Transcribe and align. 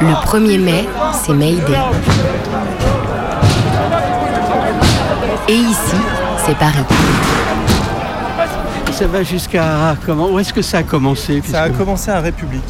Le 0.00 0.14
1er 0.26 0.58
mai, 0.58 0.88
c'est 1.12 1.32
May 1.32 1.54
Day. 1.54 1.76
Et 5.48 5.54
ici, 5.54 5.96
c'est 6.46 6.56
Paris. 6.56 6.84
Ça 8.92 9.06
va 9.06 9.22
jusqu'à 9.22 9.96
comment 10.04 10.28
Où 10.30 10.38
est-ce 10.38 10.52
que 10.52 10.62
ça 10.62 10.78
a 10.78 10.82
commencé 10.82 11.42
Ça 11.48 11.62
a 11.62 11.70
commencé 11.70 12.10
à 12.10 12.20
République. 12.20 12.62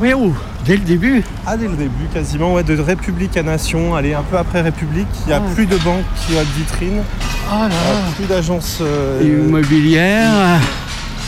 Oui, 0.00 0.12
où? 0.14 0.34
Dès 0.64 0.74
le 0.76 0.82
début? 0.82 1.24
Ah, 1.46 1.56
dès 1.56 1.66
le 1.66 1.74
début, 1.74 2.04
quasiment, 2.12 2.52
ouais, 2.54 2.62
de 2.62 2.78
République 2.78 3.36
à 3.36 3.42
Nation. 3.42 3.94
Allez, 3.96 4.14
un 4.14 4.22
peu 4.22 4.36
après 4.36 4.60
République, 4.60 5.06
il 5.26 5.28
n'y 5.28 5.32
a 5.32 5.36
Ah. 5.44 5.54
plus 5.54 5.66
de 5.66 5.76
banques 5.78 6.04
qui 6.16 6.34
ont 6.36 6.40
de 6.40 6.44
vitrines, 6.56 7.02
Oh 7.50 7.62
là 7.62 7.68
plus 8.16 8.26
d'agences. 8.26 8.78
euh, 8.82 9.22
Immobilière. 9.22 10.60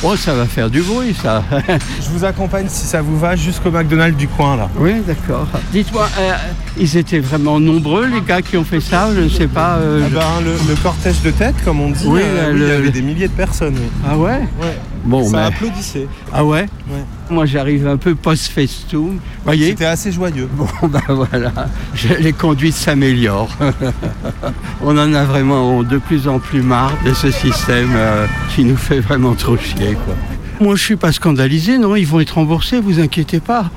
Oh, 0.03 0.17
ça 0.17 0.33
va 0.35 0.47
faire 0.47 0.71
du 0.71 0.81
bruit, 0.81 1.15
ça. 1.15 1.45
Je 2.01 2.09
vous 2.11 2.25
accompagne 2.25 2.67
si 2.69 2.87
ça 2.87 3.03
vous 3.03 3.19
va 3.19 3.37
jusqu'au 3.37 3.71
McDonald's 3.71 4.17
du 4.17 4.29
coin 4.29 4.57
là. 4.57 4.71
oui, 4.79 4.95
d'accord. 5.07 5.47
Dites-moi, 5.73 6.09
euh, 6.19 6.33
ils 6.79 6.97
étaient 6.97 7.19
vraiment 7.19 7.61
nombreux, 7.61 8.07
les 8.07 8.23
gars 8.23 8.41
qui 8.41 8.57
ont 8.57 8.65
fait 8.65 8.81
ça 8.81 9.11
Je 9.15 9.21
ne 9.21 9.29
sais 9.29 9.47
pas. 9.47 9.77
euh, 9.77 10.03
Ah 10.07 10.09
ben, 10.11 10.45
le, 10.47 10.53
le 10.71 10.77
cortège 10.83 11.21
de 11.21 11.31
tête, 11.31 11.55
comme 11.65 11.81
on 11.81 11.91
dit, 11.91 12.05
Oui, 12.07 12.23
euh, 12.25 12.51
le- 12.53 12.59
il 12.59 12.69
y 12.69 12.71
avait 12.73 12.91
des 12.91 13.03
milliers 13.03 13.29
de 13.29 13.33
personnes. 13.35 13.75
oui. 13.77 13.89
Ah 14.09 14.17
ouais? 14.17 14.41
Ouais. 14.61 14.79
Bon, 15.05 15.25
ça 15.25 15.37
mais- 15.37 15.43
applaudissait. 15.45 16.07
Ah 16.33 16.45
ouais 16.45 16.67
Ouais. 16.91 17.05
Moi, 17.31 17.47
j'arrive 17.47 17.87
un 17.87 17.97
peu 17.97 18.15
post-festum. 18.15 19.19
voyez 19.45 19.69
C'était 19.71 19.85
assez 19.87 20.13
joyeux. 20.13 20.49
Bon, 20.57 20.67
ben 20.89 21.01
voilà, 21.09 21.53
les 22.19 22.33
conduites 22.33 22.75
s'améliorent. 22.75 23.57
On 24.83 24.97
en 24.99 25.15
a 25.15 25.25
vraiment 25.25 25.83
de 25.83 25.99
plus 25.99 26.29
en 26.29 26.39
plus 26.39 26.63
marre 26.63 26.93
de 27.05 27.15
ce 27.15 27.31
système 27.31 27.91
euh, 27.95 28.27
qui 28.55 28.65
nous 28.65 28.77
fait 28.77 29.01
vraiment 29.01 29.35
trop 29.35 29.57
chier. 29.57 29.97
Quoi. 30.05 30.15
Moi, 30.61 30.77
je 30.77 30.83
suis 30.83 30.97
pas 30.97 31.13
scandalisé, 31.13 31.79
non, 31.79 31.97
ils 31.97 32.07
vont 32.07 32.21
être 32.21 32.33
remboursés, 32.35 32.81
vous 32.81 33.01
inquiétez 33.01 33.41
pas. 33.41 33.71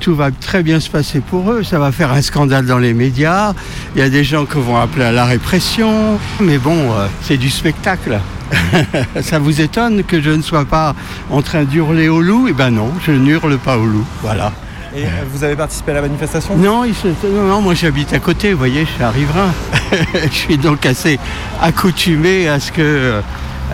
Tout 0.00 0.14
va 0.14 0.30
très 0.30 0.62
bien 0.62 0.78
se 0.78 0.88
passer 0.88 1.18
pour 1.20 1.50
eux. 1.50 1.64
Ça 1.64 1.80
va 1.80 1.90
faire 1.90 2.12
un 2.12 2.22
scandale 2.22 2.66
dans 2.66 2.78
les 2.78 2.94
médias. 2.94 3.52
Il 3.96 3.98
y 3.98 4.02
a 4.02 4.08
des 4.08 4.22
gens 4.22 4.46
qui 4.46 4.58
vont 4.58 4.76
appeler 4.76 5.04
à 5.06 5.10
la 5.12 5.24
répression. 5.24 6.20
Mais 6.40 6.58
bon, 6.58 6.76
euh, 6.92 7.08
c'est 7.22 7.36
du 7.36 7.50
spectacle. 7.50 8.20
Ça 9.22 9.38
vous 9.38 9.60
étonne 9.60 10.04
que 10.04 10.20
je 10.20 10.30
ne 10.30 10.42
sois 10.42 10.64
pas 10.64 10.94
en 11.30 11.42
train 11.42 11.64
d'hurler 11.64 12.08
au 12.08 12.20
loup? 12.20 12.46
Eh 12.48 12.52
ben 12.52 12.70
non, 12.70 12.90
je 13.06 13.12
n'hurle 13.12 13.58
pas 13.58 13.76
au 13.78 13.84
loup. 13.84 14.04
Voilà. 14.22 14.52
Et 14.96 15.04
euh, 15.04 15.08
vous 15.32 15.44
avez 15.44 15.54
participé 15.54 15.90
à 15.92 15.96
la 15.96 16.00
manifestation? 16.02 16.56
Non, 16.56 16.84
il 16.84 16.94
se- 16.94 17.08
non, 17.26 17.42
non, 17.48 17.60
moi 17.60 17.74
j'habite 17.74 18.12
à 18.14 18.18
côté, 18.20 18.52
vous 18.52 18.58
voyez, 18.58 18.86
je 18.86 18.90
suis 18.90 19.02
à 19.02 19.10
Riverain. 19.10 19.52
je 20.14 20.34
suis 20.34 20.56
donc 20.58 20.86
assez 20.86 21.18
accoutumé 21.60 22.48
à 22.48 22.58
ce 22.58 22.72
que 22.72 23.20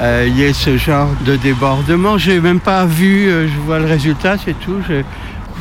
euh, 0.01 0.29
y 0.35 0.43
ait 0.43 0.53
ce 0.53 0.77
genre 0.77 1.09
de 1.25 1.37
débordement. 1.37 2.19
J'ai 2.19 2.41
même 2.41 2.59
pas 2.61 2.85
vu, 2.85 3.29
euh, 3.29 3.47
je 3.47 3.59
vois 3.65 3.79
le 3.79 3.87
résultat, 3.87 4.37
c'est 4.45 4.59
tout. 4.59 4.77
Je, 4.89 5.03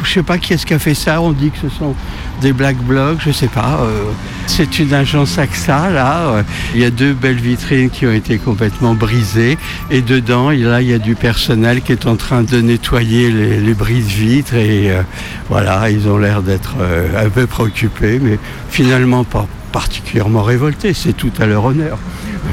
je 0.03 0.09
sais 0.11 0.23
pas 0.23 0.37
qui 0.37 0.53
est-ce 0.53 0.65
qui 0.65 0.73
a 0.73 0.79
fait 0.79 0.93
ça. 0.93 1.21
On 1.21 1.31
dit 1.31 1.51
que 1.51 1.57
ce 1.61 1.69
sont 1.69 1.93
des 2.41 2.53
black 2.53 2.77
blocs, 2.77 3.19
je 3.25 3.31
sais 3.31 3.47
pas. 3.47 3.79
euh, 3.81 4.03
c'est 4.47 4.79
une 4.79 4.93
agence 4.93 5.37
AXA 5.37 5.89
là. 5.91 6.17
euh, 6.27 6.43
Il 6.75 6.81
y 6.81 6.85
a 6.85 6.89
deux 6.89 7.13
belles 7.13 7.39
vitrines 7.39 7.89
qui 7.89 8.05
ont 8.05 8.11
été 8.13 8.37
complètement 8.37 8.93
brisées 8.95 9.57
et 9.91 10.01
dedans, 10.01 10.49
là, 10.49 10.81
il 10.81 10.89
y 10.89 10.93
a 10.93 10.99
du 10.99 11.15
personnel 11.15 11.81
qui 11.81 11.91
est 11.91 12.05
en 12.07 12.15
train 12.15 12.43
de 12.43 12.59
nettoyer 12.61 13.31
les, 13.31 13.59
les 13.59 13.73
bris 13.73 14.01
de 14.01 14.07
vitres 14.09 14.55
et 14.55 14.91
euh, 14.91 15.01
voilà, 15.49 15.89
ils 15.89 16.07
ont 16.07 16.17
l'air 16.17 16.41
d'être 16.41 16.75
un 17.17 17.29
peu 17.29 17.47
préoccupés, 17.47 18.19
mais 18.21 18.37
finalement 18.69 19.23
pas 19.23 19.47
particulièrement 19.71 20.43
révoltés. 20.43 20.93
C'est 20.93 21.13
tout 21.13 21.31
à 21.39 21.45
leur 21.45 21.65
honneur. 21.65 21.97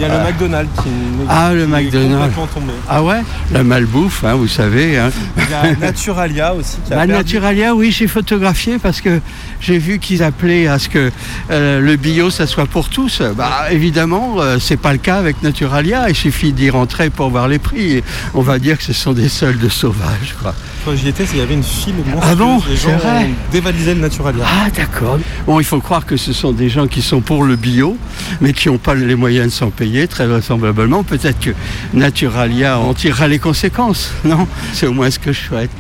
Il 0.01 0.07
y 0.07 0.11
a 0.11 0.17
le 0.19 0.25
McDonald's 0.25 0.83
qui, 0.83 0.89
Ah, 1.29 1.51
le 1.53 1.59
qui 1.59 1.63
est 1.65 1.67
McDonald's. 1.67 2.15
complètement 2.35 2.47
tombé. 2.47 2.73
Ah 2.89 3.03
ouais, 3.03 3.21
la 3.53 3.63
malbouffe, 3.63 4.25
hein, 4.25 4.33
vous 4.35 4.49
savez. 4.49 4.97
Hein. 4.99 5.11
Il 5.37 5.51
y 5.51 5.55
a 5.55 5.77
Naturalia 5.81 6.55
aussi 6.55 6.79
qui 6.87 6.93
a 6.93 6.97
Bah, 6.97 7.07
perdu. 7.07 7.13
Naturalia, 7.13 7.75
oui, 7.75 7.91
j'ai 7.93 8.07
photographié 8.07 8.79
parce 8.79 9.03
que 9.03 9.21
j'ai 9.61 9.77
vu 9.77 9.99
qu'ils 9.99 10.23
appelaient 10.23 10.69
à 10.69 10.79
ce 10.79 10.89
que 10.89 11.11
euh, 11.51 11.81
le 11.81 11.97
bio, 11.97 12.31
ça 12.31 12.47
soit 12.47 12.65
pour 12.65 12.89
tous. 12.89 13.21
Bah, 13.37 13.67
évidemment, 13.71 14.37
euh, 14.39 14.57
c'est 14.59 14.79
pas 14.79 14.93
le 14.93 14.99
cas 14.99 15.17
avec 15.19 15.43
Naturalia. 15.43 16.09
Il 16.09 16.15
suffit 16.17 16.53
d'y 16.55 16.71
rentrer 16.71 17.11
pour 17.11 17.29
voir 17.29 17.47
les 17.47 17.59
prix. 17.59 17.97
Et 17.99 18.05
on 18.33 18.41
va 18.41 18.59
dire 18.59 18.79
que 18.79 18.85
ce 18.85 18.95
sont 18.95 19.13
des 19.13 19.29
soldes 19.29 19.69
sauvages. 19.69 20.35
Quoi. 20.41 20.55
Quand 20.87 20.97
j'y 20.97 21.09
étais, 21.09 21.25
il 21.33 21.39
y 21.39 21.43
avait 21.43 21.53
une 21.53 21.63
file 21.63 21.97
monstrueuse. 21.97 22.23
Ah 22.33 22.35
bon? 22.35 22.63
Les 22.71 22.77
gens 22.77 22.97
vrai 22.97 23.29
dévalisé 23.53 23.95
le 23.95 24.01
Naturalia. 24.01 24.45
Ah, 24.47 24.71
d'accord. 24.75 25.19
Bon, 25.47 25.61
il 25.61 25.65
faut 25.65 25.81
croire 25.81 26.07
que 26.07 26.17
ce 26.17 26.33
sont 26.33 26.53
des 26.53 26.71
gens 26.71 26.87
qui 26.87 27.03
sont 27.03 27.21
pour 27.21 27.45
le 27.45 27.57
bio, 27.57 27.99
mais 28.41 28.55
qui 28.55 28.69
n'ont 28.69 28.79
pas 28.79 28.95
les 28.95 29.15
moyens 29.15 29.49
de 29.49 29.53
s'en 29.53 29.69
payer, 29.71 29.90
très 30.09 30.27
vraisemblablement. 30.27 31.03
Peut-être 31.03 31.41
que 31.41 31.51
Naturalia 31.95 32.79
en 32.79 32.95
tirera 32.95 33.29
les 33.29 33.39
conséquences, 33.39 34.13
non? 34.25 34.47
C'est 34.73 34.87
au 34.87 34.93
moins 34.93 35.11
ce 35.11 35.19
que 35.19 35.33
je 35.33 35.41
souhaite. 35.41 35.71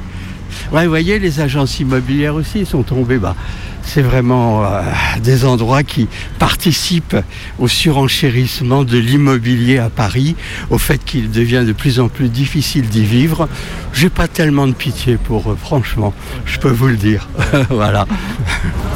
Vous 0.70 0.88
voyez, 0.88 1.18
les 1.18 1.40
agences 1.40 1.80
immobilières 1.80 2.34
aussi 2.34 2.64
sont 2.66 2.82
tombées. 2.82 3.18
Bah, 3.18 3.34
c'est 3.82 4.02
vraiment 4.02 4.64
euh, 4.64 4.82
des 5.22 5.44
endroits 5.44 5.82
qui 5.82 6.08
participent 6.38 7.16
au 7.58 7.68
surenchérissement 7.68 8.84
de 8.84 8.98
l'immobilier 8.98 9.78
à 9.78 9.90
Paris, 9.90 10.36
au 10.70 10.78
fait 10.78 11.04
qu'il 11.04 11.30
devient 11.30 11.64
de 11.66 11.72
plus 11.72 12.00
en 12.00 12.08
plus 12.08 12.28
difficile 12.28 12.88
d'y 12.88 13.04
vivre. 13.04 13.48
J'ai 13.92 14.10
pas 14.10 14.28
tellement 14.28 14.66
de 14.66 14.72
pitié 14.72 15.16
pour 15.16 15.50
eux, 15.50 15.58
franchement, 15.60 16.14
je 16.46 16.58
peux 16.58 16.70
vous 16.70 16.88
le 16.88 16.96
dire. 16.96 17.28
voilà. 17.70 18.06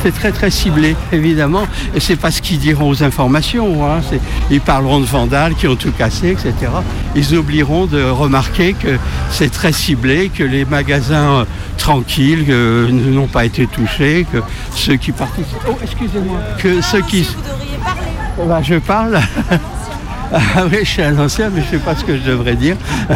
C'est 0.02 0.14
très 0.14 0.32
très 0.32 0.50
ciblé, 0.50 0.96
évidemment, 1.12 1.66
et 1.94 2.00
c'est 2.00 2.16
pas 2.16 2.30
ce 2.30 2.42
qu'ils 2.42 2.58
diront 2.58 2.90
aux 2.90 3.02
informations. 3.02 3.84
hein. 3.90 4.00
Ils 4.50 4.60
parleront 4.60 5.00
de 5.00 5.06
vandales 5.06 5.54
qui 5.54 5.66
ont 5.66 5.76
tout 5.76 5.92
cassé, 5.92 6.30
etc. 6.30 6.52
Ils 7.16 7.34
oublieront 7.34 7.86
de 7.86 8.02
remarquer 8.02 8.74
que 8.74 8.98
c'est 9.30 9.50
très 9.50 9.72
ciblé, 9.72 10.28
que 10.28 10.44
les 10.44 10.64
magasins 10.64 11.46
tranquilles 11.76 12.46
euh, 12.48 12.90
n'ont 12.90 13.26
pas 13.26 13.44
été 13.44 13.66
touchés, 13.66 14.26
que 14.32 14.38
ceux 14.74 14.96
qui 14.96 15.12
participent. 15.12 15.56
Oh, 15.68 15.76
excusez-moi. 15.82 16.38
Que 16.58 16.80
ceux 16.80 17.02
qui. 17.02 17.26
Eh 18.42 18.46
ben, 18.46 18.62
je 18.62 18.76
parle. 18.76 19.20
Ah 20.32 20.64
oui, 20.68 20.78
je 20.80 20.88
suis 20.88 21.02
un 21.02 21.16
ancien, 21.18 21.48
mais 21.48 21.62
je 21.62 21.76
sais 21.76 21.78
pas 21.78 21.94
ce 21.94 22.02
que 22.02 22.16
je 22.16 22.22
devrais 22.22 22.56
dire. 22.56 22.76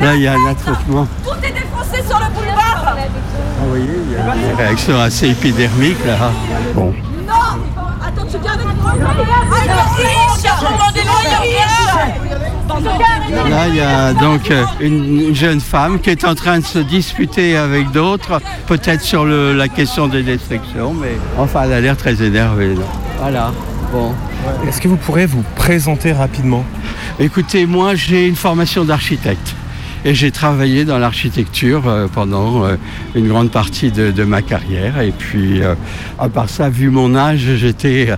Là, 0.00 0.14
il 0.16 0.22
y 0.22 0.26
a 0.26 0.32
un 0.32 0.46
attroupement. 0.50 1.06
Tout 1.24 1.30
est 1.44 1.52
défoncé 1.52 2.02
sur 2.08 2.18
le 2.18 2.34
boulevard 2.34 2.96
Vous 3.60 3.68
voyez, 3.68 3.84
il 4.04 4.12
y 4.12 4.16
a 4.16 4.34
des 4.34 4.62
réactions 4.62 5.00
assez 5.00 5.28
épidermiques 5.28 6.04
là. 6.04 6.32
Bon. 6.74 6.92
Non 7.26 7.85
Attends, 8.16 8.26
tu 8.30 8.38
viens 8.38 8.52
avec 8.52 8.66
moi 8.80 8.92
Allez, 8.92 10.10
on 10.28 10.92
des 10.92 11.02
loyers 11.02 11.56
Là, 13.50 13.68
il 13.68 13.74
y 13.76 13.80
a 13.80 14.12
donc 14.12 14.50
euh, 14.50 14.64
une 14.80 15.34
jeune 15.34 15.60
femme 15.60 16.00
qui 16.00 16.10
est 16.10 16.24
en 16.24 16.34
train 16.34 16.58
de 16.58 16.64
se 16.64 16.78
disputer 16.78 17.56
avec 17.56 17.90
d'autres, 17.90 18.40
peut-être 18.66 19.02
sur 19.02 19.24
le- 19.24 19.52
la 19.54 19.68
question 19.68 20.08
des 20.08 20.22
destructions, 20.22 20.92
mais 20.94 21.16
enfin, 21.38 21.62
elle 21.64 21.72
a 21.72 21.80
l'air 21.80 21.96
très 21.96 22.22
énervée. 22.22 22.74
là. 22.74 22.82
Voilà. 23.20 23.52
Bon. 23.92 24.12
Est-ce 24.68 24.80
que 24.80 24.88
vous 24.88 24.96
pourrez 24.96 25.26
vous 25.26 25.44
présenter 25.54 26.12
rapidement 26.12 26.64
Écoutez, 27.18 27.66
moi, 27.66 27.94
j'ai 27.94 28.26
une 28.26 28.36
formation 28.36 28.84
d'architecte. 28.84 29.54
Et 30.06 30.14
j'ai 30.14 30.30
travaillé 30.30 30.84
dans 30.84 30.98
l'architecture 30.98 31.88
euh, 31.88 32.06
pendant 32.06 32.64
euh, 32.64 32.76
une 33.16 33.26
grande 33.26 33.50
partie 33.50 33.90
de, 33.90 34.22
ma 34.22 34.40
carrière. 34.40 35.00
Et 35.00 35.10
puis, 35.10 35.60
euh, 35.60 35.74
à 36.20 36.28
part 36.28 36.48
ça, 36.48 36.68
vu 36.68 36.90
mon 36.90 37.16
âge, 37.16 37.56
j'étais 37.56 38.10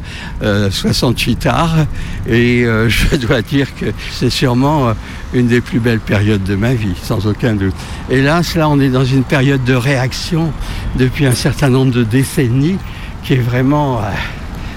euh, 0.43 0.71
68 0.71 1.47
arts. 1.47 1.87
Et 2.29 2.67
je 2.89 3.17
dois 3.17 3.41
dire 3.41 3.75
que 3.75 3.87
c'est 4.13 4.29
sûrement 4.29 4.93
une 5.33 5.47
des 5.47 5.63
plus 5.63 5.81
belles 5.81 6.01
périodes 6.01 6.45
de 6.45 6.57
ma 6.57 6.75
vie, 6.75 6.95
sans 7.03 7.27
aucun 7.27 7.55
doute. 7.55 7.75
Hélas, 8.11 8.55
là, 8.55 8.69
on 8.69 8.79
est 8.81 8.91
dans 8.91 9.07
une 9.07 9.25
période 9.25 9.65
de 9.65 9.75
réaction 9.75 10.53
depuis 10.97 11.25
un 11.25 11.33
certain 11.33 11.71
nombre 11.71 11.93
de 11.93 12.05
décennies 12.05 12.77
qui 13.25 13.33
est 13.33 13.37
vraiment 13.37 14.03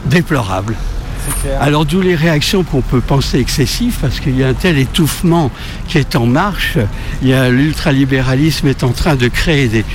déplorable. 0.06 0.78
Clair. 1.42 1.62
Alors 1.62 1.86
d'où 1.86 2.02
les 2.02 2.16
réactions 2.16 2.64
qu'on 2.64 2.82
peut 2.82 3.02
penser 3.02 3.40
excessives, 3.40 3.98
parce 4.02 4.20
qu'il 4.20 4.38
y 4.38 4.44
a 4.44 4.48
un 4.48 4.54
tel 4.54 4.78
étouffement 4.78 5.52
qui 5.88 5.98
est 5.98 6.16
en 6.16 6.26
marche. 6.26 6.78
Il 7.22 7.30
y 7.30 7.34
a 7.34 7.50
l'ultralibéralisme 7.50 8.68
est 8.68 8.84
en 8.84 8.92
train 8.92 9.16
de 9.16 9.28
créer 9.28 9.68
des, 9.68 9.86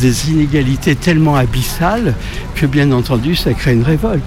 des 0.00 0.30
inégalités 0.30 0.94
tellement 0.96 1.36
abyssales 1.36 2.14
que 2.54 2.66
bien 2.66 2.92
entendu 2.92 3.36
ça 3.36 3.52
crée 3.54 3.72
une 3.72 3.82
révolte. 3.84 4.22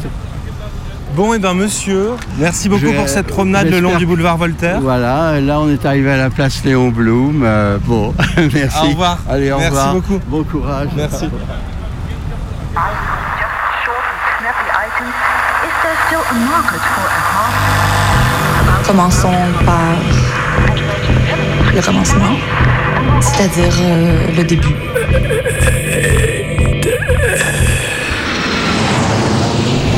Bon, 1.15 1.33
et 1.33 1.39
ben 1.39 1.53
monsieur, 1.53 2.09
merci 2.39 2.67
beaucoup 2.67 2.91
pour 2.91 3.07
cette 3.07 3.27
promenade 3.27 3.69
le 3.69 3.79
long 3.79 3.97
du 3.97 4.05
boulevard 4.05 4.37
Voltaire. 4.37 4.81
Voilà, 4.81 5.39
là 5.39 5.61
on 5.61 5.69
est 5.69 5.85
arrivé 5.85 6.11
à 6.11 6.17
la 6.17 6.29
place 6.29 6.61
Léon 6.65 6.89
Blum. 6.89 7.41
Euh, 7.45 7.77
bon, 7.85 8.13
merci. 8.53 8.77
Au 8.83 8.89
revoir. 8.89 9.19
Allez, 9.29 9.49
au 9.49 9.57
Merci 9.57 9.69
revoir. 9.77 9.93
beaucoup. 9.93 10.19
Bon 10.27 10.43
courage. 10.43 10.89
Merci. 10.97 11.25
Commençons 18.85 19.31
par 19.65 19.95
le 21.73 21.81
commencement, 21.81 22.35
c'est-à-dire 23.21 23.73
euh, 23.81 24.27
le 24.37 24.43
début. 24.43 24.75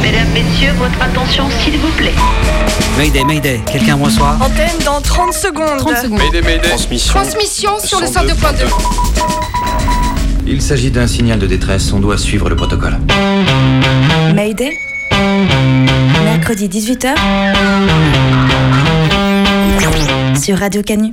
Mesdames, 0.02 0.28
messieurs, 0.34 0.72
votre 0.78 1.02
attention 1.02 1.50
s'il 1.60 1.78
vous 1.78 1.92
plaît. 1.98 2.14
Mayday, 2.98 3.24
Mayday, 3.26 3.62
quelqu'un 3.70 3.96
reçoit 3.96 4.38
Antenne 4.40 4.80
dans 4.86 5.02
30 5.02 5.34
secondes. 5.34 5.78
30 5.80 5.98
secondes. 5.98 6.22
Transmission. 6.64 7.14
Transmission 7.20 7.80
sur 7.80 8.00
le 8.00 8.08
102.2. 8.08 8.34
Il 10.48 10.62
s'agit 10.62 10.92
d'un 10.92 11.08
signal 11.08 11.40
de 11.40 11.48
détresse, 11.48 11.92
on 11.92 12.00
doit 12.00 12.18
suivre 12.18 12.50
le 12.50 12.56
protocole. 12.56 12.98
Mayday 14.34 14.80
Mercredi 16.24 16.68
18h 16.68 17.16
sur 20.40 20.58
Radio 20.60 20.82
Canu. 20.82 21.12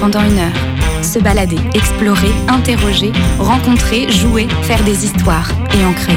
Pendant 0.00 0.22
une 0.22 0.38
heure, 0.38 1.02
se 1.02 1.18
balader, 1.18 1.58
explorer, 1.74 2.32
interroger, 2.48 3.12
rencontrer, 3.38 4.10
jouer, 4.10 4.48
faire 4.62 4.82
des 4.84 5.04
histoires 5.04 5.48
et 5.78 5.84
en 5.84 5.92
créer. 5.92 6.16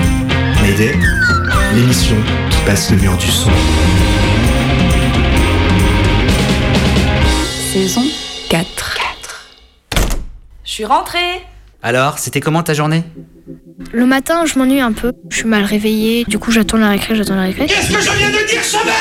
L'émission 1.76 2.16
qui 2.50 2.58
passe 2.66 2.90
le 2.92 2.98
mur 2.98 3.16
du 3.18 3.28
son. 3.28 3.52
Saison 7.72 8.04
4. 8.50 8.98
Je 10.64 10.72
suis 10.72 10.86
rentrée 10.86 11.42
Alors, 11.82 12.18
c'était 12.20 12.40
comment 12.40 12.64
ta 12.64 12.74
journée? 12.74 13.04
Le 13.94 14.08
matin, 14.08 14.46
je 14.46 14.58
m'ennuie 14.58 14.80
un 14.80 14.92
peu. 14.92 15.14
Je 15.30 15.38
suis 15.38 15.48
mal 15.48 15.64
réveillée. 15.64 16.26
Du 16.26 16.40
coup, 16.40 16.52
j'attends 16.52 16.78
la 16.78 16.90
récré, 16.90 17.16
j'attends 17.16 17.36
la 17.36 17.44
récré. 17.44 17.68
Qu'est-ce 17.68 17.92
que 17.94 18.02
je 18.02 18.12
viens 18.18 18.30
de 18.30 18.48
dire, 18.48 18.64
sommet 18.64 18.92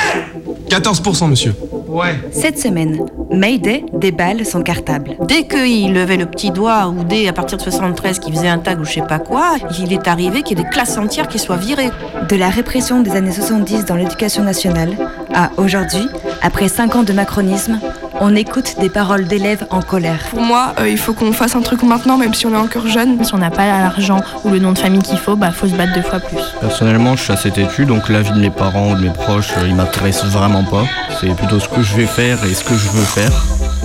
14%, 0.69 1.31
monsieur. 1.31 1.55
Ouais. 1.88 2.17
Cette 2.31 2.58
semaine, 2.58 3.00
Mayday 3.31 3.84
déballe 3.94 4.44
son 4.44 4.62
cartable. 4.62 5.17
Dès 5.26 5.46
qu'il 5.46 5.94
levait 5.94 6.19
le 6.19 6.26
petit 6.26 6.50
doigt 6.50 6.88
ou 6.88 7.05
dès 7.05 7.26
à 7.26 7.32
partir 7.32 7.56
de 7.56 7.62
73 7.62 8.19
qu'il 8.19 8.34
faisait 8.34 8.49
un 8.49 8.58
tag 8.58 8.78
ou 8.81 8.84
je 8.84 8.93
sais 8.93 9.02
pas 9.02 9.19
quoi, 9.19 9.56
il 9.78 9.93
est 9.93 10.08
arrivé 10.08 10.43
qu'il 10.43 10.58
y 10.58 10.61
ait 10.61 10.64
des 10.64 10.69
classes 10.69 10.99
entières 10.99 11.29
qui 11.29 11.38
soient 11.38 11.56
virées. 11.56 11.90
De 12.29 12.37
la 12.37 12.50
répression 12.50 13.00
des 13.00 13.12
années 13.12 13.32
70 13.32 13.87
dans 13.87 13.94
l'éducation 13.94 14.43
nationale 14.43 14.94
à 15.32 15.52
aujourd'hui, 15.56 16.06
après 16.43 16.69
5 16.69 16.96
ans 16.96 17.02
de 17.02 17.12
macronisme, 17.12 17.81
on 18.20 18.34
écoute 18.34 18.76
des 18.80 18.88
paroles 18.88 19.26
d'élèves 19.26 19.66
en 19.70 19.82
colère. 19.82 20.20
Pour 20.30 20.40
moi, 20.40 20.74
euh, 20.80 20.88
il 20.88 20.98
faut 20.98 21.12
qu'on 21.12 21.32
fasse 21.32 21.54
un 21.56 21.62
truc 21.62 21.82
maintenant, 21.82 22.16
même 22.16 22.34
si 22.34 22.46
on 22.46 22.52
est 22.52 22.56
encore 22.56 22.86
jeune. 22.86 23.22
Si 23.24 23.34
on 23.34 23.38
n'a 23.38 23.50
pas 23.50 23.66
l'argent 23.66 24.20
ou 24.44 24.50
le 24.50 24.58
nom 24.58 24.72
de 24.72 24.78
famille 24.78 25.02
qu'il 25.02 25.18
faut, 25.18 25.36
bah 25.36 25.50
faut 25.52 25.66
se 25.66 25.74
battre 25.74 25.94
deux 25.94 26.02
fois 26.02 26.20
plus. 26.20 26.40
Personnellement, 26.60 27.16
je 27.16 27.22
suis 27.22 27.32
assez 27.32 27.50
têtu, 27.50 27.84
donc 27.84 28.08
l'avis 28.08 28.30
de 28.30 28.38
mes 28.38 28.50
parents 28.50 28.92
ou 28.92 28.94
de 28.94 29.02
mes 29.02 29.12
proches, 29.12 29.50
euh, 29.58 29.66
il 29.66 29.74
m'intéresse 29.74 30.24
vraiment 30.24 30.64
pas. 30.64 30.84
C'est 31.20 31.34
plutôt 31.34 31.60
ce 31.60 31.68
que 31.68 31.82
je 31.82 31.96
vais 31.96 32.06
faire 32.06 32.42
et 32.44 32.54
ce 32.54 32.64
que 32.64 32.74
je 32.74 32.88
veux 32.88 33.04
faire. 33.04 33.32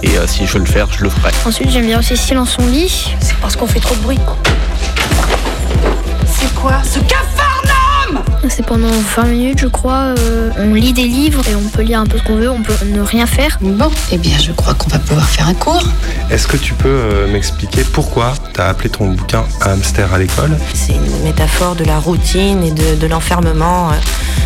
Et 0.03 0.17
euh, 0.17 0.27
si 0.27 0.45
je 0.45 0.53
veux 0.53 0.59
le 0.59 0.65
faire, 0.65 0.87
je 0.91 1.03
le 1.03 1.09
ferai. 1.09 1.31
Ensuite, 1.45 1.69
j'aime 1.69 1.85
bien 1.85 1.99
aussi 1.99 2.17
silence 2.17 2.51
son 2.51 2.65
lit. 2.67 3.15
C'est 3.19 3.37
parce 3.37 3.55
qu'on 3.55 3.67
fait 3.67 3.79
trop 3.79 3.95
de 3.95 4.01
bruit. 4.01 4.19
C'est 6.25 6.53
quoi 6.55 6.81
ce 6.83 6.99
cafarnum 6.99 7.40
C'est 8.53 8.65
pendant 8.65 8.89
20 9.15 9.23
minutes, 9.27 9.59
je 9.59 9.67
crois. 9.67 10.13
euh, 10.19 10.51
on 10.57 10.73
lit 10.73 10.91
des 10.91 11.05
livres 11.07 11.41
et 11.49 11.55
on 11.55 11.61
peut 11.69 11.83
lire 11.83 12.01
un 12.01 12.05
peu 12.05 12.17
ce 12.17 12.23
qu'on 12.23 12.35
veut, 12.35 12.49
on 12.51 12.61
peut 12.61 12.73
ne 12.85 12.99
rien 13.01 13.25
faire. 13.25 13.57
Bon, 13.61 13.89
eh 14.11 14.17
bien, 14.17 14.37
je 14.37 14.51
crois 14.51 14.73
qu'on 14.73 14.89
va 14.89 14.99
pouvoir 14.99 15.25
faire 15.27 15.47
un 15.47 15.53
cours. 15.53 15.81
Est-ce 16.29 16.47
que 16.47 16.57
tu 16.57 16.73
peux 16.73 16.89
euh, 16.89 17.31
m'expliquer 17.31 17.83
pourquoi 17.93 18.33
tu 18.53 18.59
as 18.59 18.67
appelé 18.67 18.89
ton 18.89 19.07
bouquin 19.11 19.45
Hamster 19.61 20.13
à 20.13 20.17
l'école? 20.19 20.51
C'est 20.73 20.93
une 20.93 21.23
métaphore 21.23 21.75
de 21.75 21.85
la 21.85 21.97
routine 21.97 22.61
et 22.63 22.71
de, 22.71 22.95
de 22.99 23.07
l'enfermement 23.07 23.91
euh, 23.91 23.93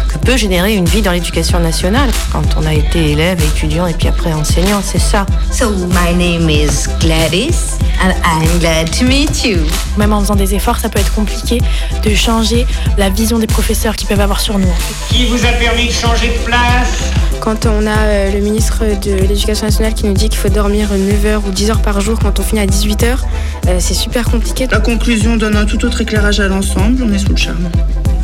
que 0.07 0.19
peut 0.19 0.37
générer 0.37 0.75
une 0.75 0.85
vie 0.85 1.01
dans 1.01 1.11
l'éducation 1.11 1.59
nationale. 1.59 2.11
Quand 2.31 2.43
on 2.57 2.65
a 2.67 2.73
été 2.73 3.11
élève, 3.11 3.41
étudiant 3.43 3.87
et 3.87 3.93
puis 3.93 4.07
après 4.07 4.33
enseignant, 4.33 4.81
c'est 4.83 4.99
ça. 5.01 5.25
So, 5.51 5.71
my 5.71 6.13
name 6.15 6.47
is 6.49 6.87
Gladys, 6.99 7.79
and 8.01 8.13
I'm 8.23 8.59
glad 8.59 8.91
to 8.99 9.05
meet 9.05 9.43
you. 9.43 9.59
Même 9.97 10.13
en 10.13 10.21
faisant 10.21 10.35
des 10.35 10.55
efforts, 10.55 10.79
ça 10.79 10.89
peut 10.89 10.99
être 10.99 11.13
compliqué 11.13 11.59
de 12.03 12.15
changer 12.15 12.65
la 12.97 13.09
vision 13.09 13.39
des 13.39 13.47
professeurs 13.47 13.95
qu'ils 13.95 14.07
peuvent 14.07 14.19
avoir 14.19 14.39
sur 14.39 14.57
nous. 14.57 14.73
Qui 15.09 15.25
vous 15.25 15.45
a 15.45 15.51
permis 15.53 15.87
de 15.87 15.91
changer 15.91 16.27
de 16.27 16.45
place? 16.45 17.11
Quand 17.39 17.65
on 17.65 17.85
a 17.85 17.97
euh, 17.97 18.31
le 18.31 18.39
ministre 18.39 18.83
de 19.01 19.13
l'Éducation 19.13 19.65
nationale 19.65 19.93
qui 19.93 20.05
nous 20.05 20.13
dit 20.13 20.29
qu'il 20.29 20.39
faut 20.39 20.49
dormir 20.49 20.89
9 20.91 21.25
heures 21.25 21.41
ou 21.45 21.51
10 21.51 21.69
heures 21.71 21.81
par 21.81 22.01
jour 22.01 22.17
quand 22.19 22.39
on 22.39 22.43
finit 22.43 22.61
à 22.61 22.65
18 22.65 23.03
heures, 23.03 23.25
euh, 23.67 23.77
c'est 23.79 23.93
super 23.93 24.25
compliqué. 24.25 24.67
La 24.71 24.79
conclusion 24.79 25.37
donne 25.37 25.55
un 25.55 25.65
tout 25.65 25.83
autre 25.85 26.01
éclairage 26.01 26.39
à 26.39 26.47
l'ensemble, 26.47 27.03
on 27.03 27.13
est 27.13 27.19
sous 27.19 27.29
le 27.29 27.37
charme. 27.37 27.69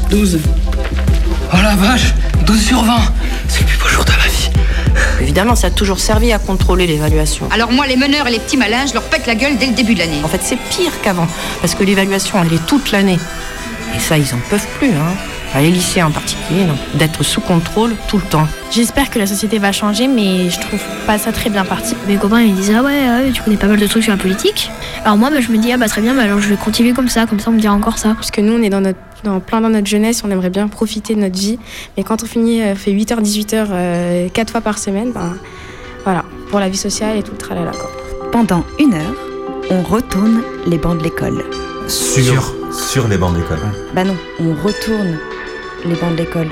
12. 0.09 0.39
Oh 1.53 1.57
la 1.61 1.75
vache 1.75 2.13
12 2.45 2.61
sur 2.61 2.83
20 2.83 2.93
C'est 3.47 3.61
le 3.61 3.65
plus 3.67 3.77
beau 3.77 3.87
jour 3.87 4.05
de. 4.05 4.20
Évidemment, 5.31 5.55
ça 5.55 5.67
a 5.67 5.69
toujours 5.69 6.01
servi 6.01 6.33
à 6.33 6.39
contrôler 6.39 6.87
l'évaluation. 6.87 7.47
Alors 7.51 7.71
moi, 7.71 7.87
les 7.87 7.95
meneurs 7.95 8.27
et 8.27 8.31
les 8.31 8.39
petits 8.39 8.57
malins, 8.57 8.85
je 8.85 8.93
leur 8.93 9.03
pète 9.03 9.27
la 9.27 9.35
gueule 9.35 9.55
dès 9.55 9.67
le 9.67 9.71
début 9.71 9.93
de 9.93 9.99
l'année. 9.99 10.19
En 10.25 10.27
fait, 10.27 10.41
c'est 10.43 10.57
pire 10.57 10.91
qu'avant, 11.01 11.25
parce 11.61 11.73
que 11.73 11.85
l'évaluation, 11.85 12.37
elle 12.43 12.51
est 12.51 12.65
toute 12.65 12.91
l'année. 12.91 13.17
Et 13.95 13.99
ça, 13.99 14.17
ils 14.17 14.33
en 14.33 14.39
peuvent 14.49 14.67
plus, 14.77 14.89
hein. 14.89 15.15
Enfin, 15.51 15.63
les 15.63 15.71
lycéens 15.71 16.07
en 16.07 16.11
particulier, 16.11 16.63
non. 16.63 16.75
d'être 16.93 17.23
sous 17.23 17.41
contrôle 17.41 17.91
tout 18.07 18.15
le 18.15 18.23
temps. 18.23 18.47
J'espère 18.71 19.09
que 19.09 19.19
la 19.19 19.27
société 19.27 19.59
va 19.59 19.73
changer, 19.73 20.07
mais 20.07 20.49
je 20.49 20.57
trouve 20.61 20.79
pas 21.05 21.17
ça 21.17 21.33
très 21.33 21.49
bien 21.49 21.65
parti. 21.65 21.93
Mes 22.07 22.15
copains 22.15 22.39
ils 22.39 22.53
me 22.53 22.55
disaient 22.55 22.75
ah 22.75 22.83
ouais, 22.83 22.99
ah 23.05 23.17
ouais, 23.17 23.31
tu 23.33 23.41
connais 23.41 23.57
pas 23.57 23.67
mal 23.67 23.77
de 23.77 23.85
trucs 23.85 24.03
sur 24.03 24.13
la 24.13 24.17
politique. 24.17 24.71
Alors 25.03 25.17
moi 25.17 25.29
bah, 25.29 25.41
je 25.41 25.51
me 25.51 25.57
dis 25.57 25.69
ah 25.73 25.77
bah 25.77 25.89
très 25.89 25.99
bien, 25.99 26.13
bah, 26.15 26.21
alors 26.21 26.39
je 26.39 26.47
vais 26.47 26.55
continuer 26.55 26.93
comme 26.93 27.09
ça, 27.09 27.25
comme 27.25 27.41
ça 27.41 27.49
on 27.49 27.53
me 27.53 27.59
dira 27.59 27.73
encore 27.73 27.97
ça. 27.97 28.13
Parce 28.13 28.31
que 28.31 28.39
nous 28.39 28.53
on 28.53 28.61
est 28.61 28.69
dans 28.69 28.79
notre 28.79 28.99
dans 29.25 29.41
plein 29.41 29.59
dans 29.59 29.69
notre 29.69 29.87
jeunesse, 29.87 30.23
on 30.25 30.31
aimerait 30.31 30.49
bien 30.49 30.69
profiter 30.69 31.15
de 31.15 31.19
notre 31.19 31.37
vie, 31.37 31.59
mais 31.97 32.03
quand 32.03 32.23
on 32.23 32.25
finit 32.25 32.61
euh, 32.61 32.73
fait 32.73 32.91
8h 32.91 33.21
18h 33.21 34.31
4 34.31 34.51
fois 34.51 34.61
par 34.61 34.77
semaine, 34.77 35.11
ben 35.11 35.35
voilà, 36.05 36.23
pour 36.49 36.61
la 36.61 36.69
vie 36.69 36.77
sociale 36.77 37.17
et 37.17 37.23
tout 37.23 37.33
le 37.33 37.37
tralala 37.37 37.71
quoi. 37.71 37.91
Pendant 38.31 38.63
une 38.79 38.93
heure, 38.93 39.15
on 39.69 39.83
retourne 39.83 40.43
les 40.65 40.77
bancs 40.77 40.97
de 40.97 41.03
l'école. 41.03 41.43
Sur, 41.87 42.53
sur 42.71 43.09
les 43.09 43.17
bancs 43.17 43.35
d'école. 43.35 43.59
Bah 43.93 44.05
non, 44.05 44.15
on 44.39 44.53
retourne 44.65 45.19
les 45.85 45.95
bancs 45.95 46.11
de 46.11 46.17
l'école. 46.17 46.47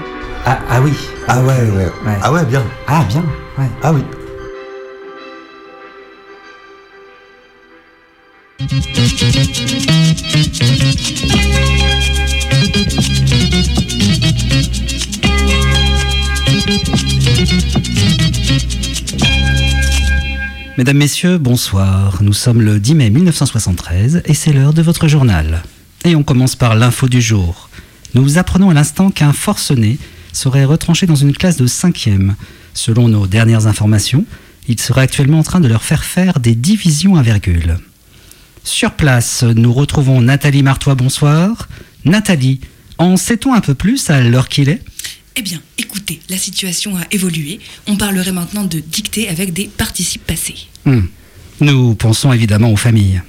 Ah, 0.46 0.60
ah 0.70 0.82
oui. 0.82 0.94
Ah 1.28 1.42
ouais, 1.42 1.70
ouais, 1.76 1.88
Ah 2.22 2.32
ouais, 2.32 2.46
bien. 2.46 2.64
Ah, 2.88 3.04
bien, 3.10 3.24
ouais. 3.58 3.70
Ah 3.84 3.94
oui. 3.94 4.02
Mesdames, 20.78 20.98
Messieurs, 20.98 21.38
bonsoir. 21.38 22.20
Nous 22.22 22.34
sommes 22.34 22.62
le 22.62 22.80
10 22.80 22.96
mai 22.96 23.10
1973 23.10 24.22
et 24.26 24.34
c'est 24.34 24.54
l'heure 24.54 24.74
de 24.74 24.82
votre 24.82 25.08
journal. 25.08 25.62
Et 26.06 26.16
on 26.16 26.24
commence 26.24 26.56
par 26.56 26.76
l'info 26.76 27.10
du 27.10 27.22
jour. 27.22 27.70
Nous 28.16 28.24
vous 28.24 28.38
apprenons 28.38 28.70
à 28.70 28.74
l'instant 28.74 29.12
qu'un 29.12 29.34
forcené 29.34 29.98
serait 30.34 30.66
retranché 30.66 31.06
dans 31.06 31.16
une 31.16 31.34
classe 31.34 31.58
de 31.58 31.68
5e. 31.68 32.34
Selon 32.74 33.08
nos 33.08 33.28
dernières 33.28 33.68
informations, 33.68 34.26
il 34.68 34.80
serait 34.80 35.02
actuellement 35.02 35.40
en 35.40 35.44
train 35.44 35.60
de 35.60 35.68
leur 35.68 35.84
faire 35.84 36.04
faire 36.04 36.40
des 36.40 36.56
divisions 36.56 37.16
à 37.16 37.22
virgule. 37.22 37.78
Sur 38.64 38.92
place, 38.92 39.44
nous 39.44 39.74
retrouvons 39.74 40.22
Nathalie 40.22 40.64
Martois, 40.64 40.96
bonsoir. 40.96 41.68
Nathalie, 42.06 42.60
en 42.98 43.18
sait-on 43.18 43.54
un 43.54 43.62
peu 43.62 43.74
plus 43.74 44.10
à 44.10 44.22
l'heure 44.22 44.50
qu'il 44.50 44.70
est? 44.70 44.82
Eh 45.36 45.42
bien, 45.42 45.62
écoutez, 45.78 46.20
la 46.30 46.38
situation 46.38 46.98
a 46.98 47.02
évolué. 47.12 47.60
On 47.88 47.96
parlerait 47.96 48.32
maintenant 48.32 48.64
de 48.64 48.80
dictée 48.80 49.30
avec 49.30 49.54
des 49.54 49.66
participes 49.68 50.26
passés. 50.26 50.68
Hmm. 50.86 51.02
Nous 51.62 51.96
pensons 51.96 52.34
évidemment 52.34 52.72
aux 52.72 52.78
familles. 52.78 53.22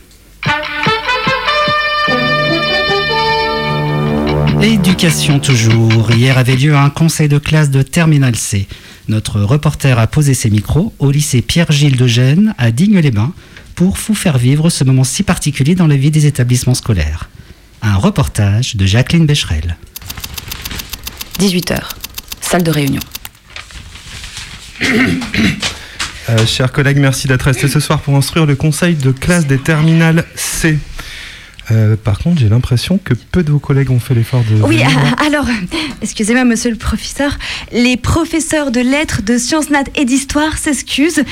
Éducation 4.63 5.41
toujours. 5.41 6.11
Hier 6.11 6.37
avait 6.37 6.55
lieu 6.55 6.77
un 6.77 6.91
conseil 6.91 7.29
de 7.29 7.39
classe 7.39 7.71
de 7.71 7.81
Terminal 7.81 8.37
C. 8.37 8.69
Notre 9.09 9.41
reporter 9.41 9.99
a 9.99 10.07
posé 10.07 10.35
ses 10.35 10.51
micros 10.51 10.93
au 10.99 11.11
lycée 11.11 11.41
Pierre-Gilles 11.41 11.97
de 11.97 12.07
Gênes 12.07 12.55
à 12.59 12.71
Digne-les-Bains 12.71 13.33
pour 13.75 13.97
vous 13.97 14.15
faire 14.15 14.37
vivre 14.37 14.69
ce 14.69 14.85
moment 14.85 15.05
si 15.05 15.23
particulier 15.23 15.75
dans 15.75 15.87
la 15.87 15.97
vie 15.97 16.11
des 16.11 16.27
établissements 16.27 16.75
scolaires. 16.75 17.31
Un 17.81 17.97
reportage 17.97 18.77
de 18.77 18.85
Jacqueline 18.85 19.25
Becherel. 19.25 19.79
18h, 21.39 21.81
salle 22.43 22.63
de 22.63 22.71
réunion. 22.71 23.03
Euh, 26.29 26.47
chers 26.47 26.71
collègues, 26.71 26.99
merci 26.99 27.27
d'être 27.27 27.43
restés 27.43 27.67
ce 27.67 27.81
soir 27.81 27.99
pour 27.99 28.15
instruire 28.15 28.47
le 28.47 28.55
conseil 28.55 28.95
de 28.95 29.11
classe 29.11 29.49
des 29.49 29.59
terminales 29.59 30.25
C. 30.37 30.79
Euh, 31.71 31.97
par 32.03 32.19
contre, 32.19 32.41
j'ai 32.41 32.49
l'impression 32.49 32.99
que 33.03 33.15
peu 33.15 33.43
de 33.43 33.51
vos 33.51 33.59
collègues 33.59 33.91
ont 33.91 34.01
fait 34.01 34.15
l'effort 34.15 34.43
de. 34.51 34.63
Oui, 34.63 34.81
ah, 34.85 35.23
alors, 35.27 35.47
excusez-moi, 36.03 36.45
monsieur 36.45 36.71
le 36.71 36.77
professeur, 36.77 37.39
les 37.73 37.97
professeurs 37.97 38.71
de 38.71 38.81
lettres, 38.81 39.23
de 39.23 39.39
sciences 39.39 39.71
nat 39.71 39.85
et 39.97 40.05
d'histoire 40.05 40.59
s'excusent. 40.59 41.23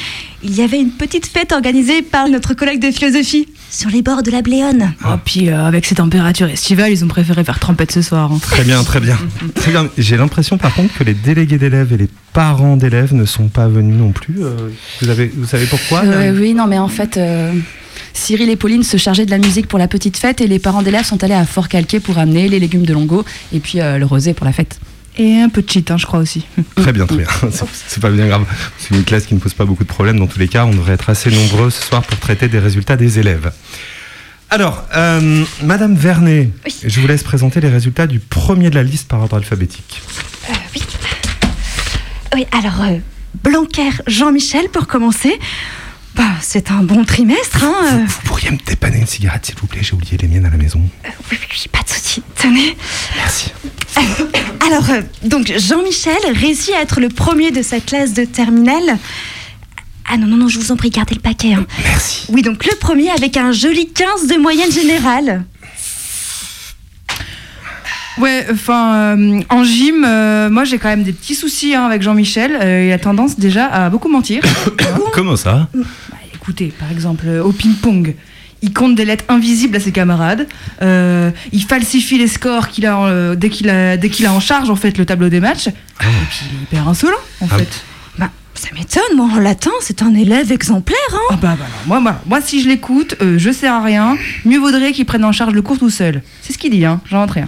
Il 0.42 0.54
y 0.54 0.62
avait 0.62 0.78
une 0.78 0.90
petite 0.92 1.26
fête 1.26 1.50
organisée 1.52 2.02
par 2.02 2.28
notre 2.28 2.54
collègue 2.54 2.80
de 2.80 2.92
philosophie 2.92 3.48
sur 3.70 3.90
les 3.90 4.02
bords 4.02 4.22
de 4.22 4.30
la 4.30 4.40
Bléone. 4.40 4.92
Ah, 5.02 5.18
puis 5.22 5.48
euh, 5.48 5.64
avec 5.66 5.84
ces 5.84 5.96
températures 5.96 6.48
estivales, 6.48 6.92
ils 6.92 7.04
ont 7.04 7.08
préféré 7.08 7.42
faire 7.42 7.58
trempette 7.58 7.90
ce 7.90 8.02
soir. 8.02 8.30
hein. 8.32 8.38
Très 8.40 8.62
bien, 8.62 8.82
très 8.84 9.00
bien. 9.00 9.18
Très 9.56 9.72
bien. 9.72 9.88
J'ai 9.98 10.16
l'impression 10.16 10.56
par 10.56 10.72
contre 10.74 10.96
que 10.96 11.02
les 11.04 11.14
délégués 11.14 11.58
d'élèves 11.58 11.92
et 11.92 11.96
les 11.96 12.08
parents 12.32 12.76
d'élèves 12.76 13.12
ne 13.14 13.24
sont 13.24 13.48
pas 13.48 13.66
venus 13.66 13.96
non 13.96 14.12
plus. 14.12 14.36
Euh, 14.38 14.68
vous, 15.02 15.08
avez, 15.08 15.26
vous 15.36 15.46
savez 15.46 15.66
pourquoi? 15.66 16.02
Euh, 16.04 16.32
oui, 16.38 16.54
non, 16.54 16.66
mais 16.68 16.78
en 16.78 16.88
fait, 16.88 17.16
euh, 17.16 17.52
Cyril 18.12 18.50
et 18.50 18.56
Pauline 18.56 18.82
se 18.82 18.96
chargeaient 18.96 19.26
de 19.26 19.30
la 19.30 19.38
musique 19.38 19.66
pour 19.68 19.78
la 19.78 19.88
petite 19.88 20.16
fête 20.16 20.40
et 20.40 20.46
les 20.46 20.58
parents 20.58 20.82
d'élèves 20.82 21.04
sont 21.04 21.22
allés 21.24 21.34
à 21.34 21.44
Fort-Calquier 21.44 22.00
pour 22.00 22.18
amener 22.18 22.48
les 22.48 22.58
légumes 22.60 22.84
de 22.86 22.92
Longo 22.92 23.24
et 23.52 23.60
puis 23.60 23.80
euh, 23.80 23.98
le 23.98 24.04
rosé 24.06 24.34
pour 24.34 24.46
la 24.46 24.52
fête. 24.52 24.78
Et 25.16 25.40
un 25.40 25.48
peu 25.48 25.62
de 25.62 25.68
cheat, 25.70 25.90
hein, 25.90 25.96
je 25.98 26.06
crois 26.06 26.20
aussi. 26.20 26.46
Très 26.76 26.92
bien, 26.92 27.04
très 27.06 27.16
bien. 27.16 27.26
C'est- 27.50 28.00
pas 28.00 28.10
bien 28.10 28.28
grave. 28.28 28.44
C'est 28.78 28.94
une 28.94 29.02
classe 29.02 29.26
qui 29.26 29.34
ne 29.34 29.40
pose 29.40 29.52
pas 29.54 29.64
beaucoup 29.64 29.82
de 29.82 29.88
problèmes. 29.88 30.18
Dans 30.18 30.28
tous 30.28 30.38
les 30.38 30.46
cas, 30.46 30.64
on 30.64 30.70
devrait 30.70 30.92
être 30.92 31.10
assez 31.10 31.30
nombreux 31.30 31.70
ce 31.70 31.82
soir 31.82 32.02
pour 32.02 32.18
traiter 32.20 32.46
des 32.48 32.60
résultats 32.60 32.96
des 32.96 33.18
élèves. 33.18 33.50
Alors, 34.50 34.84
euh, 34.96 35.44
Madame 35.64 35.94
Vernet, 35.96 36.50
je 36.84 37.00
vous 37.00 37.06
laisse 37.08 37.24
présenter 37.24 37.60
les 37.60 37.68
résultats 37.68 38.06
du 38.06 38.20
premier 38.20 38.70
de 38.70 38.76
la 38.76 38.82
liste 38.84 39.08
par 39.08 39.20
ordre 39.20 39.36
alphabétique. 39.36 40.00
Oui, 42.34 42.46
alors, 42.52 42.80
euh, 42.82 42.98
Blanquer, 43.42 43.90
Jean-Michel, 44.06 44.68
pour 44.72 44.86
commencer. 44.86 45.38
Bah, 46.18 46.24
c'est 46.42 46.70
un 46.72 46.82
bon 46.82 47.04
trimestre, 47.04 47.62
hein. 47.62 47.74
euh. 47.92 48.04
Vous 48.06 48.20
pourriez 48.24 48.50
me 48.50 48.58
dépanner 48.66 48.98
une 48.98 49.06
cigarette, 49.06 49.46
s'il 49.46 49.54
vous 49.56 49.68
plaît 49.68 49.80
J'ai 49.82 49.94
oublié 49.94 50.16
les 50.16 50.26
miennes 50.28 50.46
à 50.46 50.50
la 50.50 50.56
maison. 50.56 50.80
Oui, 51.04 51.10
oui, 51.30 51.38
oui, 51.50 51.66
pas 51.70 51.82
de 51.84 51.88
souci. 51.88 52.22
Tenez. 52.34 52.76
Merci. 53.16 53.52
Alors, 54.66 54.90
euh, 54.90 55.02
donc, 55.22 55.52
Jean-Michel 55.56 56.18
réussit 56.34 56.74
à 56.74 56.82
être 56.82 57.00
le 57.00 57.08
premier 57.08 57.52
de 57.52 57.62
sa 57.62 57.78
classe 57.80 58.14
de 58.14 58.24
terminale. 58.24 58.98
Ah 60.10 60.16
non, 60.16 60.26
non, 60.26 60.36
non, 60.38 60.48
je 60.48 60.58
vous 60.58 60.72
en 60.72 60.76
prie, 60.76 60.90
gardez 60.90 61.14
le 61.14 61.20
paquet. 61.20 61.52
hein. 61.54 61.66
Merci. 61.84 62.26
Oui, 62.30 62.42
donc 62.42 62.64
le 62.64 62.74
premier 62.76 63.10
avec 63.10 63.36
un 63.36 63.52
joli 63.52 63.88
15 63.92 64.26
de 64.26 64.36
moyenne 64.38 64.72
générale. 64.72 65.44
Ouais, 68.20 68.46
enfin, 68.50 68.94
euh, 69.16 69.40
en 69.48 69.64
gym, 69.64 70.04
euh, 70.06 70.50
moi 70.50 70.64
j'ai 70.64 70.78
quand 70.78 70.88
même 70.88 71.04
des 71.04 71.12
petits 71.12 71.34
soucis 71.34 71.74
hein, 71.74 71.84
avec 71.84 72.02
Jean-Michel. 72.02 72.58
Euh, 72.60 72.86
il 72.88 72.92
a 72.92 72.98
tendance 72.98 73.38
déjà 73.38 73.66
à 73.66 73.90
beaucoup 73.90 74.08
mentir. 74.08 74.42
Comment 75.12 75.36
ça 75.36 75.68
Écoutez, 76.34 76.72
par 76.78 76.90
exemple, 76.90 77.26
euh, 77.28 77.42
au 77.44 77.52
ping-pong, 77.52 78.14
il 78.62 78.72
compte 78.72 78.94
des 78.96 79.04
lettres 79.04 79.24
invisibles 79.28 79.76
à 79.76 79.80
ses 79.80 79.92
camarades. 79.92 80.48
Euh, 80.82 81.30
il 81.52 81.62
falsifie 81.62 82.18
les 82.18 82.26
scores 82.26 82.68
qu'il 82.68 82.86
a, 82.86 82.98
euh, 83.04 83.34
dès 83.36 83.50
qu'il 83.50 83.68
a, 83.70 83.96
dès 83.96 84.08
qu'il 84.08 84.26
a 84.26 84.32
en 84.32 84.40
charge 84.40 84.70
en 84.70 84.76
fait 84.76 84.96
le 84.98 85.04
tableau 85.06 85.28
des 85.28 85.40
matchs. 85.40 85.68
Et 85.68 85.72
puis 86.00 86.40
il 86.50 86.58
est 86.58 86.62
hyper 86.62 86.88
insolent 86.88 87.16
en 87.40 87.46
Ah 87.50 87.58
fait. 87.58 87.68
Bah, 88.18 88.30
ça 88.54 88.68
m'étonne, 88.74 89.16
moi 89.16 89.28
en 89.32 89.38
latin, 89.38 89.70
c'est 89.80 90.02
un 90.02 90.14
élève 90.14 90.50
exemplaire, 90.50 90.96
hein. 91.12 91.18
Ah 91.30 91.36
bah, 91.40 91.56
bah 91.58 91.66
non, 91.68 91.76
moi, 91.86 92.00
moi, 92.00 92.20
moi 92.26 92.40
si 92.40 92.60
je 92.62 92.68
l'écoute, 92.68 93.14
euh, 93.22 93.38
je 93.38 93.50
sers 93.52 93.72
à 93.74 93.82
rien. 93.82 94.16
Mieux 94.44 94.58
vaudrait 94.58 94.92
qu'il 94.92 95.04
prenne 95.06 95.24
en 95.24 95.32
charge 95.32 95.52
le 95.54 95.62
cours 95.62 95.78
tout 95.78 95.90
seul. 95.90 96.22
C'est 96.42 96.52
ce 96.52 96.58
qu'il 96.58 96.70
dit, 96.72 96.84
hein. 96.84 97.00
J'en 97.08 97.26
rien. 97.26 97.46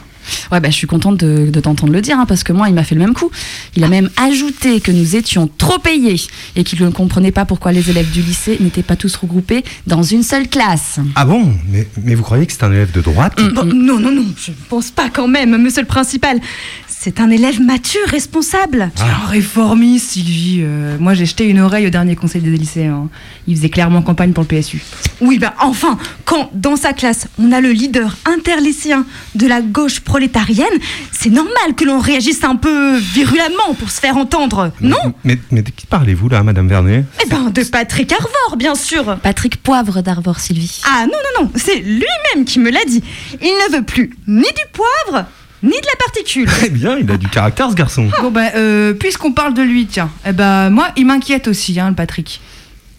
Ouais, 0.53 0.61
bah, 0.61 0.71
je 0.71 0.77
suis 0.77 0.87
contente 0.87 1.19
de, 1.19 1.51
de 1.51 1.61
t'entendre 1.61 1.93
le 1.93 2.01
dire, 2.01 2.19
hein, 2.19 2.27
parce 2.27 2.43
que 2.45 2.53
moi, 2.53 2.69
il 2.69 2.75
m'a 2.75 2.85
fait 2.85 2.95
le 2.95 3.01
même 3.01 3.15
coup. 3.15 3.31
Il 3.77 3.85
a 3.85 3.89
même 3.89 4.11
ajouté 4.17 4.81
que 4.81 4.91
nous 4.91 5.17
étions 5.17 5.49
trop 5.59 5.79
payés 5.79 6.21
et 6.57 6.65
qu'il 6.65 6.83
ne 6.83 6.91
comprenait 6.91 7.33
pas 7.33 7.45
pourquoi 7.45 7.73
les 7.73 7.91
élèves 7.91 8.11
du 8.11 8.23
lycée 8.23 8.57
n'étaient 8.61 8.83
pas 8.83 8.97
tous 8.97 9.15
regroupés 9.17 9.65
dans 9.87 10.03
une 10.03 10.23
seule 10.23 10.49
classe. 10.49 10.99
Ah 11.15 11.25
bon? 11.25 11.53
Mais, 11.69 11.87
mais 12.03 12.15
vous 12.15 12.23
croyez 12.23 12.47
que 12.47 12.53
c'est 12.53 12.65
un 12.65 12.73
élève 12.73 12.93
de 12.93 13.01
droite? 13.01 13.41
Bon, 13.55 13.65
non, 13.65 13.99
non, 13.99 14.13
non, 14.13 14.27
je 14.37 14.51
ne 14.51 14.57
pense 14.69 14.91
pas 14.91 15.09
quand 15.11 15.29
même, 15.29 15.57
monsieur 15.57 15.83
le 15.83 15.89
principal. 15.89 16.39
C'est 16.87 17.19
un 17.19 17.31
élève 17.31 17.63
mature, 17.63 18.07
responsable. 18.09 18.91
C'est 18.95 19.05
un 19.05 19.27
réformiste, 19.27 20.11
Sylvie. 20.11 20.61
Euh, 20.61 20.99
moi, 21.01 21.15
j'ai 21.15 21.25
jeté 21.25 21.47
une 21.47 21.59
oreille 21.59 21.87
au 21.87 21.91
dernier 21.91 22.15
conseil 22.15 22.43
des 22.43 22.51
lycéens. 22.51 23.09
Il 23.47 23.57
faisait 23.57 23.71
clairement 23.71 24.03
campagne 24.03 24.33
pour 24.33 24.45
le 24.45 24.49
PSU. 24.49 24.83
Oui, 25.23 25.39
bah 25.39 25.55
enfin, 25.61 25.97
quand 26.27 26.51
dans 26.53 26.77
sa 26.77 26.93
classe, 26.93 27.27
on 27.39 27.53
a 27.53 27.63
le 27.63 27.71
leader 27.71 28.19
interlycéen 28.27 29.07
de 29.35 29.47
la 29.47 29.63
gauche 29.63 30.01
prolétarienne, 30.21 30.79
c'est 31.13 31.31
normal 31.31 31.75
que 31.75 31.85
l'on 31.87 31.99
réagisse 31.99 32.45
un 32.45 32.57
peu 32.57 32.99
virulemment 32.99 33.73
pour 33.79 33.91
se 33.91 34.01
faire 34.01 34.19
entendre, 34.19 34.71
non? 34.83 35.15
mais, 35.25 35.39
mais 35.51 35.63
de 35.63 35.71
qui 35.71 35.87
parlez-vous 35.87 36.29
là, 36.29 36.43
Madame 36.43 36.69
Vernet? 36.69 37.05
Eh 37.25 37.29
ben, 37.29 37.49
de 37.49 37.63
Patrick 37.63 38.13
Arvor, 38.13 38.57
bien 38.59 38.75
sûr. 38.75 39.17
Patrick 39.23 39.63
Poivre 39.63 40.03
d'Arvor, 40.03 40.39
Sylvie. 40.39 40.83
Ah 40.85 41.07
non, 41.07 41.13
non, 41.13 41.45
non, 41.45 41.53
c'est 41.55 41.77
lui-même 41.77 42.45
qui 42.45 42.59
me 42.59 42.71
l'a 42.71 42.85
dit. 42.87 43.03
Il 43.41 43.47
ne 43.47 43.77
veut 43.79 43.83
plus 43.83 44.11
ni 44.29 44.43
du 44.43 44.63
poivre, 44.75 45.25
ni 45.63 45.71
de 45.71 45.87
la 45.87 46.05
particule. 46.05 46.47
Très 46.47 46.69
bien, 46.69 46.99
il 46.99 47.11
a 47.11 47.17
du 47.17 47.29
caractère 47.29 47.71
ce 47.71 47.75
garçon. 47.77 48.11
Bon, 48.21 48.31
bah, 48.31 48.51
euh, 48.57 48.93
puisqu'on 48.93 49.33
parle 49.33 49.55
de 49.55 49.63
lui, 49.63 49.87
tiens, 49.87 50.11
eh 50.27 50.33
ben, 50.33 50.69
moi, 50.69 50.89
il 50.99 51.07
m'inquiète 51.07 51.49
aussi, 51.49 51.81
hein, 51.81 51.89
le 51.89 51.95
Patrick. 51.95 52.43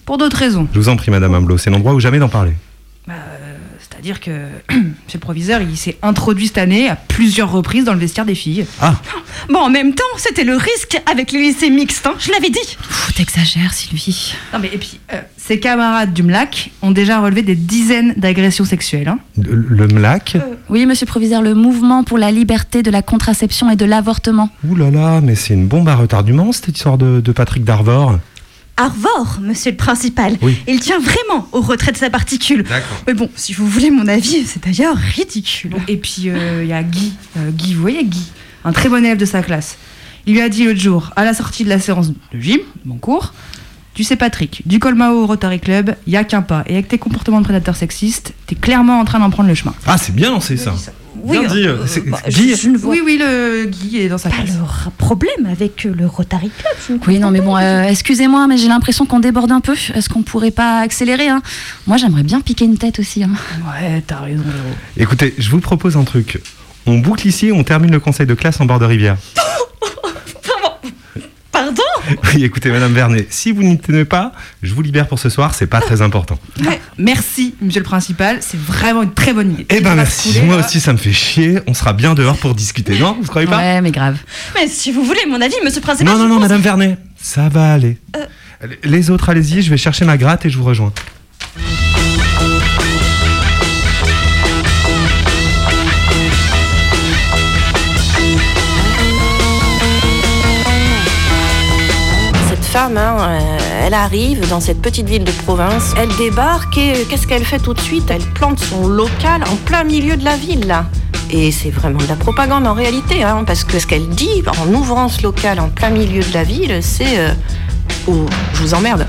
Pour 0.05 0.17
d'autres 0.17 0.37
raisons. 0.37 0.67
Je 0.73 0.79
vous 0.79 0.89
en 0.89 0.95
prie, 0.95 1.11
Madame 1.11 1.35
Amblot, 1.35 1.59
c'est 1.59 1.69
l'endroit 1.69 1.93
où 1.93 1.99
jamais 1.99 2.17
d'en 2.17 2.29
parler. 2.29 2.53
C'est-à-dire 4.03 4.19
que 4.19 4.31
monsieur 4.73 4.85
le 5.13 5.19
proviseur, 5.19 5.61
il 5.61 5.77
s'est 5.77 5.97
introduit 6.01 6.47
cette 6.47 6.57
année 6.57 6.89
à 6.89 6.95
plusieurs 6.95 7.51
reprises 7.51 7.83
dans 7.85 7.93
le 7.93 7.99
vestiaire 7.99 8.25
des 8.25 8.33
filles. 8.33 8.65
Ah 8.81 8.95
Bon, 9.47 9.59
en 9.59 9.69
même 9.69 9.93
temps, 9.93 10.03
c'était 10.17 10.43
le 10.43 10.55
risque 10.55 10.99
avec 11.09 11.31
le 11.31 11.37
lycée 11.39 11.69
mixte, 11.69 12.07
hein, 12.07 12.15
je 12.17 12.31
l'avais 12.31 12.49
dit. 12.49 12.77
T'exagères, 13.15 13.73
Sylvie. 13.73 14.33
Non, 14.53 14.59
mais 14.59 14.71
et 14.73 14.77
puis, 14.79 14.99
euh, 15.13 15.21
ses 15.37 15.59
camarades 15.59 16.13
du 16.13 16.23
MLAC 16.23 16.71
ont 16.81 16.89
déjà 16.89 17.19
relevé 17.19 17.43
des 17.43 17.53
dizaines 17.55 18.15
d'agressions 18.17 18.65
sexuelles. 18.65 19.07
hein. 19.07 19.19
Le, 19.37 19.53
le 19.55 19.87
MLAC 19.87 20.37
Oui, 20.69 20.87
monsieur 20.87 21.05
le 21.05 21.11
proviseur, 21.11 21.43
le 21.43 21.53
mouvement 21.53 22.03
pour 22.03 22.17
la 22.17 22.31
liberté 22.31 22.81
de 22.81 22.89
la 22.89 23.03
contraception 23.03 23.69
et 23.69 23.75
de 23.75 23.85
l'avortement. 23.85 24.49
Ouh 24.67 24.75
là 24.75 24.89
là, 24.89 25.21
mais 25.21 25.35
c'est 25.35 25.53
une 25.53 25.67
bombe 25.67 25.87
à 25.89 25.95
retardement 25.95 26.51
cette 26.51 26.69
histoire 26.75 26.97
de, 26.97 27.21
de 27.21 27.31
Patrick 27.31 27.63
Darvor. 27.63 28.17
Arvor, 28.81 29.37
monsieur 29.41 29.71
le 29.71 29.77
principal. 29.77 30.37
Oui. 30.41 30.57
Il 30.67 30.79
tient 30.79 30.99
vraiment 30.99 31.47
au 31.51 31.61
retrait 31.61 31.91
de 31.91 31.97
sa 31.97 32.09
particule. 32.09 32.63
D'accord. 32.63 32.97
Mais 33.05 33.13
bon, 33.13 33.29
si 33.35 33.53
vous 33.53 33.67
voulez 33.67 33.91
mon 33.91 34.07
avis, 34.07 34.43
c'est 34.45 34.63
d'ailleurs 34.63 34.97
ridicule. 34.97 35.75
Et 35.87 35.97
puis, 35.97 36.23
euh, 36.29 36.63
il 36.63 36.69
y 36.69 36.73
a 36.73 36.81
Guy. 36.81 37.13
Euh, 37.37 37.51
Guy, 37.51 37.75
vous 37.75 37.81
voyez 37.81 38.03
Guy 38.03 38.31
Un 38.65 38.71
très 38.71 38.89
bon 38.89 38.97
élève 39.05 39.17
de 39.17 39.25
sa 39.25 39.43
classe. 39.43 39.77
Il 40.25 40.33
lui 40.33 40.41
a 40.41 40.49
dit 40.49 40.65
l'autre 40.65 40.79
jour, 40.79 41.11
à 41.15 41.23
la 41.23 41.35
sortie 41.35 41.63
de 41.63 41.69
la 41.69 41.79
séance 41.79 42.09
de 42.09 42.15
gym, 42.39 42.59
mon 42.85 42.97
cours, 42.97 43.33
tu 43.93 44.03
sais 44.03 44.15
Patrick, 44.15 44.61
du 44.67 44.79
Colmao 44.79 45.23
au 45.23 45.25
Rotary 45.27 45.59
Club, 45.59 45.95
il 46.07 46.13
y 46.13 46.17
a 46.17 46.23
qu'un 46.23 46.41
pas. 46.41 46.63
Et 46.67 46.73
avec 46.73 46.87
tes 46.87 46.97
comportements 46.97 47.39
de 47.39 47.45
prédateur 47.45 47.75
sexiste, 47.75 48.33
t'es 48.47 48.55
clairement 48.55 48.99
en 48.99 49.05
train 49.05 49.19
d'en 49.19 49.29
prendre 49.29 49.49
le 49.49 49.55
chemin. 49.55 49.73
Ah, 49.85 49.97
c'est 49.97 50.15
bien, 50.15 50.39
c'est 50.39 50.57
ça. 50.57 50.73
Oui, 51.23 51.39
Bien 51.39 51.47
dit. 51.49 51.67
euh, 51.67 51.85
C'est- 51.87 52.09
bah, 52.09 52.19
Guy- 52.29 52.55
je, 52.55 52.61
je 52.61 52.69
ne 52.69 52.77
vois 52.77 52.91
Oui, 52.93 53.01
oui, 53.03 53.17
le 53.19 53.65
Guy 53.65 53.97
est 53.97 54.09
dans 54.09 54.17
sa 54.17 54.29
pas 54.29 54.37
classe. 54.37 54.51
le 54.55 54.91
problème 54.97 55.45
avec 55.51 55.85
euh, 55.85 55.93
le 55.97 56.05
Rotary 56.07 56.49
Club. 56.57 56.99
Oui, 57.07 57.19
non, 57.19 57.31
mais 57.31 57.41
bon, 57.41 57.57
euh, 57.57 57.83
excusez-moi, 57.83 58.47
mais 58.47 58.57
j'ai 58.57 58.67
l'impression 58.69 59.05
qu'on 59.05 59.19
déborde 59.19 59.51
un 59.51 59.59
peu. 59.61 59.73
Est-ce 59.93 60.07
qu'on 60.09 60.23
pourrait 60.23 60.51
pas 60.51 60.79
accélérer 60.79 61.27
hein? 61.27 61.41
Moi, 61.87 61.97
j'aimerais 61.97 62.23
bien 62.23 62.39
piquer 62.41 62.65
une 62.65 62.77
tête 62.77 62.99
aussi. 62.99 63.23
Hein. 63.23 63.31
Ouais, 63.67 64.01
t'as 64.07 64.19
raison. 64.21 64.43
Écoutez, 64.97 65.35
je 65.37 65.49
vous 65.49 65.59
propose 65.59 65.97
un 65.97 66.03
truc. 66.03 66.41
On 66.85 66.97
boucle 66.99 67.27
ici, 67.27 67.51
on 67.53 67.63
termine 67.63 67.91
le 67.91 67.99
conseil 67.99 68.25
de 68.25 68.33
classe 68.33 68.59
en 68.61 68.65
bord 68.65 68.79
de 68.79 68.85
rivière. 68.85 69.17
Pardon 71.51 71.81
Oui, 72.33 72.43
écoutez, 72.45 72.69
Madame 72.71 72.93
Vernet, 72.93 73.27
si 73.29 73.51
vous 73.51 73.61
n'y 73.63 73.77
tenez 73.77 74.05
pas, 74.05 74.31
je 74.63 74.73
vous 74.73 74.81
libère 74.81 75.07
pour 75.07 75.19
ce 75.19 75.29
soir, 75.29 75.53
c'est 75.53 75.67
pas 75.67 75.81
très 75.81 76.01
important. 76.01 76.39
Merci, 76.97 77.55
monsieur 77.61 77.81
le 77.81 77.85
principal, 77.85 78.37
c'est 78.41 78.59
vraiment 78.59 79.03
une 79.03 79.13
très 79.13 79.33
bonne 79.33 79.53
idée. 79.53 79.65
Eh 79.69 79.81
ben 79.81 79.95
merci, 79.95 80.29
couler, 80.33 80.45
moi 80.45 80.57
là. 80.57 80.65
aussi 80.65 80.79
ça 80.79 80.93
me 80.93 80.97
fait 80.97 81.11
chier, 81.11 81.59
on 81.67 81.73
sera 81.73 81.93
bien 81.93 82.13
dehors 82.13 82.37
pour 82.37 82.55
discuter, 82.55 82.97
non 82.99 83.17
Vous 83.21 83.27
croyez 83.27 83.47
pas 83.47 83.57
Ouais, 83.57 83.81
mais 83.81 83.91
grave. 83.91 84.17
Mais 84.55 84.67
si 84.67 84.91
vous 84.91 85.03
voulez 85.03 85.25
mon 85.27 85.41
avis, 85.41 85.55
monsieur 85.63 85.79
le 85.81 85.85
principal. 85.85 86.13
Non, 86.13 86.19
non, 86.19 86.27
non, 86.27 86.35
pense- 86.35 86.43
Madame 86.43 86.61
Vernet, 86.61 86.97
ça 87.21 87.49
va 87.49 87.73
aller. 87.73 87.97
Les 88.83 89.09
autres, 89.09 89.29
allez-y, 89.29 89.61
je 89.61 89.69
vais 89.69 89.77
chercher 89.77 90.05
ma 90.05 90.17
gratte 90.17 90.45
et 90.45 90.49
je 90.49 90.57
vous 90.57 90.63
rejoins. 90.63 90.93
Femme, 102.71 102.95
hein, 102.95 103.17
euh, 103.19 103.85
elle 103.85 103.93
arrive 103.93 104.47
dans 104.47 104.61
cette 104.61 104.81
petite 104.81 105.05
ville 105.05 105.25
de 105.25 105.31
province, 105.31 105.93
elle 105.97 106.07
débarque 106.15 106.77
et 106.77 106.93
euh, 106.93 107.03
qu'est-ce 107.09 107.27
qu'elle 107.27 107.43
fait 107.43 107.59
tout 107.59 107.73
de 107.73 107.81
suite? 107.81 108.09
Elle 108.09 108.21
plante 108.21 108.61
son 108.61 108.87
local 108.87 109.43
en 109.51 109.57
plein 109.57 109.83
milieu 109.83 110.15
de 110.15 110.23
la 110.23 110.37
ville, 110.37 110.65
là. 110.67 110.85
Et 111.31 111.51
c'est 111.51 111.69
vraiment 111.69 111.99
de 111.99 112.07
la 112.07 112.15
propagande 112.15 112.65
en 112.65 112.73
réalité, 112.73 113.23
hein, 113.23 113.43
parce 113.45 113.65
que 113.65 113.77
ce 113.77 113.85
qu'elle 113.85 114.07
dit 114.07 114.41
en 114.47 114.73
ouvrant 114.73 115.09
ce 115.09 115.21
local 115.21 115.59
en 115.59 115.67
plein 115.67 115.89
milieu 115.89 116.23
de 116.23 116.33
la 116.33 116.43
ville, 116.43 116.79
c'est 116.81 117.19
euh, 117.19 117.33
Oh, 118.07 118.25
je 118.53 118.61
vous 118.61 118.73
emmerde. 118.73 119.05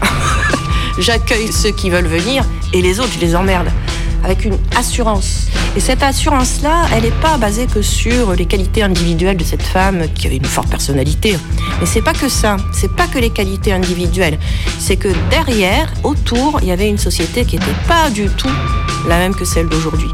J'accueille 0.99 1.53
ceux 1.53 1.71
qui 1.71 1.89
veulent 1.89 2.09
venir 2.09 2.45
et 2.73 2.83
les 2.83 2.99
autres, 2.99 3.13
je 3.15 3.21
les 3.21 3.37
emmerde. 3.37 3.69
Avec 4.25 4.45
une 4.45 4.59
assurance. 4.77 5.47
Et 5.75 5.81
cette 5.81 6.03
assurance-là, 6.03 6.87
elle 6.95 7.05
n'est 7.05 7.21
pas 7.23 7.39
basée 7.39 7.67
que 7.67 7.81
sur 7.81 8.35
les 8.35 8.45
qualités 8.45 8.83
individuelles 8.83 9.39
de 9.39 9.45
cette 9.45 9.63
femme 9.63 10.05
qui 10.15 10.27
avait 10.27 10.37
une 10.37 10.45
forte 10.45 10.69
personnalité. 10.69 11.37
Mais 11.81 11.87
c'est 11.87 12.03
pas 12.03 12.13
que 12.13 12.29
ça. 12.29 12.59
C'est 12.73 12.95
pas 12.95 13.07
que 13.07 13.19
les 13.19 13.31
qualités 13.31 13.73
individuelles. 13.73 14.39
C'est 14.79 14.97
que 14.97 15.09
derrière, 15.31 15.91
autour, 16.03 16.59
il 16.61 16.69
y 16.69 16.73
avait 16.73 16.89
une 16.89 16.99
société 16.99 17.47
qui 17.47 17.59
n'était 17.59 17.73
pas 17.89 18.11
du 18.11 18.27
tout 18.29 18.51
la 19.09 19.19
même 19.19 19.35
que 19.35 19.47
celle 19.47 19.69
d'aujourd'hui. 19.69 20.11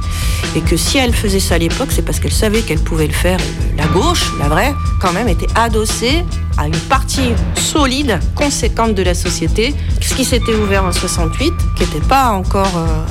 Et 0.57 0.61
que 0.61 0.77
si 0.77 0.99
elle 0.99 1.13
faisait 1.13 1.41
ça 1.41 1.57
à 1.57 1.59
l'époque, 1.59 1.89
c'est 1.91 2.03
parce 2.03 2.21
qu'elle 2.21 2.33
savait 2.33 2.63
qu'elle 2.63 2.81
pouvait 2.81 3.09
le 3.09 3.13
faire. 3.13 3.39
La 3.77 3.87
gauche, 3.89 4.33
la 4.39 4.49
vraie, 4.49 4.75
quand 5.01 5.13
même, 5.13 5.29
était 5.29 5.49
adossée 5.57 6.25
à 6.57 6.67
une 6.67 6.77
partie 6.89 7.33
solide, 7.57 8.19
conséquente 8.35 8.95
de 8.95 9.03
la 9.03 9.15
société, 9.15 9.75
ce 10.01 10.15
qui 10.15 10.25
s'était 10.25 10.55
ouvert 10.55 10.85
en 10.85 10.93
68, 10.93 11.53
qui 11.77 11.83
n'était 11.83 12.07
pas 12.07 12.31
encore 12.31 12.77
euh, 12.77 13.05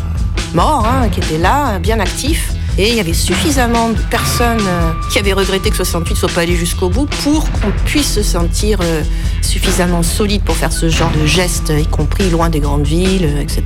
mort, 0.54 0.86
hein, 0.86 1.10
qui 1.10 1.20
était 1.20 1.38
là, 1.38 1.80
bien 1.80 2.00
actif. 2.00 2.52
Et 2.80 2.90
il 2.90 2.96
y 2.96 3.00
avait 3.00 3.14
suffisamment 3.14 3.90
de 3.90 4.00
personnes 4.12 4.62
euh, 4.62 4.92
qui 5.12 5.18
avaient 5.18 5.34
regretté 5.34 5.72
que 5.72 5.76
68 5.76 6.14
ne 6.14 6.20
soit 6.20 6.30
pas 6.30 6.42
allé 6.42 6.56
jusqu'au 6.56 6.90
bout 6.90 7.08
pour 7.24 7.50
qu'on 7.52 7.72
puisse 7.86 8.14
se 8.14 8.22
sentir 8.22 8.80
euh, 8.84 9.02
suffisamment 9.42 10.04
solide 10.04 10.44
pour 10.44 10.56
faire 10.56 10.72
ce 10.72 10.88
genre 10.88 11.12
de 11.20 11.26
gestes, 11.26 11.74
y 11.76 11.88
compris 11.88 12.30
loin 12.30 12.50
des 12.50 12.60
grandes 12.60 12.86
villes, 12.86 13.26
euh, 13.26 13.42
etc. 13.42 13.64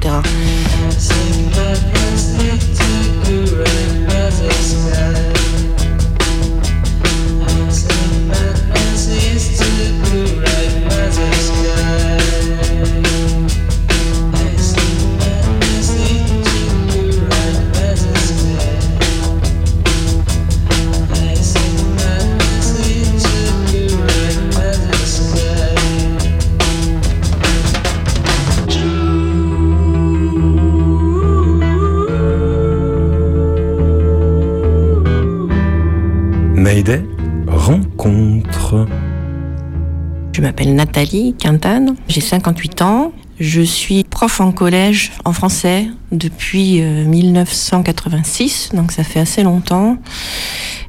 Je 40.34 40.42
m'appelle 40.42 40.74
Nathalie 40.74 41.36
Quintane, 41.38 41.96
j'ai 42.08 42.22
58 42.22 42.82
ans. 42.82 43.12
Je 43.40 43.62
suis 43.62 44.04
prof 44.04 44.40
en 44.40 44.52
collège 44.52 45.12
en 45.26 45.34
français 45.34 45.88
depuis 46.12 46.82
euh, 46.82 47.06
1986, 47.06 48.72
donc 48.74 48.92
ça 48.92 49.04
fait 49.04 49.20
assez 49.20 49.44
longtemps. 49.44 49.98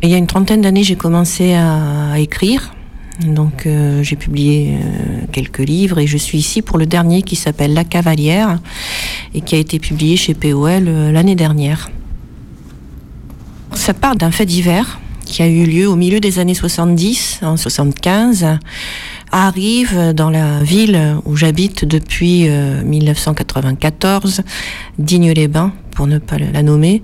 Il 0.03 0.09
y 0.09 0.15
a 0.15 0.17
une 0.17 0.27
trentaine 0.27 0.63
d'années, 0.63 0.85
j'ai 0.85 0.97
commencé 0.97 1.55
à, 1.55 2.19
écrire. 2.19 2.75
Donc 3.21 3.67
euh, 3.67 4.03
j'ai 4.03 4.17
publié 4.17 4.75
euh, 4.75 5.27
quelques 5.33 5.59
livres 5.59 5.99
et 5.99 6.07
je 6.07 6.17
suis 6.17 6.39
ici 6.39 6.63
pour 6.63 6.79
le 6.79 6.87
dernier 6.87 7.23
qui 7.23 7.37
s'appelle 7.37 7.75
La 7.75 7.85
Cavalière 7.85 8.59
et 9.35 9.43
qui 9.43 9.55
a 9.55 9.59
été 9.59 9.79
publié 9.79 10.17
chez 10.17 10.33
POL 10.33 10.89
euh, 10.89 11.13
l'année 11.13 11.35
dernière. 11.35 11.91
Ça 13.75 13.93
part 13.93 14.17
d'un 14.17 14.31
fait 14.31 14.47
divers 14.47 14.99
qui 15.33 15.43
a 15.43 15.49
eu 15.49 15.65
lieu 15.65 15.89
au 15.89 15.97
milieu 15.97 16.21
des 16.21 16.39
années 16.39 16.55
70, 16.55 17.41
en 17.43 17.57
75, 17.57 18.59
arrive 19.33 20.13
dans 20.15 20.29
la 20.29 20.63
ville 20.63 21.17
où 21.25 21.37
j'habite 21.37 21.87
depuis 21.87 22.49
euh, 22.49 22.83
1994, 22.85 24.43
Digne-les-Bains, 24.99 25.73
pour 25.93 26.07
ne 26.07 26.19
pas 26.19 26.37
la 26.37 26.63
nommer, 26.63 27.01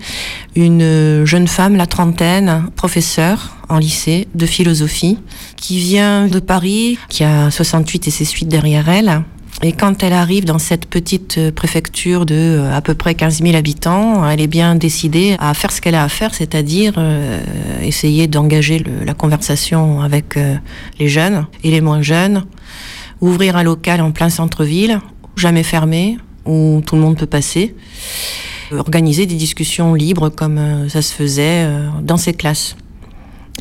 une 0.55 1.25
jeune 1.25 1.47
femme, 1.47 1.75
la 1.75 1.87
trentaine, 1.87 2.65
professeure 2.75 3.57
en 3.67 3.79
lycée 3.79 4.27
de 4.35 4.45
philosophie, 4.45 5.17
qui 5.55 5.79
vient 5.79 6.27
de 6.27 6.39
Paris, 6.39 6.99
qui 7.09 7.23
a 7.23 7.49
68 7.49 8.07
et 8.07 8.11
ses 8.11 8.25
suites 8.25 8.47
derrière 8.47 8.89
elle, 8.89 9.23
et 9.61 9.73
quand 9.73 10.03
elle 10.03 10.13
arrive 10.13 10.45
dans 10.45 10.57
cette 10.59 10.85
petite 10.85 11.37
euh, 11.37 11.51
préfecture 11.51 12.25
de 12.25 12.33
euh, 12.35 12.73
à 12.75 12.81
peu 12.81 12.93
près 12.93 13.13
15 13.15 13.41
000 13.43 13.55
habitants, 13.57 14.27
elle 14.29 14.39
est 14.39 14.47
bien 14.47 14.75
décidée 14.75 15.35
à 15.39 15.53
faire 15.53 15.71
ce 15.71 15.81
qu'elle 15.81 15.95
a 15.95 16.03
à 16.03 16.09
faire, 16.09 16.33
c'est-à-dire 16.33 16.93
euh, 16.97 17.41
essayer 17.81 18.27
d'engager 18.27 18.79
le- 18.79 19.03
la 19.05 19.13
conversation 19.13 20.01
avec 20.01 20.37
euh, 20.37 20.55
les 20.99 21.09
jeunes 21.09 21.45
et 21.63 21.71
les 21.71 21.81
moins 21.81 22.01
jeunes, 22.01 22.45
ouvrir 23.19 23.57
un 23.57 23.63
local 23.63 23.99
en 24.01 24.11
plein 24.11 24.29
centre-ville, 24.29 25.01
jamais 25.35 25.63
fermé, 25.63 26.17
où 26.45 26.81
tout 26.85 26.95
le 26.95 27.01
monde 27.01 27.17
peut 27.17 27.25
passer, 27.25 27.75
organiser 28.71 29.25
des 29.25 29.35
discussions 29.35 29.93
libres 29.93 30.29
comme 30.29 30.87
ça 30.89 31.01
se 31.01 31.13
faisait 31.13 31.67
dans 32.01 32.17
ses 32.17 32.33
classes. 32.33 32.75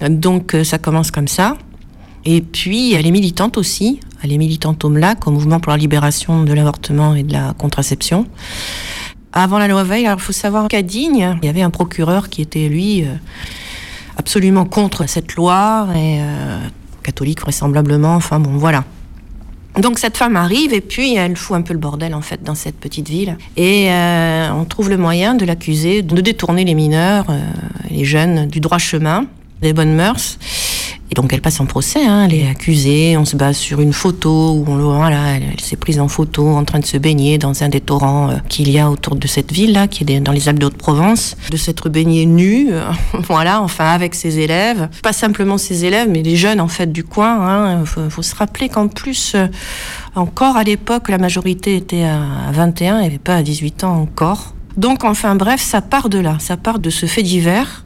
Donc 0.09 0.55
ça 0.65 0.79
commence 0.79 1.11
comme 1.11 1.29
ça. 1.29 1.57
Et 2.25 2.41
puis, 2.41 2.93
elle 2.95 3.07
est 3.07 3.11
militante 3.11 3.59
aussi. 3.59 4.01
Elle 4.23 4.33
est 4.33 4.39
militante 4.39 4.85
au 4.85 4.89
MLAC, 4.89 5.27
au 5.27 5.31
Mouvement 5.31 5.61
pour 5.61 5.71
la 5.71 5.79
libération 5.79 6.43
de 6.43 6.53
l'avortement 6.53 7.15
et 7.15 7.23
de 7.23 7.33
la 7.33 7.55
contraception. 7.57 8.27
Avant 9.33 9.59
la 9.59 9.69
loi 9.69 9.85
Veil, 9.85 10.07
alors 10.07 10.19
il 10.19 10.23
faut 10.23 10.33
savoir 10.33 10.69
qu'à 10.69 10.83
Digne, 10.83 11.37
il 11.43 11.47
y 11.47 11.49
avait 11.49 11.63
un 11.63 11.71
procureur 11.71 12.29
qui 12.29 12.43
était, 12.43 12.69
lui, 12.69 13.03
euh, 13.03 13.15
absolument 14.17 14.65
contre 14.65 15.09
cette 15.09 15.37
loi, 15.37 15.87
et 15.95 16.21
euh, 16.21 16.59
catholique 17.03 17.41
vraisemblablement, 17.41 18.15
enfin 18.15 18.41
bon, 18.41 18.57
voilà. 18.57 18.85
Donc 19.79 20.01
cette 20.01 20.17
femme 20.17 20.35
arrive 20.35 20.75
et 20.75 20.81
puis 20.81 21.15
elle 21.15 21.37
fout 21.37 21.57
un 21.57 21.63
peu 21.63 21.73
le 21.73 21.79
bordel 21.79 22.13
en 22.13 22.21
fait 22.21 22.43
dans 22.43 22.57
cette 22.57 22.81
petite 22.81 23.09
ville 23.09 23.37
et 23.57 23.93
euh, 23.93 24.51
on 24.51 24.65
trouve 24.65 24.91
le 24.91 24.97
moyen 24.97 25.35
de 25.35 25.45
l'accuser 25.45 26.03
de 26.03 26.21
détourner 26.21 26.65
les 26.65 26.75
mineurs, 26.75 27.27
les 27.89 28.05
jeunes 28.05 28.47
du 28.49 28.59
droit 28.59 28.79
chemin, 28.79 29.27
des 29.63 29.73
bonnes 29.73 29.95
mœurs. 29.95 30.39
Et 31.11 31.15
donc 31.15 31.33
elle 31.33 31.41
passe 31.41 31.59
en 31.61 31.67
procès, 31.67 32.05
hein, 32.05 32.27
elle 32.27 32.35
est 32.35 32.49
accusée, 32.49 33.17
on 33.17 33.25
se 33.25 33.35
base 33.37 33.57
sur 33.57 33.81
une 33.81 33.95
photo 33.95 34.53
où 34.53 34.65
on 34.69 34.77
le 34.77 35.07
elle, 35.07 35.43
elle 35.53 35.61
s'est 35.61 35.77
prise 35.77 36.01
en 36.01 36.09
photo 36.09 36.49
en 36.49 36.65
train 36.65 36.81
de 36.81 36.85
se 36.85 36.99
baigner 36.99 37.39
dans 37.39 37.63
un 37.63 37.69
des 37.71 37.81
torrents 37.81 38.31
euh, 38.31 38.37
qu'il 38.49 38.71
y 38.71 38.79
a 38.79 38.91
autour 38.91 39.17
de 39.17 39.27
cette 39.27 39.51
ville 39.51 39.73
là, 39.73 39.89
qui 39.89 40.05
est 40.07 40.21
dans 40.21 40.33
les 40.33 40.49
Alpes 40.49 40.59
de-Haute-Provence, 40.59 41.37
de 41.51 41.57
s'être 41.57 41.89
baignée 41.89 42.27
nue, 42.27 42.69
euh, 42.73 42.83
voilà, 43.27 43.63
enfin 43.63 43.87
avec 43.87 44.15
ses 44.15 44.39
élèves, 44.39 44.89
pas 45.03 45.15
simplement 45.15 45.57
ses 45.57 45.87
élèves, 45.87 46.09
mais 46.11 46.23
les 46.23 46.37
jeunes 46.37 46.61
en 46.61 46.69
fait 46.69 46.93
du 46.93 47.05
coin. 47.05 47.39
Hein, 47.41 47.85
faut, 47.87 48.11
faut 48.11 48.23
se 48.23 48.35
rappeler 48.35 48.69
qu'en 48.69 48.89
plus, 48.89 49.33
euh, 49.35 49.47
encore 50.15 50.57
à 50.57 50.65
l'époque, 50.65 51.09
la 51.09 51.19
majorité 51.19 51.77
était 51.77 52.05
à 52.05 52.53
21 52.53 53.01
et 53.01 53.19
pas 53.19 53.37
à 53.37 53.43
18 53.43 53.85
ans 53.85 53.97
encore. 53.97 54.55
Donc 54.77 55.03
enfin 55.05 55.35
bref, 55.35 55.61
ça 55.61 55.81
part 55.81 56.09
de 56.09 56.19
là, 56.19 56.37
ça 56.39 56.57
part 56.57 56.79
de 56.79 56.91
ce 56.91 57.07
fait 57.07 57.23
divers. 57.23 57.85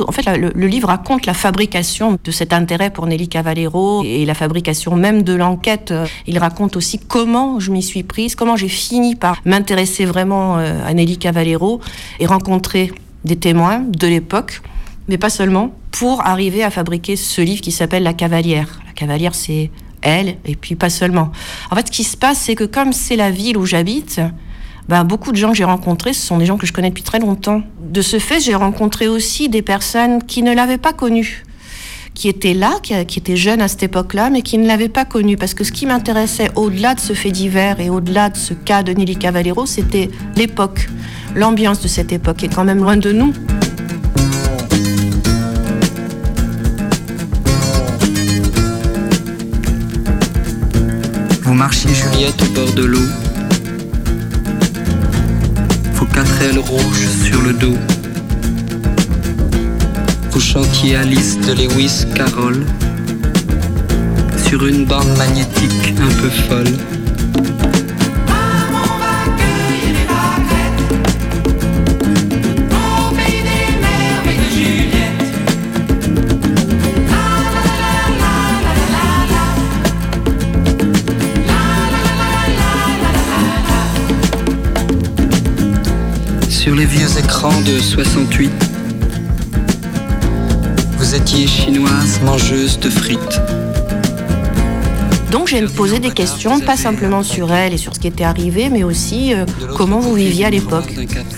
En 0.00 0.12
fait, 0.12 0.26
le, 0.36 0.66
livre 0.66 0.88
raconte 0.88 1.26
la 1.26 1.34
fabrication 1.34 2.18
de 2.22 2.30
cet 2.30 2.52
intérêt 2.52 2.90
pour 2.90 3.06
Nelly 3.06 3.28
Cavallero 3.28 4.02
et 4.04 4.24
la 4.24 4.34
fabrication 4.34 4.96
même 4.96 5.22
de 5.22 5.34
l'enquête. 5.34 5.90
Euh, 5.90 6.06
Il 6.26 6.38
raconte 6.38 6.76
aussi 6.76 6.98
comment 6.98 7.60
je 7.60 7.70
m'y 7.70 7.82
suis 7.82 8.02
prise, 8.02 8.34
comment 8.34 8.56
j'ai 8.56 8.68
fini 8.68 9.14
par 9.14 9.40
m'intéresser 9.44 10.04
vraiment 10.04 10.58
euh, 10.58 10.86
à 10.86 10.92
Nelly 10.94 11.18
Cavallero 11.18 11.80
et 12.20 12.26
rencontrer 12.26 12.92
des 13.24 13.36
témoins 13.36 13.80
de 13.80 14.06
l'époque, 14.06 14.62
mais 15.08 15.18
pas 15.18 15.30
seulement, 15.30 15.72
pour 15.90 16.26
arriver 16.26 16.62
à 16.62 16.70
fabriquer 16.70 17.16
ce 17.16 17.40
livre 17.40 17.60
qui 17.60 17.72
s'appelle 17.72 18.02
La 18.02 18.12
Cavalière. 18.12 18.80
La 18.86 18.92
Cavalière, 18.92 19.34
c'est 19.34 19.70
elle, 20.02 20.36
et 20.44 20.54
puis 20.56 20.74
pas 20.74 20.90
seulement. 20.90 21.32
En 21.70 21.76
fait, 21.76 21.86
ce 21.88 21.92
qui 21.92 22.04
se 22.04 22.16
passe, 22.16 22.38
c'est 22.38 22.54
que 22.54 22.64
comme 22.64 22.92
c'est 22.92 23.16
la 23.16 23.30
ville 23.30 23.56
où 23.56 23.66
j'habite, 23.66 24.20
ben, 24.88 25.02
beaucoup 25.02 25.32
de 25.32 25.36
gens 25.36 25.50
que 25.50 25.56
j'ai 25.56 25.64
rencontrés, 25.64 26.12
ce 26.12 26.24
sont 26.24 26.38
des 26.38 26.46
gens 26.46 26.56
que 26.56 26.66
je 26.66 26.72
connais 26.72 26.90
depuis 26.90 27.02
très 27.02 27.18
longtemps. 27.18 27.62
De 27.80 28.02
ce 28.02 28.18
fait, 28.18 28.40
j'ai 28.40 28.54
rencontré 28.54 29.08
aussi 29.08 29.48
des 29.48 29.62
personnes 29.62 30.22
qui 30.22 30.42
ne 30.42 30.54
l'avaient 30.54 30.78
pas 30.78 30.92
connue, 30.92 31.44
qui 32.14 32.28
étaient 32.28 32.54
là, 32.54 32.78
qui, 32.82 32.94
qui 33.06 33.18
étaient 33.18 33.36
jeunes 33.36 33.60
à 33.60 33.68
cette 33.68 33.82
époque-là, 33.82 34.30
mais 34.30 34.42
qui 34.42 34.58
ne 34.58 34.66
l'avaient 34.66 34.88
pas 34.88 35.04
connue. 35.04 35.36
Parce 35.36 35.54
que 35.54 35.64
ce 35.64 35.72
qui 35.72 35.86
m'intéressait 35.86 36.50
au-delà 36.54 36.94
de 36.94 37.00
ce 37.00 37.14
fait 37.14 37.32
divers 37.32 37.80
et 37.80 37.90
au-delà 37.90 38.30
de 38.30 38.36
ce 38.36 38.54
cas 38.54 38.84
de 38.84 38.92
Nelly 38.92 39.16
Cavallero, 39.16 39.66
c'était 39.66 40.08
l'époque, 40.36 40.88
l'ambiance 41.34 41.80
de 41.80 41.88
cette 41.88 42.12
époque 42.12 42.44
est 42.44 42.54
quand 42.54 42.64
même 42.64 42.78
loin 42.78 42.96
de 42.96 43.10
nous. 43.10 43.32
Vous 51.42 51.54
marchiez 51.54 51.90
Juliette 51.92 52.40
au 52.42 52.52
bord 52.54 52.72
de 52.72 52.84
l'eau. 52.84 53.25
Quatre 56.16 56.42
ailes 56.44 56.58
rouges 56.58 57.08
sur 57.26 57.42
le 57.42 57.52
dos. 57.52 57.76
Vous 60.30 60.40
chantiez 60.40 60.96
Alice 60.96 61.38
de 61.38 61.52
Lewis 61.52 62.06
Carroll. 62.14 62.64
Sur 64.48 64.66
une 64.66 64.86
bande 64.86 65.14
magnétique 65.18 65.92
un 66.00 66.22
peu 66.22 66.30
folle. 66.30 66.72
Sur 86.66 86.74
les 86.74 86.84
vieux 86.84 87.16
écrans 87.16 87.60
de 87.60 87.78
68, 87.78 88.50
vous 90.98 91.14
étiez 91.14 91.46
chinoise 91.46 92.20
mangeuse 92.24 92.80
de 92.80 92.90
frites. 92.90 93.40
Donc 95.30 95.46
j'ai 95.46 95.60
me 95.60 95.68
posé 95.68 96.00
des 96.00 96.10
questions, 96.10 96.58
pas 96.58 96.76
simplement 96.76 97.22
sur 97.22 97.52
elle 97.52 97.72
et 97.72 97.76
sur 97.76 97.94
ce 97.94 98.00
qui 98.00 98.08
était 98.08 98.24
arrivé, 98.24 98.68
mais 98.68 98.82
aussi 98.82 99.32
euh, 99.32 99.46
comment 99.76 100.00
vous 100.00 100.14
viviez 100.14 100.46
à 100.46 100.50
l'époque. 100.50 100.92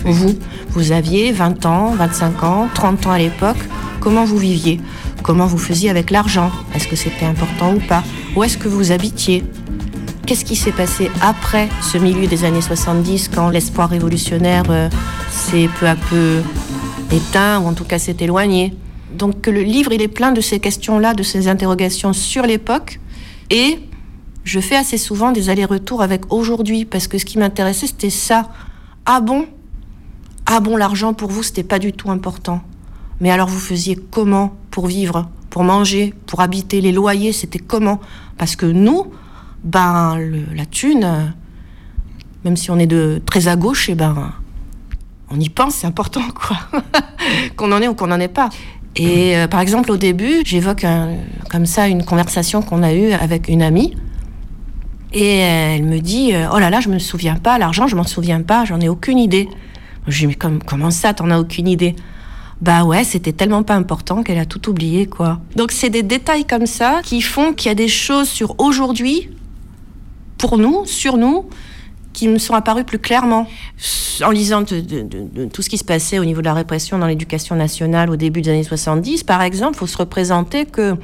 Vous, 0.06 0.38
vous 0.70 0.92
aviez 0.92 1.30
20 1.30 1.66
ans, 1.66 1.90
25 1.90 2.42
ans, 2.44 2.68
30 2.72 3.08
ans 3.08 3.12
à 3.12 3.18
l'époque, 3.18 3.58
comment 4.00 4.24
vous 4.24 4.38
viviez? 4.38 4.80
Comment 5.22 5.46
vous 5.46 5.58
faisiez 5.58 5.90
avec 5.90 6.10
l'argent? 6.10 6.50
Est-ce 6.74 6.88
que 6.88 6.96
c'était 6.96 7.26
important 7.26 7.74
ou 7.74 7.80
pas? 7.80 8.02
Où 8.34 8.44
est-ce 8.44 8.56
que 8.56 8.68
vous 8.68 8.92
habitiez? 8.92 9.44
Qu'est-ce 10.28 10.44
qui 10.44 10.56
s'est 10.56 10.72
passé 10.72 11.10
après 11.22 11.70
ce 11.80 11.96
milieu 11.96 12.26
des 12.26 12.44
années 12.44 12.60
70 12.60 13.30
quand 13.34 13.48
l'espoir 13.48 13.88
révolutionnaire 13.88 14.64
euh, 14.68 14.90
s'est 15.30 15.70
peu 15.80 15.88
à 15.88 15.96
peu 15.96 16.42
éteint 17.10 17.60
ou 17.60 17.66
en 17.66 17.72
tout 17.72 17.84
cas 17.84 17.98
s'est 17.98 18.18
éloigné? 18.20 18.74
Donc 19.10 19.46
le 19.46 19.62
livre, 19.62 19.90
il 19.94 20.02
est 20.02 20.08
plein 20.08 20.32
de 20.32 20.42
ces 20.42 20.60
questions-là, 20.60 21.14
de 21.14 21.22
ces 21.22 21.48
interrogations 21.48 22.12
sur 22.12 22.42
l'époque. 22.42 23.00
Et 23.48 23.78
je 24.44 24.60
fais 24.60 24.76
assez 24.76 24.98
souvent 24.98 25.32
des 25.32 25.48
allers-retours 25.48 26.02
avec 26.02 26.30
aujourd'hui, 26.30 26.84
parce 26.84 27.08
que 27.08 27.16
ce 27.16 27.24
qui 27.24 27.38
m'intéressait, 27.38 27.86
c'était 27.86 28.10
ça. 28.10 28.50
Ah 29.06 29.22
bon? 29.22 29.46
Ah 30.44 30.60
bon, 30.60 30.76
l'argent 30.76 31.14
pour 31.14 31.30
vous, 31.30 31.42
c'était 31.42 31.62
pas 31.62 31.78
du 31.78 31.94
tout 31.94 32.10
important. 32.10 32.60
Mais 33.22 33.30
alors 33.30 33.48
vous 33.48 33.58
faisiez 33.58 33.96
comment 34.10 34.52
pour 34.70 34.88
vivre, 34.88 35.30
pour 35.48 35.64
manger, 35.64 36.12
pour 36.26 36.42
habiter? 36.42 36.82
Les 36.82 36.92
loyers, 36.92 37.32
c'était 37.32 37.58
comment? 37.58 37.98
Parce 38.36 38.56
que 38.56 38.66
nous, 38.66 39.06
ben 39.64 40.18
la 40.54 40.66
thune, 40.66 41.32
même 42.44 42.56
si 42.56 42.70
on 42.70 42.78
est 42.78 42.86
de 42.86 43.20
très 43.26 43.48
à 43.48 43.56
gauche, 43.56 43.88
et 43.88 43.94
ben 43.94 44.32
on 45.30 45.38
y 45.38 45.48
pense, 45.48 45.74
c'est 45.76 45.86
important 45.86 46.22
quoi. 46.34 46.56
qu'on 47.56 47.70
en 47.72 47.80
ait 47.82 47.88
ou 47.88 47.94
qu'on 47.94 48.06
n'en 48.06 48.20
ait 48.20 48.28
pas. 48.28 48.48
Et 48.96 49.36
euh, 49.36 49.46
par 49.46 49.60
exemple, 49.60 49.90
au 49.92 49.96
début, 49.96 50.42
j'évoque 50.44 50.84
comme 51.50 51.66
ça 51.66 51.86
une 51.88 52.04
conversation 52.04 52.62
qu'on 52.62 52.82
a 52.82 52.92
eue 52.94 53.12
avec 53.12 53.48
une 53.48 53.62
amie. 53.62 53.94
Et 55.12 55.42
euh, 55.42 55.74
elle 55.76 55.84
me 55.84 56.00
dit 56.00 56.34
euh, 56.34 56.48
Oh 56.52 56.58
là 56.58 56.70
là, 56.70 56.80
je 56.80 56.88
me 56.88 56.98
souviens 56.98 57.36
pas, 57.36 57.58
l'argent, 57.58 57.86
je 57.86 57.96
m'en 57.96 58.04
souviens 58.04 58.42
pas, 58.42 58.64
j'en 58.64 58.80
ai 58.80 58.88
aucune 58.88 59.18
idée. 59.18 59.48
Je 60.06 60.12
lui 60.12 60.20
dis 60.20 60.26
Mais 60.28 60.34
comme- 60.34 60.62
comment 60.62 60.90
ça, 60.90 61.14
t'en 61.14 61.30
as 61.30 61.38
aucune 61.38 61.68
idée? 61.68 61.94
Bah 62.60 62.84
ouais, 62.84 63.04
c'était 63.04 63.32
tellement 63.32 63.62
pas 63.62 63.76
important 63.76 64.22
qu'elle 64.24 64.38
a 64.38 64.44
tout 64.46 64.68
oublié, 64.68 65.06
quoi. 65.06 65.40
Donc 65.54 65.70
c'est 65.70 65.90
des 65.90 66.02
détails 66.02 66.44
comme 66.44 66.66
ça 66.66 67.00
qui 67.04 67.20
font 67.22 67.52
qu'il 67.52 67.68
y 67.68 67.72
a 67.72 67.76
des 67.76 67.86
choses 67.88 68.28
sur 68.28 68.56
aujourd'hui, 68.58 69.30
pour 70.38 70.56
nous, 70.56 70.86
sur 70.86 71.16
nous, 71.16 71.46
qui 72.12 72.26
me 72.28 72.38
sont 72.38 72.54
apparues 72.54 72.84
plus 72.84 72.98
clairement. 72.98 73.46
En 74.24 74.30
lisant 74.30 74.64
tout 74.64 75.62
ce 75.62 75.68
qui 75.68 75.78
se 75.78 75.84
passait 75.84 76.18
au 76.18 76.24
niveau 76.24 76.40
de 76.40 76.46
la 76.46 76.54
répression 76.54 76.98
dans 76.98 77.06
l'éducation 77.06 77.54
nationale 77.54 78.10
au 78.10 78.16
début 78.16 78.40
des 78.42 78.50
années 78.50 78.64
70, 78.64 79.22
par 79.22 79.42
exemple, 79.42 79.74
il 79.74 79.78
faut 79.78 79.86
se 79.86 79.96
représenter 79.96 80.64
que 80.64 80.96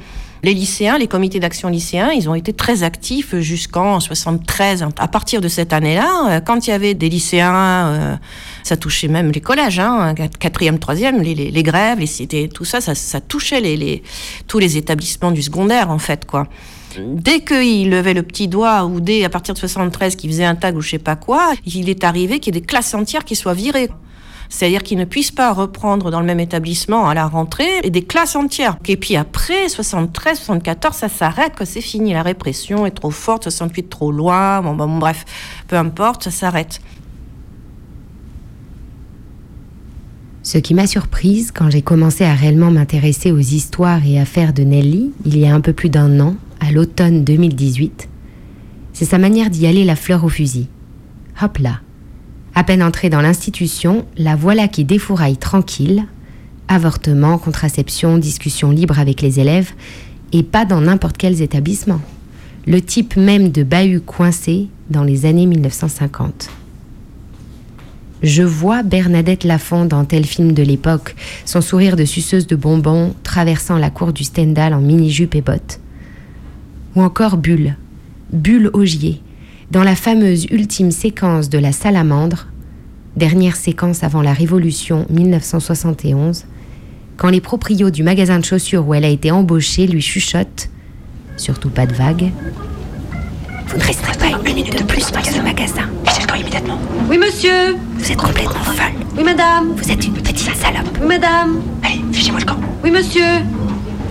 les 0.43 0.53
lycéens, 0.53 0.97
les 0.97 1.07
comités 1.07 1.39
d'action 1.39 1.69
lycéens, 1.69 2.11
ils 2.11 2.29
ont 2.29 2.35
été 2.35 2.53
très 2.53 2.83
actifs 2.83 3.35
jusqu'en 3.37 3.99
73. 3.99 4.85
À 4.97 5.07
partir 5.07 5.41
de 5.41 5.47
cette 5.47 5.73
année-là, 5.73 6.27
euh, 6.29 6.39
quand 6.39 6.67
il 6.67 6.69
y 6.69 6.73
avait 6.73 6.93
des 6.93 7.09
lycéens, 7.09 7.87
euh, 7.87 8.15
ça 8.61 8.77
touchait 8.77 9.07
même 9.07 9.31
les 9.31 9.41
collèges, 9.41 9.79
hein, 9.79 10.13
quatrième, 10.39 10.77
troisième, 10.77 11.21
les, 11.21 11.63
grèves, 11.63 11.99
les 11.99 12.05
cités, 12.05 12.47
tout 12.47 12.65
ça, 12.65 12.79
ça, 12.79 13.21
touchait 13.21 14.01
tous 14.47 14.59
les 14.59 14.77
établissements 14.77 15.31
du 15.31 15.41
secondaire, 15.41 15.89
en 15.89 15.99
fait, 15.99 16.25
quoi. 16.25 16.47
Dès 16.99 17.41
qu'il 17.41 17.89
levait 17.89 18.13
le 18.13 18.23
petit 18.23 18.47
doigt, 18.47 18.85
ou 18.85 18.99
dès 18.99 19.23
à 19.23 19.29
partir 19.29 19.53
de 19.53 19.59
73 19.59 20.15
qu'il 20.15 20.29
faisait 20.29 20.45
un 20.45 20.55
tag 20.55 20.75
ou 20.75 20.81
je 20.81 20.91
sais 20.91 20.99
pas 20.99 21.15
quoi, 21.15 21.53
il 21.65 21.89
est 21.89 22.03
arrivé 22.03 22.39
qu'il 22.39 22.53
y 22.53 22.57
ait 22.57 22.61
des 22.61 22.65
classes 22.65 22.93
entières 22.93 23.25
qui 23.25 23.35
soient 23.35 23.53
virées. 23.53 23.89
C'est-à-dire 24.49 24.83
qu'ils 24.83 24.97
ne 24.97 25.05
puissent 25.05 25.31
pas 25.31 25.53
reprendre 25.53 26.11
dans 26.11 26.19
le 26.19 26.25
même 26.25 26.39
établissement 26.39 27.07
à 27.07 27.13
la 27.13 27.27
rentrée 27.27 27.79
et 27.83 27.89
des 27.89 28.03
classes 28.03 28.35
entières. 28.35 28.77
Et 28.87 28.97
puis 28.97 29.15
après, 29.15 29.69
73, 29.69 30.37
74, 30.37 30.95
ça 30.95 31.09
s'arrête, 31.09 31.53
c'est 31.63 31.81
fini. 31.81 32.13
La 32.13 32.21
répression 32.21 32.85
est 32.85 32.91
trop 32.91 33.11
forte, 33.11 33.43
68 33.43 33.89
trop 33.89 34.11
loin, 34.11 34.61
bon, 34.61 34.75
bon, 34.75 34.97
bref, 34.97 35.25
peu 35.67 35.75
importe, 35.75 36.23
ça 36.23 36.31
s'arrête. 36.31 36.79
Ce 40.43 40.59
qui 40.59 40.75
m'a 40.75 40.85
surprise 40.85 41.51
quand 41.51 41.71
j'ai 41.71 41.81
commencé 41.81 42.23
à 42.23 42.35
réellement 42.35 42.69
m'intéresser 42.69 43.31
aux 43.31 43.39
histoires 43.39 44.05
et 44.05 44.19
affaires 44.19 44.53
de 44.53 44.61
Nelly, 44.61 45.11
il 45.25 45.39
y 45.39 45.47
a 45.47 45.55
un 45.55 45.59
peu 45.59 45.73
plus 45.73 45.89
d'un 45.89 46.19
an, 46.19 46.35
à 46.59 46.71
l'automne 46.71 47.23
2018, 47.23 48.09
c'est 48.93 49.05
sa 49.05 49.17
manière 49.17 49.49
d'y 49.49 49.67
aller 49.67 49.83
la 49.83 49.95
fleur 49.95 50.23
au 50.23 50.29
fusil. 50.29 50.67
Hop 51.41 51.57
là. 51.57 51.81
À 52.53 52.63
peine 52.63 52.81
entrée 52.81 53.09
dans 53.09 53.21
l'institution, 53.21 54.05
la 54.17 54.35
voilà 54.35 54.67
qui 54.67 54.85
défouraille 54.85 55.37
tranquille. 55.37 56.05
Avortement, 56.67 57.37
contraception, 57.37 58.17
discussion 58.17 58.71
libre 58.71 58.99
avec 58.99 59.21
les 59.21 59.39
élèves, 59.39 59.73
et 60.31 60.43
pas 60.43 60.65
dans 60.65 60.81
n'importe 60.81 61.17
quels 61.17 61.41
établissements. 61.41 62.01
Le 62.65 62.81
type 62.81 63.17
même 63.17 63.49
de 63.49 63.63
bahut 63.63 63.99
coincé 63.99 64.69
dans 64.89 65.03
les 65.03 65.25
années 65.25 65.45
1950. 65.45 66.49
Je 68.23 68.41
vois 68.41 68.81
Bernadette 68.81 69.43
Lafont 69.43 69.85
dans 69.85 70.05
tel 70.05 70.25
film 70.25 70.53
de 70.53 70.63
l'époque, 70.63 71.15
son 71.43 71.61
sourire 71.61 71.95
de 71.95 72.05
suceuse 72.05 72.47
de 72.47 72.55
bonbons 72.55 73.13
traversant 73.23 73.77
la 73.77 73.89
cour 73.89 74.13
du 74.13 74.23
Stendhal 74.23 74.73
en 74.73 74.81
mini-jupe 74.81 75.35
et 75.35 75.41
bottes. 75.41 75.79
Ou 76.95 77.01
encore 77.01 77.37
Bulle, 77.37 77.75
Bulle 78.31 78.69
Augier, 78.73 79.21
dans 79.71 79.83
la 79.83 79.95
fameuse 79.95 80.45
ultime 80.45 80.91
séquence 80.91 81.49
de 81.49 81.57
la 81.57 81.71
salamandre, 81.71 82.47
dernière 83.17 83.55
séquence 83.55 84.03
avant 84.03 84.21
la 84.21 84.33
Révolution 84.33 85.05
1971, 85.09 86.45
quand 87.17 87.29
les 87.29 87.41
proprios 87.41 87.89
du 87.89 88.03
magasin 88.03 88.39
de 88.39 88.45
chaussures 88.45 88.87
où 88.87 88.93
elle 88.93 89.05
a 89.05 89.09
été 89.09 89.31
embauchée 89.31 89.87
lui 89.87 90.01
chuchotent, 90.01 90.69
surtout 91.37 91.69
pas 91.69 91.85
de 91.85 91.93
vague, 91.93 92.31
vous 93.67 93.77
ne 93.77 93.83
resterez 93.83 94.17
pas 94.17 94.27
une 94.27 94.43
minute 94.43 94.77
de 94.77 94.83
plus 94.83 95.11
dans 95.11 95.23
ce 95.23 95.41
magasin. 95.41 95.89
Fichez 96.05 96.27
le 96.31 96.39
immédiatement. 96.39 96.79
Oui, 97.09 97.17
monsieur 97.17 97.75
Vous 97.97 98.11
êtes 98.11 98.17
complètement 98.17 98.63
folle. 98.63 98.93
Oui, 99.17 99.23
madame 99.23 99.73
Vous 99.75 99.91
êtes 99.91 100.05
une 100.05 100.13
petite 100.13 100.37
salope. 100.37 100.97
Oui, 101.01 101.07
madame 101.07 101.59
Allez, 101.83 102.01
fichez-moi 102.13 102.39
le 102.39 102.45
camp. 102.45 102.59
Oui, 102.83 102.91
monsieur 102.91 103.41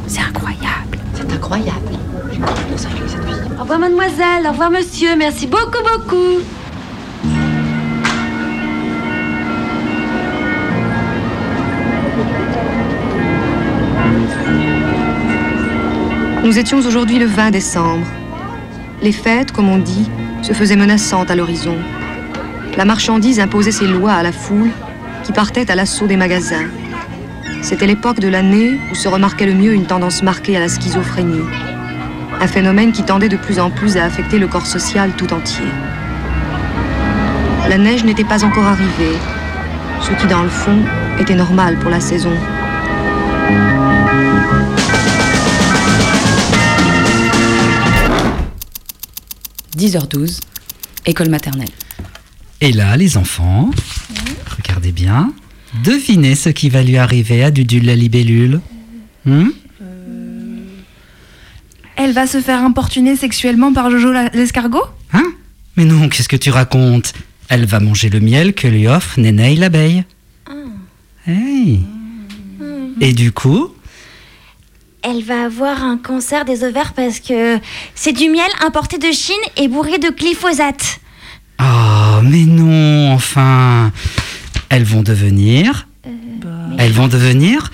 C'est 0.06 0.20
incroyable. 0.20 0.98
C'est 1.14 1.32
incroyable. 1.32 1.98
Au 3.58 3.62
revoir, 3.62 3.78
mademoiselle. 3.78 4.46
Au 4.46 4.50
revoir, 4.50 4.70
monsieur. 4.70 5.16
Merci 5.16 5.46
beaucoup, 5.46 5.82
beaucoup. 5.82 6.40
Nous 16.44 16.58
étions 16.58 16.78
aujourd'hui 16.78 17.18
le 17.18 17.26
20 17.26 17.52
décembre. 17.52 18.06
Les 19.00 19.12
fêtes, 19.12 19.50
comme 19.52 19.68
on 19.68 19.78
dit, 19.78 20.10
se 20.42 20.52
faisaient 20.52 20.76
menaçantes 20.76 21.30
à 21.30 21.36
l'horizon. 21.36 21.76
La 22.76 22.84
marchandise 22.84 23.40
imposait 23.40 23.72
ses 23.72 23.86
lois 23.86 24.12
à 24.12 24.22
la 24.22 24.32
foule 24.32 24.70
qui 25.22 25.32
partait 25.32 25.70
à 25.70 25.74
l'assaut 25.74 26.06
des 26.06 26.16
magasins. 26.16 26.68
C'était 27.62 27.86
l'époque 27.86 28.20
de 28.20 28.28
l'année 28.28 28.78
où 28.92 28.94
se 28.94 29.08
remarquait 29.08 29.46
le 29.46 29.54
mieux 29.54 29.72
une 29.72 29.86
tendance 29.86 30.22
marquée 30.22 30.56
à 30.56 30.60
la 30.60 30.68
schizophrénie. 30.68 31.44
Un 32.40 32.46
phénomène 32.46 32.92
qui 32.92 33.02
tendait 33.02 33.28
de 33.28 33.36
plus 33.36 33.58
en 33.58 33.70
plus 33.70 33.96
à 33.96 34.04
affecter 34.04 34.38
le 34.38 34.46
corps 34.46 34.66
social 34.66 35.12
tout 35.16 35.32
entier. 35.32 35.66
La 37.68 37.78
neige 37.78 38.04
n'était 38.04 38.24
pas 38.24 38.44
encore 38.44 38.66
arrivée, 38.66 39.16
ce 40.00 40.12
qui 40.20 40.26
dans 40.26 40.42
le 40.42 40.48
fond 40.48 40.78
était 41.18 41.34
normal 41.34 41.76
pour 41.78 41.90
la 41.90 42.00
saison. 42.00 42.32
10h12, 49.76 50.40
école 51.06 51.28
maternelle. 51.28 51.68
Et 52.60 52.72
là, 52.72 52.96
les 52.96 53.16
enfants, 53.16 53.70
regardez 54.56 54.92
bien, 54.92 55.32
devinez 55.82 56.34
ce 56.34 56.48
qui 56.48 56.68
va 56.70 56.82
lui 56.82 56.96
arriver 56.96 57.42
à 57.42 57.50
Dudule 57.50 57.86
la 57.86 57.96
libellule. 57.96 58.60
Hmm? 59.24 59.48
Elle 61.96 62.12
va 62.12 62.26
se 62.26 62.40
faire 62.40 62.62
importuner 62.62 63.16
sexuellement 63.16 63.72
par 63.72 63.90
Jojo 63.90 64.12
l'escargot 64.32 64.84
Hein 65.12 65.32
Mais 65.76 65.84
non, 65.84 66.08
qu'est-ce 66.08 66.28
que 66.28 66.36
tu 66.36 66.50
racontes 66.50 67.12
Elle 67.48 67.66
va 67.66 67.80
manger 67.80 68.08
le 68.10 68.20
miel 68.20 68.52
que 68.54 68.66
lui 68.66 68.88
offre 68.88 69.18
Nénéi 69.20 69.56
l'abeille. 69.56 70.04
Hey. 71.26 71.80
Et 73.00 73.12
du 73.12 73.32
coup, 73.32 73.70
Elle 75.02 75.22
va 75.22 75.44
avoir 75.44 75.82
un 75.82 75.96
cancer 75.96 76.44
des 76.44 76.64
ovaires 76.64 76.92
parce 76.94 77.20
que 77.20 77.58
c'est 77.94 78.12
du 78.12 78.28
miel 78.28 78.50
importé 78.64 78.98
de 78.98 79.10
Chine 79.12 79.34
et 79.56 79.68
bourré 79.68 79.98
de 79.98 80.10
glyphosate. 80.10 81.00
Oh, 81.60 82.20
mais 82.22 82.44
non, 82.44 83.12
enfin. 83.12 83.92
Elles 84.68 84.84
vont 84.84 85.02
devenir. 85.02 85.86
Elles 86.78 86.92
vont 86.92 87.08
devenir. 87.08 87.70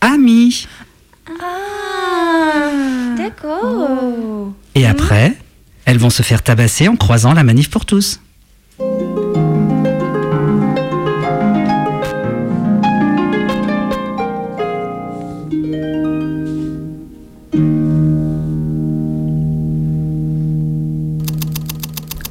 Amies. 0.00 0.66
D'accord. 3.42 4.52
Et 4.74 4.86
après, 4.86 5.34
elles 5.84 5.98
vont 5.98 6.10
se 6.10 6.22
faire 6.22 6.42
tabasser 6.42 6.88
en 6.88 6.96
croisant 6.96 7.34
la 7.34 7.44
manif 7.44 7.70
pour 7.70 7.86
tous.– 7.86 8.20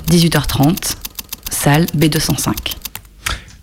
18h30, 0.09 0.95
salle 1.49 1.85
B205. 1.97 2.53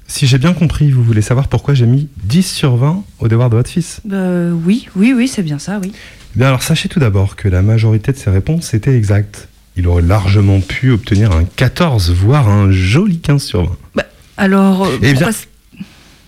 Si 0.09 0.27
j'ai 0.27 0.39
bien 0.39 0.53
compris, 0.53 0.91
vous 0.91 1.05
voulez 1.05 1.23
savoir 1.23 1.47
pourquoi 1.47 1.75
j'ai 1.75 1.87
mis 1.87 2.09
10 2.25 2.43
sur 2.43 2.75
20 2.77 3.05
au 3.21 3.29
devoir 3.29 3.51
de 3.51 3.57
votre 3.57 3.71
fils? 3.71 4.01
Euh, 4.11 4.51
oui, 4.51 4.89
oui, 4.97 5.15
oui, 5.17 5.29
c'est 5.29 5.45
bien 5.45 5.61
ça, 5.61 5.79
oui. 5.81 5.93
Eh 6.35 6.39
Bien 6.39 6.49
alors 6.49 6.63
sachez 6.63 6.89
tout 6.89 7.01
d'abord 7.01 7.37
que 7.37 7.49
la 7.49 7.63
majorité 7.63 8.13
de 8.13 8.17
ses 8.17 8.31
réponses 8.31 8.75
étaient 8.75 8.97
exactes. 8.97 9.49
Il 9.77 9.87
aurait 9.87 10.03
largement 10.03 10.61
pu 10.61 10.91
obtenir 10.91 11.33
un 11.33 11.45
14, 11.45 12.11
voire 12.13 12.49
un 12.49 12.71
joli 12.71 13.19
15 13.19 13.43
sur 13.43 13.65
20. 13.95 14.03
Alors, 14.37 14.85
euh, 14.87 14.91
Eh 14.97 14.99
bien- 14.99 15.13
pourquoi 15.15 15.33
c- 15.33 15.47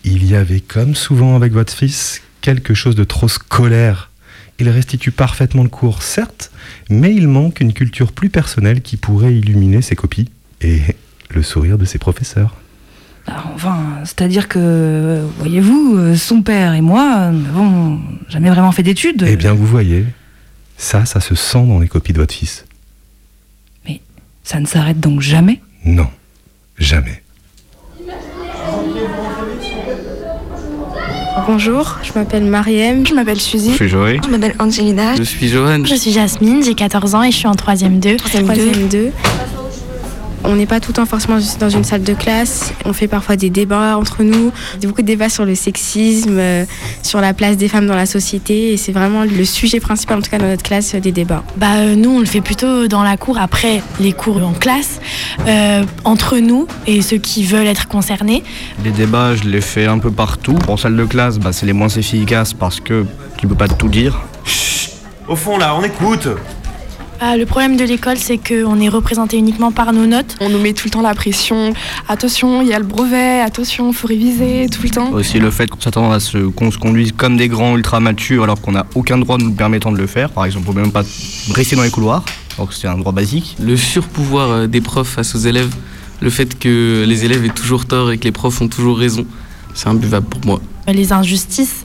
Il 0.04 0.24
y 0.28 0.34
avait, 0.34 0.60
comme 0.60 0.94
souvent 0.94 1.36
avec 1.36 1.52
votre 1.52 1.72
fils, 1.72 2.22
quelque 2.40 2.74
chose 2.74 2.94
de 2.94 3.04
trop 3.04 3.28
scolaire. 3.28 4.10
Il 4.58 4.68
restitue 4.68 5.10
parfaitement 5.12 5.62
le 5.62 5.68
cours, 5.68 6.02
certes, 6.02 6.50
mais 6.90 7.14
il 7.14 7.26
manque 7.28 7.60
une 7.60 7.72
culture 7.72 8.12
plus 8.12 8.28
personnelle 8.28 8.80
qui 8.82 8.96
pourrait 8.96 9.34
illuminer 9.34 9.82
ses 9.82 9.96
copies 9.96 10.28
et 10.60 10.80
le 11.30 11.42
sourire 11.42 11.78
de 11.78 11.84
ses 11.84 11.98
professeurs. 11.98 12.54
Ah, 13.26 13.44
Enfin, 13.54 13.78
c'est-à-dire 14.04 14.48
que, 14.48 15.22
voyez-vous, 15.38 15.96
euh, 15.96 16.16
son 16.16 16.42
père 16.42 16.74
et 16.74 16.80
moi 16.80 17.30
n'avons 17.30 18.00
jamais 18.28 18.50
vraiment 18.50 18.72
fait 18.72 18.82
d'études. 18.82 19.24
Eh 19.28 19.36
bien, 19.36 19.52
vous 19.52 19.66
voyez, 19.66 20.04
ça, 20.76 21.04
ça 21.04 21.20
se 21.20 21.34
sent 21.34 21.64
dans 21.66 21.78
les 21.78 21.88
copies 21.88 22.12
de 22.12 22.18
votre 22.18 22.34
fils. 22.34 22.64
Ça 24.44 24.58
ne 24.58 24.66
s'arrête 24.66 24.98
donc 24.98 25.20
jamais? 25.20 25.60
Non, 25.84 26.08
jamais. 26.76 27.22
Bonjour, 31.46 31.98
je 32.02 32.12
m'appelle 32.14 32.44
Mariem. 32.44 33.06
Je 33.06 33.14
m'appelle 33.14 33.40
Suzy. 33.40 33.70
Je 33.70 33.76
suis 33.76 33.88
Joël. 33.88 34.20
Je 34.24 34.28
m'appelle 34.28 34.54
Angelina. 34.58 35.14
Je 35.16 35.22
suis 35.22 35.48
Johan. 35.48 35.84
Je 35.84 35.94
suis 35.94 36.12
Jasmine, 36.12 36.62
j'ai 36.62 36.74
14 36.74 37.14
ans 37.14 37.22
et 37.22 37.30
je 37.30 37.36
suis 37.36 37.46
en 37.46 37.54
3ème 37.54 38.00
2. 38.00 38.16
Troisième 38.16 38.88
2. 38.88 39.10
On 40.44 40.56
n'est 40.56 40.66
pas 40.66 40.80
tout 40.80 40.90
le 40.90 40.94
temps 40.94 41.06
forcément 41.06 41.38
juste 41.38 41.60
dans 41.60 41.70
une 41.70 41.84
salle 41.84 42.02
de 42.02 42.14
classe. 42.14 42.72
On 42.84 42.92
fait 42.92 43.08
parfois 43.08 43.36
des 43.36 43.50
débats 43.50 43.96
entre 43.96 44.22
nous, 44.22 44.52
beaucoup 44.82 45.02
de 45.02 45.06
débats 45.06 45.28
sur 45.28 45.44
le 45.44 45.54
sexisme, 45.54 46.36
euh, 46.38 46.64
sur 47.02 47.20
la 47.20 47.32
place 47.32 47.56
des 47.56 47.68
femmes 47.68 47.86
dans 47.86 47.94
la 47.94 48.06
société. 48.06 48.72
Et 48.72 48.76
c'est 48.76 48.92
vraiment 48.92 49.24
le 49.24 49.44
sujet 49.44 49.80
principal, 49.80 50.18
en 50.18 50.22
tout 50.22 50.30
cas 50.30 50.38
dans 50.38 50.48
notre 50.48 50.62
classe, 50.62 50.94
euh, 50.94 51.00
des 51.00 51.12
débats. 51.12 51.42
Bah 51.56 51.76
euh, 51.76 51.94
nous 51.94 52.10
on 52.10 52.20
le 52.20 52.26
fait 52.26 52.40
plutôt 52.40 52.88
dans 52.88 53.02
la 53.02 53.16
cour 53.16 53.38
après 53.38 53.82
les 54.00 54.12
cours 54.12 54.44
en 54.44 54.52
classe, 54.52 55.00
euh, 55.46 55.84
entre 56.04 56.38
nous 56.38 56.66
et 56.86 57.02
ceux 57.02 57.18
qui 57.18 57.44
veulent 57.44 57.66
être 57.66 57.88
concernés. 57.88 58.42
Les 58.84 58.90
débats, 58.90 59.34
je 59.34 59.44
les 59.44 59.60
fais 59.60 59.86
un 59.86 59.98
peu 59.98 60.10
partout. 60.10 60.58
En 60.68 60.76
salle 60.76 60.96
de 60.96 61.04
classe, 61.04 61.38
bah, 61.38 61.52
c'est 61.52 61.66
les 61.66 61.72
moins 61.72 61.88
efficaces 61.88 62.52
parce 62.52 62.80
que 62.80 63.06
tu 63.38 63.46
peux 63.46 63.54
pas 63.54 63.68
tout 63.68 63.88
dire. 63.88 64.22
Au 65.28 65.36
fond, 65.36 65.56
là, 65.56 65.74
on 65.76 65.82
écoute. 65.82 66.28
Bah, 67.22 67.36
le 67.36 67.46
problème 67.46 67.76
de 67.76 67.84
l'école 67.84 68.18
c'est 68.18 68.36
qu'on 68.36 68.80
est 68.80 68.88
représenté 68.88 69.36
uniquement 69.38 69.70
par 69.70 69.92
nos 69.92 70.06
notes. 70.06 70.34
On 70.40 70.48
nous 70.48 70.58
met 70.58 70.72
tout 70.72 70.88
le 70.88 70.90
temps 70.90 71.02
la 71.02 71.14
pression. 71.14 71.72
Attention, 72.08 72.62
il 72.62 72.66
y 72.66 72.72
a 72.72 72.80
le 72.80 72.84
brevet, 72.84 73.38
attention, 73.38 73.92
faut 73.92 74.08
réviser 74.08 74.66
tout 74.68 74.82
le 74.82 74.90
temps. 74.90 75.12
Aussi 75.12 75.38
le 75.38 75.52
fait 75.52 75.70
qu'on 75.70 75.78
s'attend 75.78 76.10
à 76.10 76.18
ce 76.18 76.38
qu'on 76.38 76.72
se 76.72 76.78
conduise 76.78 77.12
comme 77.12 77.36
des 77.36 77.46
grands 77.46 77.76
ultra 77.76 78.00
matures 78.00 78.42
alors 78.42 78.60
qu'on 78.60 78.72
n'a 78.72 78.86
aucun 78.96 79.18
droit 79.18 79.38
nous 79.38 79.52
permettant 79.52 79.92
de 79.92 79.98
le 79.98 80.08
faire. 80.08 80.30
Par 80.30 80.46
exemple, 80.46 80.66
on 80.68 80.72
peut 80.72 80.80
même 80.80 80.90
pas 80.90 81.04
rester 81.54 81.76
dans 81.76 81.84
les 81.84 81.90
couloirs, 81.90 82.24
alors 82.56 82.70
que 82.70 82.74
c'est 82.74 82.88
un 82.88 82.98
droit 82.98 83.12
basique. 83.12 83.56
Le 83.60 83.76
surpouvoir 83.76 84.50
euh, 84.50 84.66
des 84.66 84.80
profs 84.80 85.10
face 85.10 85.36
aux 85.36 85.46
élèves, 85.46 85.72
le 86.20 86.28
fait 86.28 86.58
que 86.58 87.04
les 87.06 87.24
élèves 87.24 87.44
aient 87.44 87.50
toujours 87.50 87.86
tort 87.86 88.10
et 88.10 88.18
que 88.18 88.24
les 88.24 88.32
profs 88.32 88.60
ont 88.62 88.68
toujours 88.68 88.98
raison, 88.98 89.26
c'est 89.74 89.88
imbuvable 89.88 90.26
pour 90.26 90.44
moi. 90.44 90.60
Les 90.88 91.12
injustices 91.12 91.82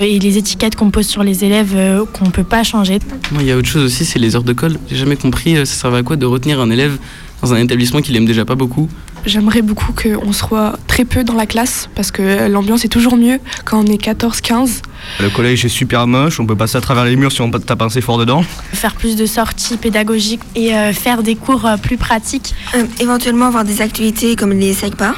et 0.00 0.18
les 0.18 0.38
étiquettes 0.38 0.74
qu'on 0.74 0.90
pose 0.90 1.06
sur 1.06 1.22
les 1.22 1.44
élèves 1.44 1.72
euh, 1.76 2.04
qu'on 2.04 2.30
peut 2.30 2.44
pas 2.44 2.64
changer. 2.64 2.98
Moi, 3.30 3.42
il 3.42 3.48
y 3.48 3.52
a 3.52 3.56
autre 3.56 3.68
chose 3.68 3.84
aussi, 3.84 4.04
c'est 4.04 4.18
les 4.18 4.34
heures 4.34 4.42
de 4.42 4.52
colle. 4.52 4.76
J'ai 4.88 4.96
jamais 4.96 5.16
compris, 5.16 5.56
euh, 5.56 5.64
ça 5.64 5.74
servait 5.74 5.98
à 5.98 6.02
quoi 6.02 6.16
de 6.16 6.26
retenir 6.26 6.60
un 6.60 6.70
élève 6.70 6.98
dans 7.42 7.54
un 7.54 7.58
établissement 7.58 8.00
qu'il 8.00 8.16
aime 8.16 8.26
déjà 8.26 8.44
pas 8.44 8.54
beaucoup? 8.54 8.88
J'aimerais 9.26 9.60
beaucoup 9.60 9.92
qu'on 9.92 10.32
soit 10.32 10.78
très 10.86 11.04
peu 11.04 11.24
dans 11.24 11.34
la 11.34 11.44
classe 11.44 11.90
parce 11.94 12.10
que 12.10 12.48
l'ambiance 12.48 12.84
est 12.84 12.88
toujours 12.88 13.16
mieux 13.16 13.38
quand 13.64 13.84
on 13.84 13.86
est 13.86 14.02
14-15. 14.02 14.80
Le 15.20 15.28
collège 15.28 15.64
est 15.64 15.68
super 15.68 16.06
moche, 16.06 16.40
on 16.40 16.46
peut 16.46 16.56
passer 16.56 16.78
à 16.78 16.80
travers 16.80 17.04
les 17.04 17.16
murs 17.16 17.30
si 17.30 17.42
on 17.42 17.50
tape 17.50 17.82
assez 17.82 18.00
fort 18.00 18.18
dedans. 18.18 18.42
Faire 18.72 18.94
plus 18.94 19.16
de 19.16 19.26
sorties 19.26 19.76
pédagogiques 19.76 20.40
et 20.54 20.74
euh, 20.74 20.92
faire 20.94 21.22
des 21.22 21.34
cours 21.34 21.66
euh, 21.66 21.76
plus 21.76 21.98
pratiques. 21.98 22.54
Euh, 22.74 22.84
éventuellement 22.98 23.46
avoir 23.46 23.64
des 23.64 23.82
activités 23.82 24.36
comme 24.36 24.52
les 24.52 24.72
SECPA, 24.72 25.14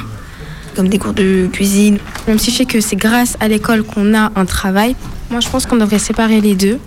comme 0.73 0.89
des 0.89 0.99
cours 0.99 1.13
de 1.13 1.47
cuisine. 1.51 1.97
Même 2.27 2.39
si 2.39 2.51
je 2.51 2.63
que 2.63 2.81
c'est 2.81 2.95
grâce 2.95 3.37
à 3.39 3.47
l'école 3.47 3.83
qu'on 3.83 4.13
a 4.13 4.31
un 4.35 4.45
travail, 4.45 4.95
moi 5.31 5.39
je 5.39 5.49
pense 5.49 5.65
qu'on 5.65 5.77
devrait 5.77 5.99
séparer 5.99 6.41
les 6.41 6.55
deux. 6.55 6.79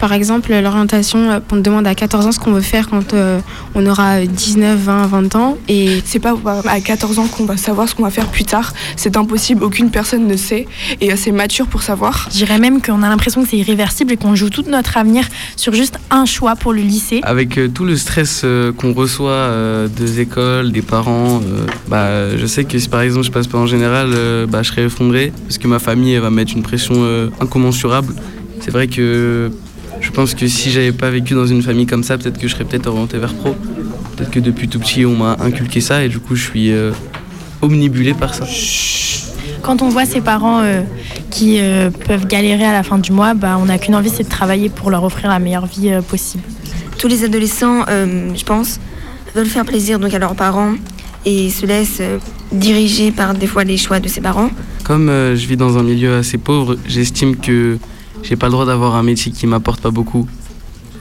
Par 0.00 0.12
exemple, 0.12 0.52
l'orientation, 0.52 1.30
euh, 1.30 1.40
on 1.50 1.56
te 1.56 1.60
demande 1.60 1.86
à 1.86 1.94
14 1.94 2.26
ans 2.26 2.32
ce 2.32 2.38
qu'on 2.38 2.52
veut 2.52 2.60
faire 2.60 2.88
quand 2.88 3.14
euh, 3.14 3.40
on 3.74 3.86
aura 3.86 4.24
19, 4.24 4.78
20, 4.78 5.06
20 5.06 5.36
ans. 5.36 5.58
Et 5.68 6.02
C'est 6.04 6.18
pas 6.18 6.34
bah, 6.34 6.62
à 6.66 6.80
14 6.80 7.18
ans 7.18 7.26
qu'on 7.26 7.44
va 7.44 7.56
savoir 7.56 7.88
ce 7.88 7.94
qu'on 7.94 8.02
va 8.02 8.10
faire 8.10 8.26
plus 8.26 8.44
tard. 8.44 8.72
C'est 8.96 9.16
impossible, 9.16 9.64
aucune 9.64 9.90
personne 9.90 10.26
ne 10.26 10.36
sait 10.36 10.66
et 11.00 11.12
assez 11.12 11.32
mature 11.32 11.66
pour 11.66 11.82
savoir. 11.82 12.28
Je 12.30 12.36
dirais 12.36 12.58
même 12.58 12.80
qu'on 12.82 13.02
a 13.02 13.08
l'impression 13.08 13.42
que 13.42 13.48
c'est 13.48 13.56
irréversible 13.56 14.12
et 14.12 14.16
qu'on 14.16 14.34
joue 14.34 14.50
tout 14.50 14.64
notre 14.68 14.96
avenir 14.96 15.26
sur 15.56 15.72
juste 15.74 15.98
un 16.10 16.24
choix 16.24 16.56
pour 16.56 16.72
le 16.72 16.82
lycée. 16.82 17.20
Avec 17.22 17.58
euh, 17.58 17.68
tout 17.68 17.84
le 17.84 17.96
stress 17.96 18.42
euh, 18.44 18.72
qu'on 18.72 18.92
reçoit 18.92 19.30
euh, 19.30 19.88
des 19.88 20.20
écoles, 20.20 20.72
des 20.72 20.82
parents, 20.82 21.40
euh, 21.42 21.66
bah, 21.88 22.36
je 22.36 22.46
sais 22.46 22.64
que 22.64 22.78
si 22.78 22.88
par 22.88 23.00
exemple 23.00 23.26
je 23.26 23.30
passe 23.30 23.46
pas 23.46 23.58
en 23.58 23.66
général, 23.66 24.10
euh, 24.14 24.46
bah, 24.46 24.62
je 24.62 24.68
serai 24.70 24.84
effondré 24.84 25.32
parce 25.44 25.58
que 25.58 25.68
ma 25.68 25.78
famille 25.78 26.14
elle 26.14 26.22
va 26.22 26.30
mettre 26.30 26.52
une 26.54 26.62
pression 26.62 26.94
euh, 26.96 27.28
incommensurable. 27.40 28.14
C'est 28.60 28.70
vrai 28.70 28.86
que 28.86 29.50
je 30.04 30.10
pense 30.10 30.34
que 30.34 30.46
si 30.46 30.70
j'avais 30.70 30.92
pas 30.92 31.10
vécu 31.10 31.34
dans 31.34 31.46
une 31.46 31.62
famille 31.62 31.86
comme 31.86 32.04
ça, 32.04 32.18
peut-être 32.18 32.38
que 32.38 32.46
je 32.46 32.54
serais 32.54 32.64
peut-être 32.64 32.86
orienté 32.86 33.18
vers 33.18 33.32
pro. 33.34 33.56
Peut-être 34.16 34.30
que 34.30 34.38
depuis 34.38 34.68
tout 34.68 34.78
petit 34.78 35.06
on 35.06 35.16
m'a 35.16 35.36
inculqué 35.40 35.80
ça 35.80 36.04
et 36.04 36.08
du 36.08 36.20
coup 36.20 36.36
je 36.36 36.44
suis 36.44 36.70
euh, 36.70 36.92
omnibulé 37.62 38.12
par 38.12 38.34
ça. 38.34 38.44
Quand 39.62 39.80
on 39.80 39.88
voit 39.88 40.04
ces 40.04 40.20
parents 40.20 40.60
euh, 40.60 40.82
qui 41.30 41.58
euh, 41.58 41.90
peuvent 41.90 42.26
galérer 42.26 42.66
à 42.66 42.72
la 42.72 42.82
fin 42.82 42.98
du 42.98 43.12
mois, 43.12 43.32
bah, 43.32 43.56
on 43.58 43.64
n'a 43.64 43.78
qu'une 43.78 43.94
envie, 43.94 44.10
c'est 44.10 44.24
de 44.24 44.28
travailler 44.28 44.68
pour 44.68 44.90
leur 44.90 45.02
offrir 45.02 45.30
la 45.30 45.38
meilleure 45.38 45.66
vie 45.66 45.90
euh, 45.90 46.02
possible. 46.02 46.44
Tous 46.98 47.08
les 47.08 47.24
adolescents, 47.24 47.84
euh, 47.88 48.28
je 48.36 48.44
pense, 48.44 48.78
veulent 49.34 49.46
faire 49.46 49.64
plaisir 49.64 49.98
donc 49.98 50.12
à 50.12 50.18
leurs 50.18 50.36
parents 50.36 50.74
et 51.24 51.48
se 51.48 51.64
laissent 51.64 52.02
euh, 52.02 52.18
diriger 52.52 53.10
par 53.10 53.32
des 53.32 53.46
fois 53.46 53.64
les 53.64 53.78
choix 53.78 54.00
de 54.00 54.08
ses 54.08 54.20
parents. 54.20 54.50
Comme 54.84 55.08
euh, 55.08 55.34
je 55.34 55.46
vis 55.46 55.56
dans 55.56 55.78
un 55.78 55.82
milieu 55.82 56.16
assez 56.16 56.36
pauvre, 56.36 56.76
j'estime 56.86 57.36
que 57.36 57.78
j'ai 58.24 58.36
pas 58.36 58.46
le 58.46 58.52
droit 58.52 58.64
d'avoir 58.64 58.96
un 58.96 59.02
métier 59.02 59.30
qui 59.30 59.46
m'apporte 59.46 59.80
pas 59.80 59.90
beaucoup. 59.90 60.26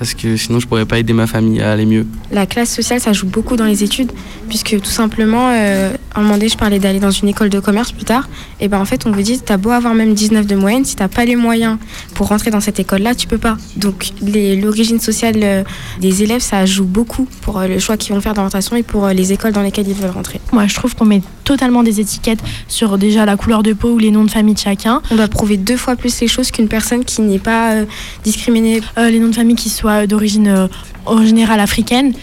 Parce 0.04 0.16
que 0.16 0.36
sinon 0.36 0.60
je 0.60 0.68
pourrais 0.68 0.86
pas 0.86 1.00
aider 1.00 1.14
ma 1.14 1.28
famille 1.28 1.62
à 1.62 1.72
aller 1.72 1.86
mieux. 1.86 2.06
la 2.30 2.46
classe 2.46 2.76
sociale, 2.76 3.00
ça 3.00 3.14
joue 3.14 3.26
beaucoup 3.26 3.56
dans 3.56 3.64
les 3.64 3.86
études, 3.86 4.12
puisque 4.50 4.78
tout 4.82 4.92
simplement, 4.92 5.48
euh, 5.48 5.94
à 6.14 6.20
un 6.20 6.24
moment 6.24 6.34
donné, 6.34 6.50
je 6.50 6.58
parlais 6.58 6.78
d'aller 6.78 7.00
dans 7.00 7.10
une 7.10 7.30
école 7.30 7.50
de 7.50 7.62
commerce 7.62 7.94
plus 7.94 8.04
tard, 8.04 8.28
et 8.60 8.68
ben 8.68 8.82
en 8.82 8.84
fait, 8.84 9.06
on 9.06 9.14
vous 9.14 9.22
dit, 9.22 9.40
t'as 9.40 9.56
beau 9.56 9.70
avoir 9.70 9.94
même 9.94 10.14
19 10.14 10.46
de 10.46 10.58
moyenne, 10.58 10.84
si 10.84 10.98
t'as 10.98 11.08
pas 11.08 11.24
les 11.24 11.38
moyens 11.38 11.78
pour 12.16 12.28
rentrer 12.28 12.52
dans 12.52 12.60
cette 12.60 12.82
école-là, 12.82 13.16
tu 13.16 13.28
peux 13.28 13.38
pas. 13.38 13.56
Donc 13.78 14.10
l'origine 14.22 15.00
sociale 15.00 15.38
euh, 15.42 15.64
des 16.02 16.22
élèves, 16.22 16.42
ça 16.42 16.66
joue 16.66 16.84
beaucoup 16.84 17.26
pour 17.40 17.60
euh, 17.60 17.68
le 17.68 17.80
choix 17.80 17.96
qu'ils 17.96 18.14
vont 18.14 18.20
faire 18.20 18.34
d'orientation 18.34 18.76
et 18.76 18.84
pour 18.84 19.08
les 19.08 19.32
écoles 19.32 19.54
dans 19.54 19.62
lesquelles 19.62 19.88
ils 19.88 19.94
veulent 19.94 20.10
rentrer. 20.10 20.42
Moi, 20.52 20.68
je 20.68 20.76
trouve 20.76 20.96
qu'on 20.96 21.06
met 21.06 21.22
totalement 21.44 21.84
des 21.84 22.00
étiquettes 22.00 22.40
sur 22.68 22.98
déjà 22.98 23.26
la 23.26 23.36
couleur 23.36 23.64
de 23.64 23.74
peau 23.74 23.92
ou 23.92 23.98
les 23.98 24.12
noms 24.12 24.24
de 24.24 24.32
famille 24.32 24.54
de 24.54 24.60
chacun. 24.60 25.02
On 25.12 25.16
doit 25.16 25.28
prouver 25.28 25.58
deux 25.58 25.78
fois 25.78 25.96
plus 25.96 26.20
les 26.22 26.28
choses 26.28 26.52
qu'une 26.52 26.68
personne 26.68 27.06
qui 27.06 27.22
n'est 27.22 27.40
pas 27.40 27.74
euh, 27.74 27.86
discriminée. 28.24 28.82
Euh, 28.98 29.10
les 29.10 29.20
noms 29.20 29.30
de 29.30 29.36
famille 29.36 29.56
qui 29.56 29.70
soient 29.70 29.93
d'origine 30.08 30.48
euh, 30.48 30.68
en 31.06 31.24
général 31.24 31.60
africaine, 31.60 32.14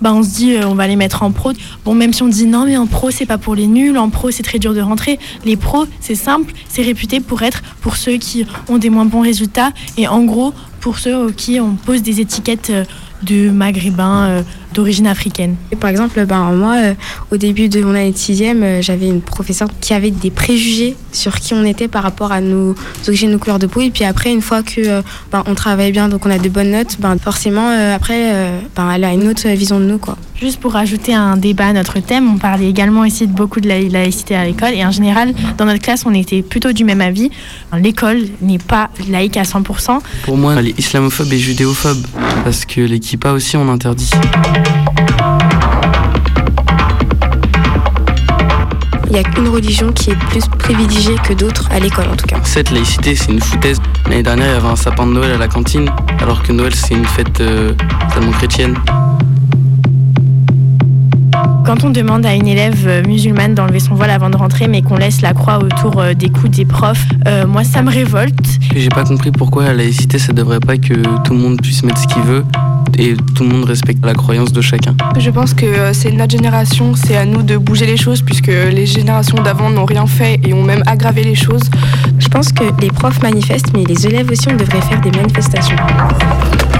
bah 0.00 0.12
on 0.14 0.22
se 0.22 0.30
dit 0.30 0.54
euh, 0.54 0.66
on 0.66 0.74
va 0.74 0.86
les 0.86 0.96
mettre 0.96 1.22
en 1.22 1.30
pro. 1.30 1.52
Bon, 1.84 1.94
même 1.94 2.12
si 2.12 2.22
on 2.22 2.28
dit 2.28 2.46
non, 2.46 2.64
mais 2.64 2.76
en 2.76 2.86
pro 2.86 3.10
c'est 3.10 3.26
pas 3.26 3.38
pour 3.38 3.54
les 3.54 3.66
nuls, 3.66 3.98
en 3.98 4.10
pro 4.10 4.30
c'est 4.30 4.42
très 4.42 4.58
dur 4.58 4.74
de 4.74 4.80
rentrer. 4.80 5.18
Les 5.44 5.56
pros, 5.56 5.86
c'est 6.00 6.14
simple, 6.14 6.52
c'est 6.68 6.82
réputé 6.82 7.20
pour 7.20 7.42
être 7.42 7.62
pour 7.80 7.96
ceux 7.96 8.16
qui 8.16 8.46
ont 8.68 8.78
des 8.78 8.90
moins 8.90 9.04
bons 9.04 9.22
résultats 9.22 9.72
et 9.96 10.08
en 10.08 10.24
gros 10.24 10.54
pour 10.80 10.98
ceux 10.98 11.30
qui 11.32 11.60
on 11.60 11.74
pose 11.74 12.02
des 12.02 12.20
étiquettes 12.20 12.70
euh, 12.70 12.84
de 13.22 13.50
maghrébins 13.50 14.28
euh, 14.28 14.42
d'origine 14.72 15.06
africaine. 15.06 15.56
Et 15.72 15.76
par 15.76 15.90
exemple, 15.90 16.24
ben, 16.26 16.52
moi, 16.52 16.76
euh, 16.76 16.94
au 17.30 17.36
début 17.36 17.68
de 17.68 17.82
mon 17.82 17.94
année 17.94 18.12
de 18.12 18.16
sixième, 18.16 18.62
euh, 18.62 18.82
j'avais 18.82 19.08
une 19.08 19.20
professeure 19.20 19.68
qui 19.80 19.94
avait 19.94 20.10
des 20.10 20.30
préjugés 20.30 20.96
sur 21.12 21.38
qui 21.40 21.54
on 21.54 21.64
était 21.64 21.88
par 21.88 22.02
rapport 22.02 22.32
à 22.32 22.40
nos 22.40 22.74
origines, 23.06 23.30
nos 23.30 23.38
couleurs 23.38 23.58
de 23.58 23.66
peau. 23.66 23.80
Et 23.80 23.90
puis 23.90 24.04
après, 24.04 24.32
une 24.32 24.42
fois 24.42 24.62
que 24.62 24.80
euh, 24.80 25.02
ben, 25.32 25.42
on 25.46 25.54
travaille 25.54 25.92
bien, 25.92 26.08
donc 26.08 26.26
on 26.26 26.30
a 26.30 26.38
de 26.38 26.48
bonnes 26.48 26.70
notes, 26.70 26.96
ben, 26.98 27.16
forcément, 27.18 27.68
euh, 27.70 27.94
après, 27.94 28.32
euh, 28.32 28.60
ben, 28.76 28.90
elle 28.90 29.04
a 29.04 29.12
une 29.12 29.28
autre 29.28 29.48
vision 29.48 29.80
de 29.80 29.84
nous. 29.84 29.98
Quoi. 29.98 30.16
Juste 30.40 30.60
pour 30.60 30.72
rajouter 30.72 31.14
un 31.14 31.36
débat 31.36 31.68
à 31.68 31.72
notre 31.72 31.98
thème, 32.00 32.34
on 32.34 32.38
parlait 32.38 32.68
également 32.68 33.04
ici 33.04 33.26
de 33.26 33.32
beaucoup 33.32 33.60
de 33.60 33.68
la 33.68 33.80
laïcité 33.80 34.34
à 34.36 34.44
l'école 34.44 34.72
et 34.74 34.84
en 34.84 34.90
général, 34.90 35.34
dans 35.58 35.66
notre 35.66 35.82
classe, 35.82 36.04
on 36.06 36.14
était 36.14 36.42
plutôt 36.42 36.72
du 36.72 36.84
même 36.84 37.00
avis. 37.00 37.30
L'école 37.78 38.22
n'est 38.40 38.58
pas 38.58 38.90
laïque 39.08 39.36
à 39.36 39.42
100%. 39.42 39.98
Pour 40.24 40.36
moi, 40.36 40.54
elle 40.58 40.68
est 40.68 40.78
islamophobe 40.78 41.32
et 41.32 41.38
judéophobe. 41.38 42.06
Parce 42.44 42.64
que 42.64 42.80
les 42.80 43.00
kippas 43.00 43.32
aussi 43.32 43.56
on 43.56 43.68
interdit. 43.68 44.10
Il 49.06 49.14
n'y 49.14 49.18
a 49.18 49.24
qu'une 49.24 49.48
religion 49.48 49.92
qui 49.92 50.10
est 50.10 50.18
plus 50.28 50.46
privilégiée 50.46 51.16
que 51.26 51.32
d'autres, 51.32 51.68
à 51.72 51.80
l'école 51.80 52.06
en 52.12 52.16
tout 52.16 52.26
cas. 52.26 52.36
Cette 52.44 52.70
laïcité, 52.70 53.16
c'est 53.16 53.32
une 53.32 53.40
foutaise. 53.40 53.80
L'année 54.06 54.22
dernière, 54.22 54.46
il 54.46 54.52
y 54.52 54.56
avait 54.56 54.68
un 54.68 54.76
sapin 54.76 55.04
de 55.06 55.12
Noël 55.12 55.32
à 55.32 55.36
la 55.36 55.48
cantine, 55.48 55.90
alors 56.20 56.42
que 56.44 56.52
Noël, 56.52 56.74
c'est 56.74 56.94
une 56.94 57.04
fête 57.04 57.40
euh, 57.40 57.72
chrétienne. 58.32 58.76
Quand 61.64 61.84
on 61.84 61.90
demande 61.90 62.26
à 62.26 62.34
une 62.34 62.48
élève 62.48 62.86
euh, 62.86 63.02
musulmane 63.06 63.54
d'enlever 63.54 63.80
son 63.80 63.94
voile 63.94 64.10
avant 64.10 64.30
de 64.30 64.36
rentrer, 64.36 64.66
mais 64.66 64.82
qu'on 64.82 64.96
laisse 64.96 65.20
la 65.20 65.32
croix 65.32 65.58
autour 65.58 66.00
euh, 66.00 66.14
des 66.14 66.28
coudes 66.28 66.50
des 66.50 66.64
profs, 66.64 67.04
euh, 67.26 67.46
moi 67.46 67.64
ça 67.64 67.82
me 67.82 67.90
révolte. 67.90 68.58
J'ai 68.74 68.88
pas 68.88 69.04
compris 69.04 69.30
pourquoi 69.30 69.64
la 69.64 69.74
laïcité, 69.74 70.18
ça 70.18 70.32
devrait 70.32 70.60
pas 70.60 70.76
que 70.76 70.94
tout 71.24 71.32
le 71.32 71.38
monde 71.38 71.60
puisse 71.62 71.82
mettre 71.82 72.00
ce 72.00 72.06
qu'il 72.08 72.22
veut 72.22 72.44
et 72.98 73.14
tout 73.34 73.44
le 73.44 73.50
monde 73.50 73.64
respecte 73.64 74.04
la 74.04 74.14
croyance 74.14 74.52
de 74.52 74.60
chacun. 74.60 74.96
Je 75.18 75.30
pense 75.30 75.54
que 75.54 75.92
c'est 75.92 76.12
notre 76.12 76.32
génération, 76.32 76.94
c'est 76.94 77.16
à 77.16 77.24
nous 77.24 77.42
de 77.42 77.56
bouger 77.56 77.86
les 77.86 77.96
choses 77.96 78.22
puisque 78.22 78.48
les 78.48 78.86
générations 78.86 79.40
d'avant 79.42 79.70
n'ont 79.70 79.86
rien 79.86 80.06
fait 80.06 80.40
et 80.44 80.52
ont 80.52 80.64
même 80.64 80.82
aggravé 80.86 81.22
les 81.22 81.34
choses. 81.34 81.70
Je 82.18 82.28
pense 82.28 82.52
que 82.52 82.64
les 82.80 82.88
profs 82.88 83.22
manifestent, 83.22 83.72
mais 83.74 83.84
les 83.84 84.06
élèves 84.06 84.30
aussi, 84.30 84.48
on 84.50 84.56
devrait 84.56 84.82
faire 84.82 85.00
des 85.00 85.12
manifestations.– 85.12 85.76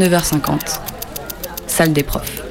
9h50. 0.00 0.80
Salle 1.66 1.92
des 1.92 2.02
profs. 2.02 2.42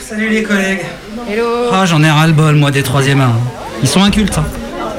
Salut 0.00 0.28
les 0.28 0.42
collègues. 0.42 0.82
Hello. 1.28 1.46
Ah, 1.72 1.86
j'en 1.86 2.02
ai 2.02 2.10
ras-le-bol, 2.10 2.54
moi, 2.56 2.70
des 2.70 2.82
troisièmes 2.82 3.22
A. 3.22 3.30
Ils 3.82 3.88
sont 3.88 4.02
incultes. 4.02 4.36
hein. 4.38 4.44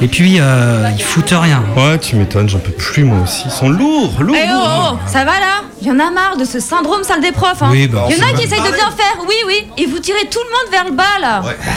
Et 0.02 0.08
puis, 0.08 0.38
euh, 0.42 0.90
ils 0.98 1.02
foutent 1.04 1.30
rien. 1.34 1.64
Ouais, 1.78 1.98
tu 2.00 2.18
m'étonnes, 2.18 2.50
j'en 2.50 2.60
peux 2.60 2.72
plus 2.72 3.04
moi 3.06 3.20
aussi. 3.24 3.44
Ils 3.46 3.52
sont 3.52 3.70
lourds, 3.70 4.12
lourds. 4.20 4.36
Eh 4.38 4.48
oh, 4.50 4.54
lourds. 4.54 4.94
oh, 4.96 5.00
ça 5.08 5.20
va 5.20 5.40
là? 5.40 5.62
Il 5.82 5.88
y 5.88 5.92
en 5.92 6.00
a 6.00 6.10
marre 6.12 6.36
de 6.38 6.44
ce 6.44 6.60
syndrome 6.60 7.04
salle 7.04 7.22
des 7.22 7.32
profs. 7.32 7.62
Hein. 7.62 7.70
Oui, 7.72 7.88
bah, 7.88 8.06
Il 8.10 8.18
y 8.18 8.22
en 8.22 8.26
a 8.28 8.34
qui 8.34 8.44
essayent 8.44 8.60
de 8.60 8.74
bien 8.76 8.92
faire, 8.92 9.16
oui, 9.26 9.36
oui, 9.48 9.68
et 9.78 9.86
vous 9.86 10.00
tirez 10.00 10.28
tout 10.30 10.40
le 10.44 10.50
monde 10.50 10.72
vers 10.72 10.86
le 10.86 10.92
bas 10.92 11.20
là. 11.22 11.42
Ouais, 11.44 11.56
bah, 11.66 11.72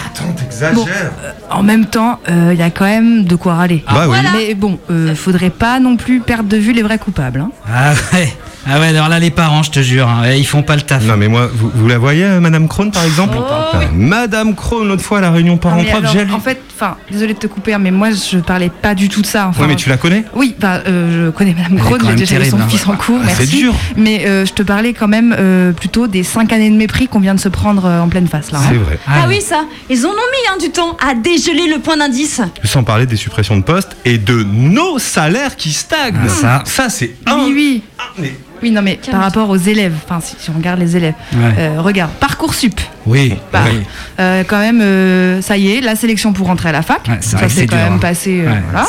t'exagères. 0.58 0.74
Bon, 0.74 0.86
euh, 0.86 1.30
en 1.50 1.62
même 1.62 1.86
temps, 1.86 2.18
euh, 2.28 2.50
il 2.52 2.58
y 2.58 2.62
a 2.62 2.70
quand 2.70 2.84
même 2.84 3.24
de 3.24 3.36
quoi 3.36 3.54
râler. 3.54 3.84
Bah 3.86 4.00
oui. 4.02 4.06
Voilà. 4.06 4.30
Mais 4.36 4.54
bon, 4.54 4.78
euh, 4.90 5.14
faudrait 5.14 5.50
pas 5.50 5.80
non 5.80 5.96
plus 5.96 6.20
perdre 6.20 6.48
de 6.48 6.56
vue 6.56 6.72
les 6.72 6.82
vrais 6.82 6.98
coupables. 6.98 7.40
hein. 7.40 7.50
Ah 7.72 7.92
ouais. 8.12 8.32
Ah 8.70 8.78
ouais, 8.80 8.88
alors 8.88 9.08
là, 9.08 9.18
les 9.18 9.30
parents, 9.30 9.62
je 9.62 9.70
te 9.70 9.80
jure, 9.80 10.06
hein, 10.08 10.28
ils 10.36 10.46
font 10.46 10.62
pas 10.62 10.76
le 10.76 10.82
taf. 10.82 11.02
Non 11.04 11.16
mais 11.16 11.28
moi, 11.28 11.48
vous, 11.50 11.70
vous 11.74 11.88
la 11.88 11.96
voyez, 11.96 12.24
euh, 12.24 12.40
Madame 12.40 12.68
Krohn 12.68 12.90
par 12.90 13.04
exemple 13.04 13.36
Euh, 13.38 13.84
Madame 13.94 14.54
Krohn, 14.54 14.86
l'autre 14.86 15.02
fois 15.02 15.18
à 15.18 15.20
la 15.22 15.30
réunion 15.30 15.54
Oh, 15.54 15.58
parents-prof, 15.58 16.12
lu. 16.14 16.32
en 16.32 16.40
fait, 16.40 16.60
enfin, 16.80 16.96
désolé 17.10 17.34
de 17.34 17.38
te 17.38 17.46
couper, 17.46 17.74
hein, 17.74 17.78
mais 17.78 17.90
moi 17.90 18.08
je 18.10 18.38
parlais 18.38 18.70
pas 18.70 18.94
du 18.94 19.08
tout 19.08 19.20
de 19.22 19.26
ça. 19.26 19.48
Enfin, 19.48 19.62
Ouais, 19.62 19.68
mais 19.68 19.76
tu 19.76 19.88
la 19.88 19.96
connais? 19.96 20.24
Oui, 20.34 20.54
bah, 20.58 20.82
euh, 20.86 21.26
je 21.26 21.30
connais 21.30 21.54
Madame 21.54 21.78
quand 21.78 21.98
j'ai 22.08 22.14
déjà 22.14 22.36
eu 22.36 22.38
terrible, 22.38 22.56
son 22.56 22.60
hein. 22.62 22.68
fils 22.68 22.86
en 22.86 22.96
cours, 22.96 23.18
Ah, 23.22 23.28
c'est 23.30 23.38
merci. 23.40 23.56
dur. 23.56 23.74
Mais 23.96 24.26
euh, 24.26 24.46
je 24.46 24.52
te 24.52 24.62
parlais 24.62 24.92
quand 24.94 25.08
même 25.08 25.34
euh, 25.38 25.72
plutôt 25.72 26.06
des 26.06 26.22
5 26.22 26.52
années 26.52 26.70
de 26.70 26.76
mépris 26.76 27.08
qu'on 27.08 27.20
vient 27.20 27.34
de 27.34 27.40
se 27.40 27.48
prendre 27.48 27.84
euh, 27.86 28.00
en 28.00 28.08
pleine 28.08 28.28
face 28.28 28.50
là. 28.52 28.58
hein. 28.60 28.66
C'est 28.70 28.76
vrai. 28.78 28.98
Ah, 29.06 29.26
oui, 29.28 29.40
ça, 29.40 29.64
ils 29.90 30.06
en 30.06 30.10
ont 30.10 30.12
mis 30.12 30.48
hein, 30.52 30.56
du 30.60 30.70
temps 30.70 30.96
à 31.06 31.14
dégeler 31.14 31.68
le 31.68 31.80
point 31.80 31.96
d'indice. 31.96 32.40
Sans 32.64 32.84
parler 32.84 33.06
des 33.06 33.16
suppressions 33.16 33.56
de 33.56 33.62
postes 33.64 33.96
et 34.04 34.18
de 34.18 34.42
nos 34.44 34.98
salaires 34.98 35.56
qui 35.56 35.72
stagnent. 35.72 36.16
Ah, 36.24 36.28
ça. 36.28 36.62
ça 36.64 36.88
c'est 36.88 37.14
un. 37.26 37.36
Oui, 37.46 37.52
oui. 37.54 37.82
mais- 38.18 38.34
Oui, 38.62 38.70
non, 38.72 38.82
mais 38.82 38.98
par 39.10 39.20
rapport 39.20 39.48
aux 39.50 39.56
élèves, 39.56 39.94
enfin, 40.04 40.20
si, 40.20 40.34
si 40.38 40.50
on 40.50 40.54
regarde 40.54 40.80
les 40.80 40.96
élèves, 40.96 41.14
Ouais. 41.32 41.54
euh, 41.58 41.80
regarde, 41.80 42.10
Parcoursup. 42.18 42.80
Oui. 43.08 43.34
Bah, 43.52 43.60
oui. 43.70 43.80
Euh, 44.20 44.44
quand 44.46 44.58
même, 44.58 44.80
euh, 44.80 45.40
ça 45.42 45.56
y 45.56 45.72
est, 45.72 45.80
la 45.80 45.96
sélection 45.96 46.32
pour 46.32 46.46
rentrer 46.46 46.68
à 46.68 46.72
la 46.72 46.82
fac. 46.82 47.00
Ouais, 47.08 47.18
ça 47.20 47.48
s'est 47.48 47.66
quand 47.66 47.76
dur, 47.76 47.84
même 47.84 47.94
hein. 47.94 47.98
passé. 47.98 48.40
euh, 48.40 48.50
Ouais, 48.50 48.62
voilà. 48.70 48.86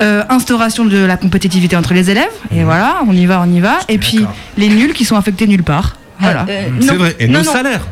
Euh, 0.00 0.22
instauration 0.28 0.84
de 0.84 0.98
la 1.04 1.16
compétitivité 1.16 1.76
entre 1.76 1.94
les 1.94 2.10
élèves. 2.10 2.28
Et 2.50 2.60
Mhm. 2.60 2.64
voilà, 2.64 2.96
on 3.06 3.12
y 3.12 3.26
va, 3.26 3.42
on 3.46 3.50
y 3.52 3.60
va. 3.60 3.78
Et 3.88 3.98
puis 3.98 4.26
les 4.56 4.68
nuls 4.68 4.92
qui 4.92 5.04
sont 5.04 5.16
affectés 5.16 5.46
nulle 5.46 5.62
part. 5.62 5.96
Voilà. 6.20 6.46
Euh, 6.48 6.68
C'est 6.80 6.86
non. 6.92 6.98
vrai. 6.98 7.16
Et 7.18 7.26
Non, 7.28 7.38
nos 7.40 7.44
non. 7.44 7.52
salaires. 7.52 7.86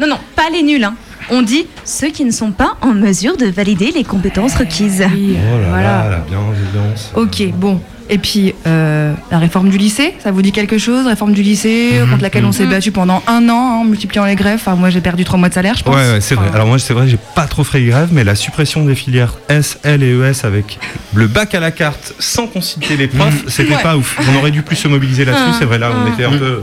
Non, 0.00 0.06
non, 0.06 0.18
pas 0.36 0.48
les 0.52 0.62
nuls. 0.62 0.84
Hein. 0.84 0.94
On 1.30 1.42
dit 1.42 1.66
ceux 1.84 2.08
qui 2.08 2.24
ne 2.24 2.30
sont 2.30 2.52
pas 2.52 2.76
en 2.80 2.94
mesure 2.94 3.36
de 3.36 3.46
valider 3.46 3.90
les 3.94 4.04
compétences 4.04 4.54
requises. 4.54 5.04
Oui, 5.12 5.36
Oh 5.36 5.58
là 5.60 5.68
voilà. 5.68 5.82
là, 5.82 6.10
la 6.10 6.16
bienveillance. 6.18 7.12
Ok, 7.14 7.42
bon. 7.54 7.80
Et 8.10 8.18
puis, 8.18 8.54
euh, 8.66 9.12
la 9.30 9.38
réforme 9.38 9.68
du 9.68 9.76
lycée, 9.76 10.14
ça 10.22 10.30
vous 10.30 10.40
dit 10.42 10.52
quelque 10.52 10.78
chose 10.78 11.06
Réforme 11.06 11.32
du 11.32 11.42
lycée, 11.42 12.00
Mhm, 12.00 12.10
contre 12.10 12.22
laquelle 12.22 12.44
on 12.46 12.52
s'est 12.52 12.64
mhm. 12.64 12.70
battu 12.70 12.90
pendant 12.90 13.22
un 13.26 13.48
an, 13.50 13.54
hein, 13.54 13.80
en 13.80 13.84
multipliant 13.84 14.24
les 14.24 14.34
greffes. 14.34 14.62
Enfin, 14.66 14.76
moi, 14.76 14.88
j'ai 14.90 15.00
perdu 15.00 15.24
trois 15.24 15.38
mois 15.38 15.48
de 15.50 15.54
salaire, 15.54 15.74
je 15.76 15.82
pense. 15.84 15.94
Ouais, 15.94 16.12
ouais, 16.12 16.20
c'est 16.20 16.34
vrai. 16.34 16.48
Alors 16.54 16.66
moi, 16.66 16.78
c'est 16.78 16.94
vrai, 16.94 17.06
j'ai 17.06 17.18
pas 17.34 17.46
trop 17.46 17.64
fait 17.64 17.82
grève, 17.82 18.08
mais 18.12 18.24
la 18.24 18.34
suppression 18.34 18.84
des 18.84 18.94
filières 18.94 19.34
S, 19.50 19.78
L 19.84 20.02
et 20.02 20.12
ES 20.18 20.44
avec 20.46 20.78
le 21.14 21.26
bac 21.26 21.54
à 21.54 21.60
la 21.60 21.70
carte 21.70 22.14
sans 22.18 22.46
consulter 22.46 22.96
les 22.96 23.08
profs, 23.08 23.44
c'était 23.48 23.74
Ouais. 23.76 23.82
pas 23.82 23.96
ouf. 23.96 24.18
On 24.32 24.38
aurait 24.38 24.50
dû 24.50 24.62
plus 24.62 24.76
se 24.76 24.88
mobiliser 24.88 25.24
là-dessus. 25.26 25.44
Ah, 25.48 25.56
C'est 25.58 25.64
vrai, 25.66 25.78
là, 25.78 25.90
on 25.92 26.06
ah. 26.10 26.14
était 26.14 26.24
un 26.24 26.30
peu. 26.38 26.62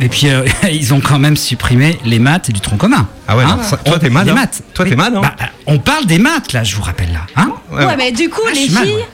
Et 0.00 0.08
puis, 0.08 0.28
euh, 0.28 0.44
ils 0.72 0.92
ont 0.92 1.00
quand 1.00 1.18
même 1.20 1.36
supprimé 1.36 1.98
les 2.04 2.18
maths 2.18 2.50
du 2.50 2.60
tronc 2.60 2.76
commun. 2.78 3.06
Ah 3.28 3.36
ouais, 3.36 3.44
Hein 3.44 3.58
ça- 3.62 3.76
toi 3.76 3.98
t'es 3.98 4.10
mal. 4.10 4.24
Les 4.24 4.32
hein. 4.32 4.34
maths. 4.34 4.62
Toi 4.74 4.84
t'es 4.86 4.96
mal. 4.96 5.16
Hein. 5.16 5.20
Bah, 5.22 5.34
on 5.66 5.78
parle 5.78 6.06
des 6.06 6.18
maths, 6.18 6.52
là, 6.52 6.64
je 6.64 6.74
vous 6.76 6.82
rappelle, 6.82 7.12
là. 7.12 7.20
Hein 7.36 7.52
Ouais, 7.72 7.84
mais 7.96 8.12
du 8.12 8.28
coup, 8.28 8.40
Ah, 8.46 8.52
les 8.54 8.68
mal, 8.70 8.84
filles, 8.84 8.94
ouais. 8.96 9.08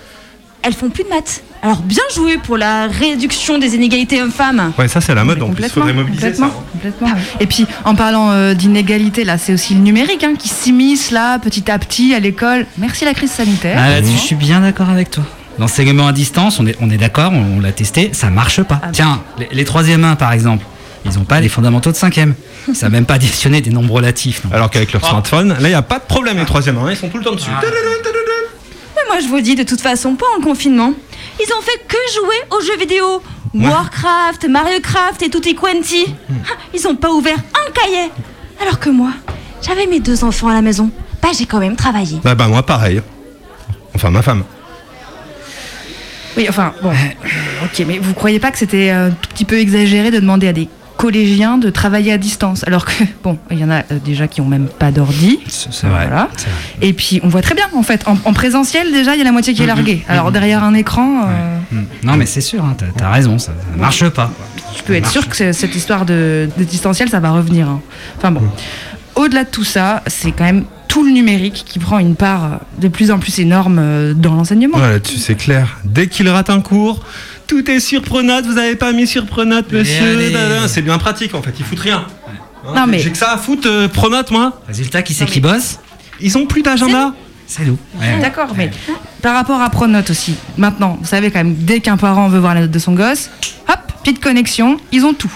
Elles 0.63 0.75
font 0.75 0.91
plus 0.91 1.05
de 1.05 1.09
maths. 1.09 1.43
Alors, 1.63 1.83
bien 1.83 2.03
joué 2.15 2.39
pour 2.39 2.57
la 2.57 2.87
réduction 2.87 3.59
des 3.59 3.75
inégalités 3.75 4.23
hommes-femmes. 4.23 4.73
Ouais, 4.79 4.89
ça 4.89 5.01
c'est 5.01 5.15
la 5.15 5.25
mode. 5.25 5.43
En 5.43 5.47
plus, 5.51 5.55
Complètement, 5.55 5.75
faudrait 5.83 5.93
mobiliser 5.93 6.35
ça. 6.35 6.47
complètement, 6.47 6.63
complètement. 6.73 7.09
Et 7.41 7.47
puis, 7.47 7.67
en 7.85 7.95
parlant 7.95 8.31
euh, 8.31 8.55
d'inégalité, 8.55 9.25
là, 9.25 9.37
c'est 9.37 9.53
aussi 9.53 9.75
le 9.75 9.81
numérique 9.81 10.25
hein, 10.25 10.35
qui 10.39 10.49
s'immisce 10.49 11.11
là, 11.11 11.39
petit 11.39 11.71
à 11.71 11.79
petit, 11.79 12.15
à 12.15 12.21
l'école. 12.21 12.67
Merci 12.79 13.05
la 13.05 13.13
crise 13.13 13.31
sanitaire. 13.31 13.77
Ah, 13.79 13.91
là-dessus, 13.91 14.17
je 14.17 14.23
suis 14.23 14.37
bien 14.37 14.61
d'accord 14.61 14.89
avec 14.89 15.11
toi. 15.11 15.25
L'enseignement 15.59 16.07
à 16.07 16.13
distance, 16.13 16.59
on 16.61 16.67
est, 16.67 16.77
on 16.81 16.89
est 16.89 16.97
d'accord, 16.97 17.33
on, 17.35 17.59
on 17.59 17.61
l'a 17.61 17.73
testé, 17.73 18.11
ça 18.15 18.31
marche 18.31 18.63
pas. 18.63 18.81
Ah. 18.83 18.89
Tiens, 18.93 19.21
les, 19.39 19.49
les 19.53 19.65
troisième 19.65 20.05
1 20.05 20.17
par 20.17 20.33
exemple, 20.33 20.65
ils 21.05 21.19
ont 21.19 21.25
pas 21.25 21.41
les 21.41 21.49
fondamentaux 21.51 21.91
de 21.93 21.97
cinquième. 21.97 22.35
Ils 22.69 22.75
savent 22.77 22.93
même 22.93 23.05
pas 23.07 23.15
additionner 23.15 23.61
des 23.61 23.71
nombres 23.71 23.93
relatifs. 23.95 24.45
non. 24.45 24.51
Alors 24.55 24.71
qu'avec 24.71 24.93
leur 24.93 25.05
smartphone, 25.05 25.49
là, 25.51 25.57
il 25.61 25.67
n'y 25.69 25.75
a 25.75 25.83
pas 25.83 25.99
de 25.99 26.05
problème. 26.05 26.39
Les 26.39 26.45
troisièmes, 26.47 26.79
hein, 26.79 26.87
ils 26.91 26.97
sont 26.97 27.09
tout 27.09 27.19
le 27.19 27.25
temps 27.25 27.35
dessus. 27.35 27.51
Mais 29.03 29.09
moi, 29.15 29.21
je 29.21 29.29
vous 29.29 29.41
dis, 29.41 29.55
de 29.55 29.63
toute 29.63 29.81
façon, 29.81 30.15
pas 30.15 30.27
en 30.39 30.41
confinement. 30.43 30.93
Ils 31.41 31.53
ont 31.55 31.63
fait 31.63 31.81
que 31.89 31.97
jouer 32.15 32.37
aux 32.59 32.61
jeux 32.63 32.77
vidéo. 32.79 33.23
Warcraft, 33.53 34.47
Mario 34.49 34.79
Kart 34.81 35.21
et 35.23 35.29
tutti 35.31 35.55
quanti. 35.57 36.15
Ah, 36.31 36.53
Ils 36.73 36.87
ont 36.87 36.95
pas 36.95 37.11
ouvert 37.11 37.37
un 37.37 37.71
cahier. 37.73 38.11
Alors 38.63 38.79
que 38.79 38.91
moi, 38.91 39.11
j'avais 39.63 39.87
mes 39.87 39.99
deux 40.01 40.23
enfants 40.23 40.49
à 40.49 40.55
la 40.55 40.63
maison. 40.63 40.91
Bah, 41.21 41.31
j'ai 41.37 41.47
quand 41.47 41.59
même 41.59 41.75
travaillé. 41.77 42.19
Bah, 42.23 42.35
bah, 42.35 42.47
moi, 42.47 42.63
pareil. 42.65 43.03
Enfin, 43.95 44.11
ma 44.11 44.23
femme. 44.23 44.45
Oui, 46.37 46.47
enfin, 46.49 46.73
bon. 46.81 46.91
euh, 46.91 47.65
ok, 47.65 47.85
mais 47.89 47.99
vous 47.99 48.15
croyez 48.15 48.39
pas 48.39 48.51
que 48.53 48.59
c'était 48.59 48.91
un 48.91 49.11
tout 49.11 49.29
petit 49.31 49.45
peu 49.45 49.59
exagéré 49.59 50.11
de 50.13 50.21
demander 50.21 50.47
à 50.49 50.53
des 50.53 50.69
collégiens 51.01 51.57
de 51.59 51.71
travailler 51.71 52.13
à 52.13 52.19
distance 52.19 52.63
Alors 52.67 52.85
que, 52.85 52.93
bon, 53.25 53.39
il 53.51 53.59
y 53.59 53.65
en 53.65 53.71
a 53.71 53.79
euh, 53.91 53.99
déjà 54.05 54.29
qui 54.29 54.41
ont 54.41 54.47
même 54.47 54.67
pas 54.69 54.91
d'ordi. 54.93 55.39
C'est 55.49 55.71
vrai. 55.87 56.07
Voilà. 56.07 56.29
vrai. 56.33 56.89
Et 56.89 56.93
puis, 56.93 57.21
on 57.23 57.29
voit 57.29 57.43
très 57.43 57.55
bien, 57.55 57.67
en 57.75 57.83
fait. 57.83 58.07
En, 58.07 58.17
en 58.25 58.33
présentiel, 58.33 58.93
déjà, 58.93 59.15
il 59.15 59.19
y 59.19 59.23
a 59.23 59.25
la 59.25 59.33
moitié 59.33 59.55
qui 59.55 59.63
est 59.63 59.67
Mhm. 59.67 59.75
larguée. 59.75 60.05
Alors, 60.09 60.31
derrière 60.33 60.63
un 60.65 60.75
écran, 60.75 61.23
euh, 61.27 61.57
Hmm. 61.73 61.85
Non, 62.03 62.17
mais 62.17 62.27
c'est 62.27 62.41
sûr, 62.41 62.65
hein, 62.65 62.75
t'as 62.77 63.07
as 63.07 63.11
raison, 63.13 63.39
ça, 63.39 63.53
ça 63.53 63.77
marche 63.79 64.09
pas. 64.09 64.33
je 64.77 64.83
peux 64.83 64.95
être 64.95 65.09
sûr 65.09 65.29
que 65.29 65.53
cette 65.53 65.75
histoire 65.77 66.05
de, 66.05 66.49
de 66.59 66.65
distanciel, 66.65 67.09
ça 67.09 67.21
va 67.21 67.31
revenir. 67.31 67.69
hein. 67.69 67.81
Enfin 68.19 68.33
bon. 68.33 68.43
Au-delà 69.15 69.45
de 69.45 69.51
tout 69.51 69.63
ça, 69.63 70.03
c'est 70.09 70.33
quand 70.33 70.43
même 70.43 70.65
tout 70.91 71.05
le 71.05 71.13
numérique 71.13 71.65
qui 71.67 71.79
prend 71.79 71.99
une 72.01 72.17
part 72.17 72.45
euh, 72.45 72.49
de 72.79 72.89
plus 72.89 73.13
en 73.13 73.19
plus 73.21 73.39
énorme 73.39 73.79
euh, 73.79 74.13
dans 74.13 74.35
l'enseignement. 74.35 74.77
Ouais, 74.77 74.91
là-dessus, 74.91 75.19
c'est 75.19 75.37
clair. 75.37 75.79
Dès 75.85 76.09
qu'il 76.09 76.29
rate 76.29 76.51
un 76.51 76.61
cours, 76.61 77.01
tout 77.47 77.71
est 77.71 77.79
sur 77.79 78.03
Pronote. 78.03 78.45
Vous 78.45 78.59
avez 78.59 78.75
pas 78.75 78.93
mis 78.93 79.07
sur 79.07 79.25
Pronote, 79.27 79.71
monsieur. 79.73 80.19
C'est 80.67 80.83
bien 80.83 80.99
pratique, 80.99 81.35
en 81.35 81.43
fait. 81.43 81.55
Ils 81.59 81.65
foutent 81.65 81.79
rien. 81.79 82.05
Hein, 82.67 82.73
Non, 82.75 82.87
mais- 82.89 82.99
J'ai 82.99 83.11
que 83.13 83.17
ça 83.17 83.31
à 83.33 83.39
foutre, 83.39 83.69
euh, 83.69 83.87
Pronote, 83.89 84.33
moi. 84.33 84.61
Résultat, 84.67 85.03
qui 85.03 85.15
c'est 85.15 85.27
qui 85.27 85.41
bosse 85.41 85.79
Ils 86.21 86.37
ont 86.37 86.47
plus 86.47 86.63
d'agenda. 86.63 87.15
C'est 87.47 87.65
nous. 87.65 87.79
Ouais. 88.01 88.21
D'accord, 88.21 88.49
mais 88.57 88.71
par 89.23 89.35
rapport 89.35 89.61
à 89.61 89.71
Pronote 89.71 90.11
aussi, 90.11 90.35
maintenant, 90.59 90.99
vous 91.01 91.07
savez 91.07 91.31
quand 91.31 91.39
même, 91.41 91.55
dès 91.55 91.81
qu'un 91.81 91.97
parent 91.97 92.29
veut 92.29 92.39
voir 92.39 92.55
la 92.55 92.63
note 92.63 92.71
de 92.71 92.79
son 92.79 92.93
gosse, 92.95 93.31
hop, 93.69 93.79
petite 94.03 94.21
connexion, 94.21 94.77
ils 94.93 95.05
ont 95.05 95.15
tout. 95.15 95.33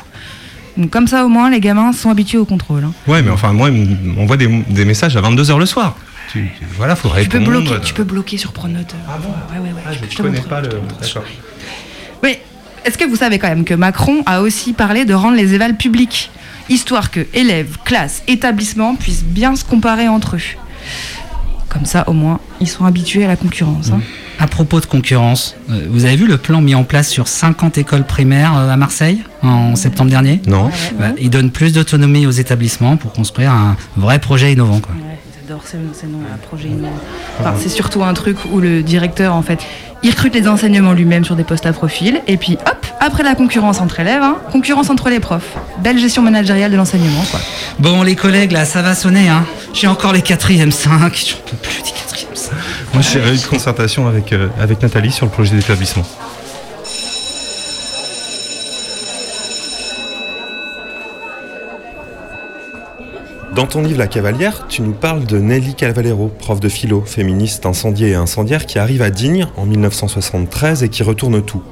Donc 0.76 0.90
comme 0.90 1.06
ça 1.06 1.24
au 1.24 1.28
moins, 1.28 1.50
les 1.50 1.60
gamins 1.60 1.92
sont 1.92 2.10
habitués 2.10 2.38
au 2.38 2.44
contrôle. 2.44 2.84
hein. 2.84 2.92
Ouais, 3.06 3.22
mais 3.22 3.30
enfin, 3.30 3.52
moi, 3.52 3.68
on 3.70 4.08
m'envoie 4.14 4.36
des, 4.36 4.48
des 4.68 4.84
messages 4.84 5.16
à 5.16 5.20
22h 5.20 5.58
le 5.58 5.66
soir. 5.66 5.96
Tu, 6.32 6.50
tu- 6.58 6.64
voilà, 6.76 6.96
faut 6.96 7.08
Tu 7.20 7.28
peux, 7.28 7.38
bloquer, 7.38 7.80
tu 7.84 7.94
peux 7.94 8.02
bloquer 8.04 8.38
sur 8.38 8.52
Pronote. 8.52 8.94
Ah 9.08 9.18
bon 9.22 9.28
Ouais, 9.54 9.60
ouais, 9.68 9.72
ouais. 9.74 9.82
Ah, 9.86 9.92
je- 9.92 9.98
te 10.16 10.16
connais 10.22 10.38
montre. 10.38 10.48
pas 10.48 10.60
le. 10.60 10.68
D'accord. 10.68 11.22
Oui. 12.22 12.36
Est-ce 12.84 12.98
que 12.98 13.04
vous 13.04 13.16
savez 13.16 13.38
quand 13.38 13.48
même 13.48 13.64
que 13.64 13.74
Macron 13.74 14.22
a 14.26 14.42
aussi 14.42 14.72
parlé 14.72 15.04
de 15.04 15.14
rendre 15.14 15.36
les 15.36 15.54
évals 15.54 15.76
publics, 15.76 16.30
histoire 16.68 17.10
que 17.10 17.20
élèves, 17.32 17.76
classes, 17.84 18.22
établissements 18.26 18.94
puissent 18.96 19.24
bien 19.24 19.54
se 19.56 19.64
comparer 19.64 20.08
entre 20.08 20.36
eux 20.36 20.40
Comme 21.68 21.84
ça, 21.86 22.04
au 22.08 22.12
moins, 22.12 22.40
ils 22.60 22.68
sont 22.68 22.84
habitués 22.84 23.24
à 23.24 23.28
la 23.28 23.36
concurrence. 23.36 23.90
hein. 23.90 24.00
À 24.38 24.46
propos 24.46 24.80
de 24.80 24.86
concurrence, 24.86 25.56
euh, 25.70 25.86
vous 25.88 26.04
avez 26.04 26.16
vu 26.16 26.26
le 26.26 26.36
plan 26.38 26.60
mis 26.60 26.74
en 26.74 26.84
place 26.84 27.08
sur 27.08 27.28
50 27.28 27.78
écoles 27.78 28.04
primaires 28.04 28.56
euh, 28.56 28.70
à 28.70 28.76
Marseille 28.76 29.22
en 29.42 29.76
septembre 29.76 30.10
dernier 30.10 30.40
Non. 30.46 30.70
Bah, 30.98 31.12
Il 31.18 31.30
donne 31.30 31.50
plus 31.50 31.72
d'autonomie 31.72 32.26
aux 32.26 32.30
établissements 32.32 32.96
pour 32.96 33.12
construire 33.12 33.52
un 33.52 33.76
vrai 33.96 34.18
projet 34.18 34.52
innovant. 34.52 34.80
Quoi. 34.80 34.94
J'adore 35.62 36.20
là, 36.20 36.36
projet. 36.46 36.70
Enfin, 37.40 37.54
c'est 37.58 37.68
surtout 37.68 38.02
un 38.02 38.14
truc 38.14 38.36
où 38.50 38.60
le 38.60 38.82
directeur, 38.82 39.34
en 39.34 39.42
fait, 39.42 39.60
il 40.02 40.10
recrute 40.10 40.34
les 40.34 40.48
enseignements 40.48 40.92
lui-même 40.92 41.24
sur 41.24 41.36
des 41.36 41.44
postes 41.44 41.66
à 41.66 41.72
profil, 41.72 42.20
et 42.26 42.36
puis 42.36 42.58
hop, 42.66 42.86
après 43.00 43.22
la 43.22 43.34
concurrence 43.34 43.80
entre 43.80 44.00
élèves, 44.00 44.22
hein, 44.22 44.36
concurrence 44.52 44.90
entre 44.90 45.08
les 45.08 45.20
profs. 45.20 45.56
Belle 45.82 45.98
gestion 45.98 46.22
managériale 46.22 46.70
de 46.70 46.76
l'enseignement, 46.76 47.24
quoi. 47.30 47.40
Bon, 47.78 48.02
les 48.02 48.16
collègues, 48.16 48.52
là, 48.52 48.64
ça 48.64 48.82
va 48.82 48.94
sonner, 48.94 49.28
hein. 49.28 49.44
J'ai 49.72 49.86
encore 49.86 50.12
les 50.12 50.22
quatrièmes 50.22 50.72
5. 50.72 50.90
J'en 50.90 51.36
peux 51.50 51.56
plus 51.56 51.82
des 51.82 51.90
quatrièmes 51.90 52.34
5. 52.34 52.52
Moi, 52.92 53.02
j'ai 53.02 53.18
eu 53.18 53.38
de 53.38 53.46
concertation 53.46 54.06
avec, 54.06 54.32
euh, 54.32 54.48
avec 54.60 54.82
Nathalie 54.82 55.10
sur 55.10 55.26
le 55.26 55.32
projet 55.32 55.54
d'établissement. 55.54 56.04
Dans 63.54 63.66
ton 63.68 63.82
livre 63.82 64.00
La 64.00 64.08
Cavalière, 64.08 64.66
tu 64.68 64.82
nous 64.82 64.94
parles 64.94 65.26
de 65.26 65.38
Nelly 65.38 65.74
Cavalero, 65.76 66.26
prof 66.26 66.58
de 66.58 66.68
philo, 66.68 67.02
féministe 67.06 67.66
incendiée 67.66 68.08
et 68.08 68.14
incendiaire, 68.16 68.66
qui 68.66 68.80
arrive 68.80 69.00
à 69.00 69.10
Digne 69.10 69.46
en 69.56 69.64
1973 69.64 70.82
et 70.82 70.88
qui 70.88 71.04
retourne 71.04 71.40
tout. 71.40 71.62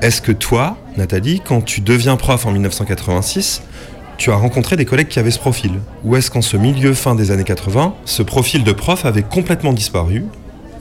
Est-ce 0.00 0.22
que 0.22 0.30
toi, 0.30 0.76
Nathalie, 0.96 1.42
quand 1.44 1.60
tu 1.60 1.80
deviens 1.80 2.16
prof 2.16 2.46
en 2.46 2.52
1986, 2.52 3.62
tu 4.16 4.30
as 4.30 4.36
rencontré 4.36 4.76
des 4.76 4.84
collègues 4.84 5.08
qui 5.08 5.18
avaient 5.18 5.32
ce 5.32 5.40
profil? 5.40 5.72
Ou 6.04 6.14
est-ce 6.14 6.30
qu'en 6.30 6.42
ce 6.42 6.56
milieu 6.56 6.94
fin 6.94 7.16
des 7.16 7.32
années 7.32 7.42
80, 7.42 7.94
ce 8.04 8.22
profil 8.22 8.62
de 8.62 8.70
prof 8.70 9.04
avait 9.04 9.24
complètement 9.24 9.72
disparu 9.72 10.24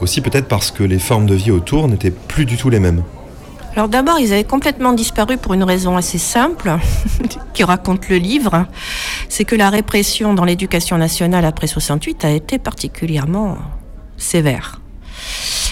Aussi 0.01 0.21
peut-être 0.21 0.47
parce 0.47 0.69
que 0.69 0.83
les 0.83 0.99
formes 0.99 1.25
de 1.25 1.33
vie 1.33 1.49
autour 1.49 1.87
n'étaient 1.87 2.11
plus 2.11 2.45
du 2.45 2.57
tout 2.57 2.69
les 2.69 2.79
mêmes? 2.79 3.01
Alors 3.75 3.87
d'abord, 3.87 4.19
ils 4.19 4.33
avaient 4.33 4.43
complètement 4.43 4.93
disparu 4.93 5.37
pour 5.37 5.53
une 5.53 5.63
raison 5.63 5.95
assez 5.95 6.17
simple, 6.17 6.77
qui 7.53 7.63
raconte 7.63 8.09
le 8.09 8.17
livre, 8.17 8.65
c'est 9.29 9.45
que 9.45 9.55
la 9.55 9.69
répression 9.69 10.33
dans 10.33 10.43
l'éducation 10.43 10.97
nationale 10.97 11.45
après 11.45 11.67
68 11.67 12.25
a 12.25 12.31
été 12.31 12.57
particulièrement 12.57 13.57
sévère. 14.17 14.81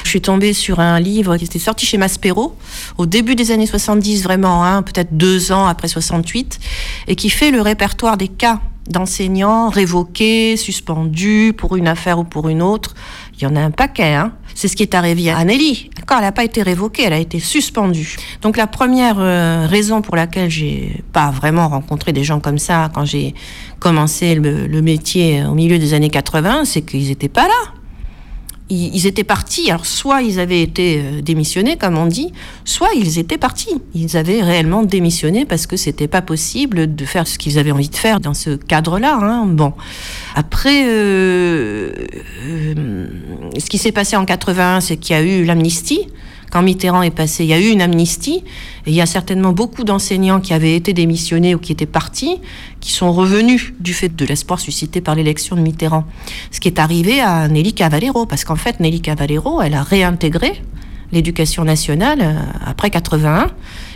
Je 0.03 0.09
suis 0.09 0.21
tombée 0.21 0.53
sur 0.53 0.79
un 0.79 1.01
livre 1.01 1.35
qui 1.35 1.45
était 1.45 1.59
sorti 1.59 1.85
chez 1.85 1.97
Maspero 1.97 2.55
au 2.97 3.05
début 3.05 3.35
des 3.35 3.51
années 3.51 3.65
70, 3.65 4.23
vraiment, 4.23 4.63
hein, 4.63 4.81
peut-être 4.81 5.17
deux 5.17 5.51
ans 5.51 5.65
après 5.65 5.89
68, 5.89 6.59
et 7.07 7.15
qui 7.15 7.29
fait 7.29 7.51
le 7.51 7.61
répertoire 7.61 8.15
des 8.15 8.29
cas 8.29 8.61
d'enseignants 8.89 9.69
révoqués, 9.69 10.55
suspendus 10.55 11.53
pour 11.57 11.75
une 11.75 11.89
affaire 11.89 12.19
ou 12.19 12.23
pour 12.23 12.47
une 12.47 12.61
autre. 12.61 12.95
Il 13.35 13.43
y 13.43 13.47
en 13.47 13.55
a 13.55 13.59
un 13.59 13.71
paquet. 13.71 14.13
Hein. 14.13 14.31
C'est 14.57 14.67
ce 14.67 14.75
qui 14.75 14.81
est 14.81 14.95
arrivé 14.95 15.29
à 15.29 15.45
Nelly. 15.45 15.91
D'accord, 15.95 16.17
elle 16.17 16.23
n'a 16.23 16.31
pas 16.31 16.43
été 16.43 16.63
révoquée, 16.63 17.03
elle 17.03 17.13
a 17.13 17.19
été 17.19 17.39
suspendue. 17.39 18.17
Donc 18.41 18.57
la 18.57 18.65
première 18.65 19.19
euh, 19.19 19.67
raison 19.67 20.01
pour 20.01 20.15
laquelle 20.15 20.49
j'ai 20.49 21.03
pas 21.13 21.29
vraiment 21.29 21.67
rencontré 21.67 22.11
des 22.11 22.23
gens 22.23 22.39
comme 22.39 22.57
ça 22.57 22.89
quand 22.91 23.05
j'ai 23.05 23.35
commencé 23.77 24.33
le, 24.33 24.65
le 24.65 24.81
métier 24.81 25.45
au 25.45 25.53
milieu 25.53 25.77
des 25.77 25.93
années 25.93 26.09
80, 26.09 26.65
c'est 26.65 26.81
qu'ils 26.81 27.07
n'étaient 27.09 27.29
pas 27.29 27.43
là 27.43 27.76
ils, 28.69 29.07
étaient 29.07 29.23
partis. 29.23 29.69
Alors, 29.69 29.85
soit 29.85 30.21
ils 30.21 30.39
avaient 30.39 30.61
été 30.61 30.99
euh, 30.99 31.21
démissionnés, 31.21 31.77
comme 31.77 31.97
on 31.97 32.05
dit, 32.05 32.31
soit 32.65 32.89
ils 32.95 33.19
étaient 33.19 33.37
partis. 33.37 33.81
Ils 33.93 34.17
avaient 34.17 34.41
réellement 34.41 34.83
démissionné 34.83 35.45
parce 35.45 35.67
que 35.67 35.77
c'était 35.77 36.07
pas 36.07 36.21
possible 36.21 36.93
de 36.93 37.05
faire 37.05 37.27
ce 37.27 37.37
qu'ils 37.37 37.59
avaient 37.59 37.71
envie 37.71 37.89
de 37.89 37.95
faire 37.95 38.19
dans 38.19 38.33
ce 38.33 38.51
cadre-là. 38.55 39.17
Hein. 39.21 39.45
Bon. 39.45 39.73
Après, 40.35 40.83
euh, 40.85 41.91
euh, 42.45 43.07
ce 43.57 43.69
qui 43.69 43.77
s'est 43.77 43.91
passé 43.91 44.15
en 44.15 44.25
81, 44.25 44.81
c'est 44.81 44.97
qu'il 44.97 45.15
y 45.15 45.19
a 45.19 45.23
eu 45.23 45.45
l'amnistie. 45.45 46.07
Quand 46.51 46.61
Mitterrand 46.61 47.01
est 47.01 47.11
passé, 47.11 47.43
il 47.43 47.49
y 47.49 47.53
a 47.53 47.59
eu 47.59 47.67
une 47.67 47.81
amnistie. 47.81 48.43
Et 48.85 48.91
il 48.91 48.93
y 48.93 49.01
a 49.01 49.05
certainement 49.05 49.51
beaucoup 49.51 49.83
d'enseignants 49.83 50.39
qui 50.39 50.53
avaient 50.53 50.75
été 50.75 50.93
démissionnés 50.93 51.55
ou 51.55 51.59
qui 51.59 51.71
étaient 51.71 51.85
partis, 51.85 52.37
qui 52.79 52.91
sont 52.91 53.11
revenus 53.11 53.73
du 53.79 53.93
fait 53.93 54.15
de 54.15 54.25
l'espoir 54.25 54.59
suscité 54.59 55.01
par 55.01 55.15
l'élection 55.15 55.55
de 55.55 55.61
Mitterrand. 55.61 56.05
Ce 56.51 56.59
qui 56.59 56.67
est 56.67 56.79
arrivé 56.79 57.19
à 57.19 57.47
Nelly 57.47 57.73
Cavallero, 57.73 58.25
parce 58.25 58.45
qu'en 58.45 58.55
fait, 58.55 58.79
Nelly 58.79 59.01
Cavallero, 59.01 59.61
elle 59.61 59.73
a 59.73 59.83
réintégré 59.83 60.61
l'éducation 61.11 61.63
nationale 61.63 62.19
euh, 62.21 62.35
après 62.65 62.89
81, 62.89 63.51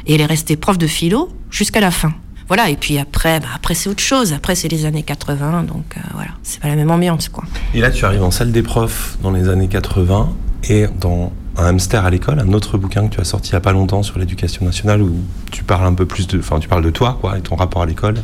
et 0.08 0.16
elle 0.16 0.22
est 0.22 0.26
restée 0.26 0.56
prof 0.56 0.78
de 0.78 0.88
philo 0.88 1.30
jusqu'à 1.50 1.80
la 1.80 1.92
fin. 1.92 2.14
Voilà, 2.48 2.70
et 2.70 2.76
puis 2.76 2.98
après, 2.98 3.40
bah, 3.40 3.48
après 3.56 3.76
c'est 3.76 3.90
autre 3.90 4.04
chose. 4.04 4.34
Après, 4.34 4.56
c'est 4.56 4.68
les 4.68 4.86
années 4.86 5.04
80, 5.04 5.64
donc 5.64 5.96
euh, 5.96 6.02
voilà, 6.14 6.32
c'est 6.44 6.60
pas 6.60 6.68
la 6.68 6.76
même 6.76 6.92
ambiance, 6.92 7.30
quoi. 7.30 7.46
Et 7.74 7.80
là, 7.80 7.92
tu 7.92 8.04
arrives 8.06 8.24
en 8.24 8.32
salle 8.32 8.52
des 8.52 8.62
profs 8.62 9.18
dans 9.22 9.32
les 9.32 9.48
années 9.48 9.70
80 9.70 10.30
et 10.70 10.88
dans 11.00 11.32
un 11.58 11.66
hamster 11.66 12.06
à 12.06 12.10
l'école, 12.10 12.40
un 12.40 12.54
autre 12.54 12.78
bouquin 12.78 13.08
que 13.08 13.16
tu 13.16 13.22
as 13.22 13.26
sorti 13.26 13.50
il 13.50 13.54
y 13.54 13.56
a 13.56 13.62
pas 13.62 13.74
longtemps 13.74 14.04
sur 14.04 14.20
l'éducation 14.20 14.66
nationale 14.66 15.02
où 15.02 15.16
tu 15.52 15.64
parles 15.64 15.86
un 15.86 15.94
peu 15.94 16.06
plus 16.06 16.28
de, 16.28 16.40
enfin 16.40 16.60
tu 16.60 16.68
parles 16.68 16.84
de 16.84 16.90
toi 16.90 17.18
quoi 17.20 17.38
et 17.38 17.42
ton 17.42 17.56
rapport 17.56 17.82
à 17.82 17.86
l'école. 17.86 18.16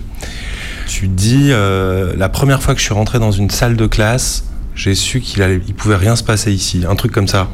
Tu 0.87 1.07
dis 1.07 1.49
euh, 1.51 2.15
la 2.15 2.29
première 2.29 2.61
fois 2.61 2.73
que 2.73 2.79
je 2.79 2.85
suis 2.85 2.93
rentré 2.93 3.19
dans 3.19 3.31
une 3.31 3.49
salle 3.49 3.75
de 3.75 3.87
classe, 3.87 4.45
j'ai 4.75 4.95
su 4.95 5.19
qu'il 5.19 5.41
allait, 5.41 5.59
pouvait 5.59 5.95
rien 5.97 6.15
se 6.15 6.23
passer 6.23 6.53
ici, 6.53 6.85
un 6.87 6.95
truc 6.95 7.11
comme 7.11 7.27
ça. 7.27 7.49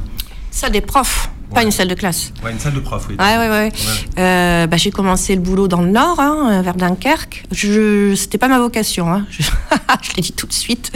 Salle 0.51 0.71
des 0.71 0.81
profs, 0.81 1.31
pas 1.53 1.63
une 1.63 1.71
salle 1.71 1.87
de 1.87 1.95
classe. 1.95 2.33
Ouais, 2.43 2.51
une 2.51 2.59
salle 2.59 2.73
de 2.73 2.79
prof, 2.79 3.05
oui. 3.09 3.15
Ouais, 3.19 3.37
ouais, 3.37 3.49
ouais. 3.49 3.71
Euh, 4.17 4.67
bah, 4.67 4.77
j'ai 4.77 4.91
commencé 4.91 5.35
le 5.35 5.41
boulot 5.41 5.67
dans 5.67 5.81
le 5.81 5.89
Nord, 5.89 6.19
hein, 6.19 6.61
vers 6.61 6.75
Dunkerque. 6.75 7.45
Je, 7.51 8.15
c'était 8.15 8.37
pas 8.37 8.47
ma 8.47 8.59
vocation. 8.59 9.11
Hein. 9.11 9.25
Je, 9.29 9.43
je 10.01 10.15
l'ai 10.15 10.21
dit 10.21 10.33
tout 10.33 10.47
de 10.47 10.53
suite. 10.53 10.91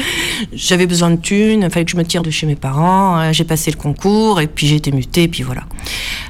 J'avais 0.53 0.87
besoin 0.87 1.11
de 1.11 1.17
thunes, 1.17 1.61
il 1.63 1.69
fallait 1.69 1.85
que 1.85 1.91
je 1.91 1.97
me 1.97 2.03
tire 2.03 2.23
de 2.23 2.31
chez 2.31 2.47
mes 2.47 2.55
parents. 2.55 3.19
Euh, 3.19 3.33
J'ai 3.33 3.43
passé 3.43 3.71
le 3.71 3.77
concours 3.77 4.41
et 4.41 4.47
puis 4.47 4.67
j'ai 4.67 4.75
été 4.75 4.91
mutée, 4.91 5.23
et 5.23 5.27
puis 5.27 5.43
voilà. 5.43 5.63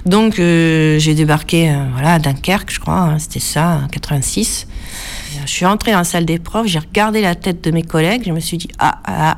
Donc 0.06 0.40
euh, 0.40 1.00
j'ai 1.00 1.16
débarqué 1.16 1.70
euh, 1.70 1.86
voilà, 1.94 2.14
à 2.14 2.20
Dunkerque, 2.20 2.72
je 2.72 2.80
crois, 2.80 3.00
hein, 3.00 3.20
c'était 3.20 3.40
ça, 3.40 3.82
en 3.84 3.88
86. 3.88 4.68
Je 5.46 5.52
suis 5.52 5.66
entrée 5.66 5.92
dans 5.92 6.00
la 6.00 6.04
salle 6.04 6.26
des 6.26 6.40
profs, 6.40 6.68
j'ai 6.68 6.80
regardé 6.80 7.22
la 7.22 7.36
tête 7.36 7.64
de 7.64 7.72
mes 7.72 7.84
collègues, 7.84 8.24
je 8.26 8.32
me 8.32 8.40
suis 8.40 8.58
dit, 8.58 8.70
ah, 8.80 9.00
ah, 9.06 9.38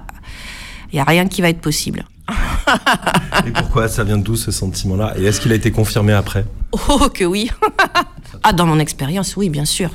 il 0.92 0.96
n'y 0.96 1.00
a 1.00 1.04
rien 1.04 1.28
qui 1.28 1.42
va 1.42 1.50
être 1.50 1.62
possible. 1.62 2.06
Et 3.48 3.52
pourquoi 3.52 3.88
ça 3.88 4.04
vient 4.04 4.18
d'où 4.18 4.36
ce 4.36 4.52
sentiment-là? 4.52 5.14
Et 5.18 5.26
est-ce 5.26 5.42
qu'il 5.42 5.52
a 5.52 5.56
été 5.56 5.72
confirmé 5.72 6.14
après? 6.14 6.46
Oh 6.72 7.10
que 7.14 7.24
oui 7.24 7.50
Ah, 8.44 8.54
dans 8.54 8.66
mon 8.66 8.80
expérience, 8.80 9.36
oui, 9.36 9.50
bien 9.50 9.66
sûr. 9.66 9.90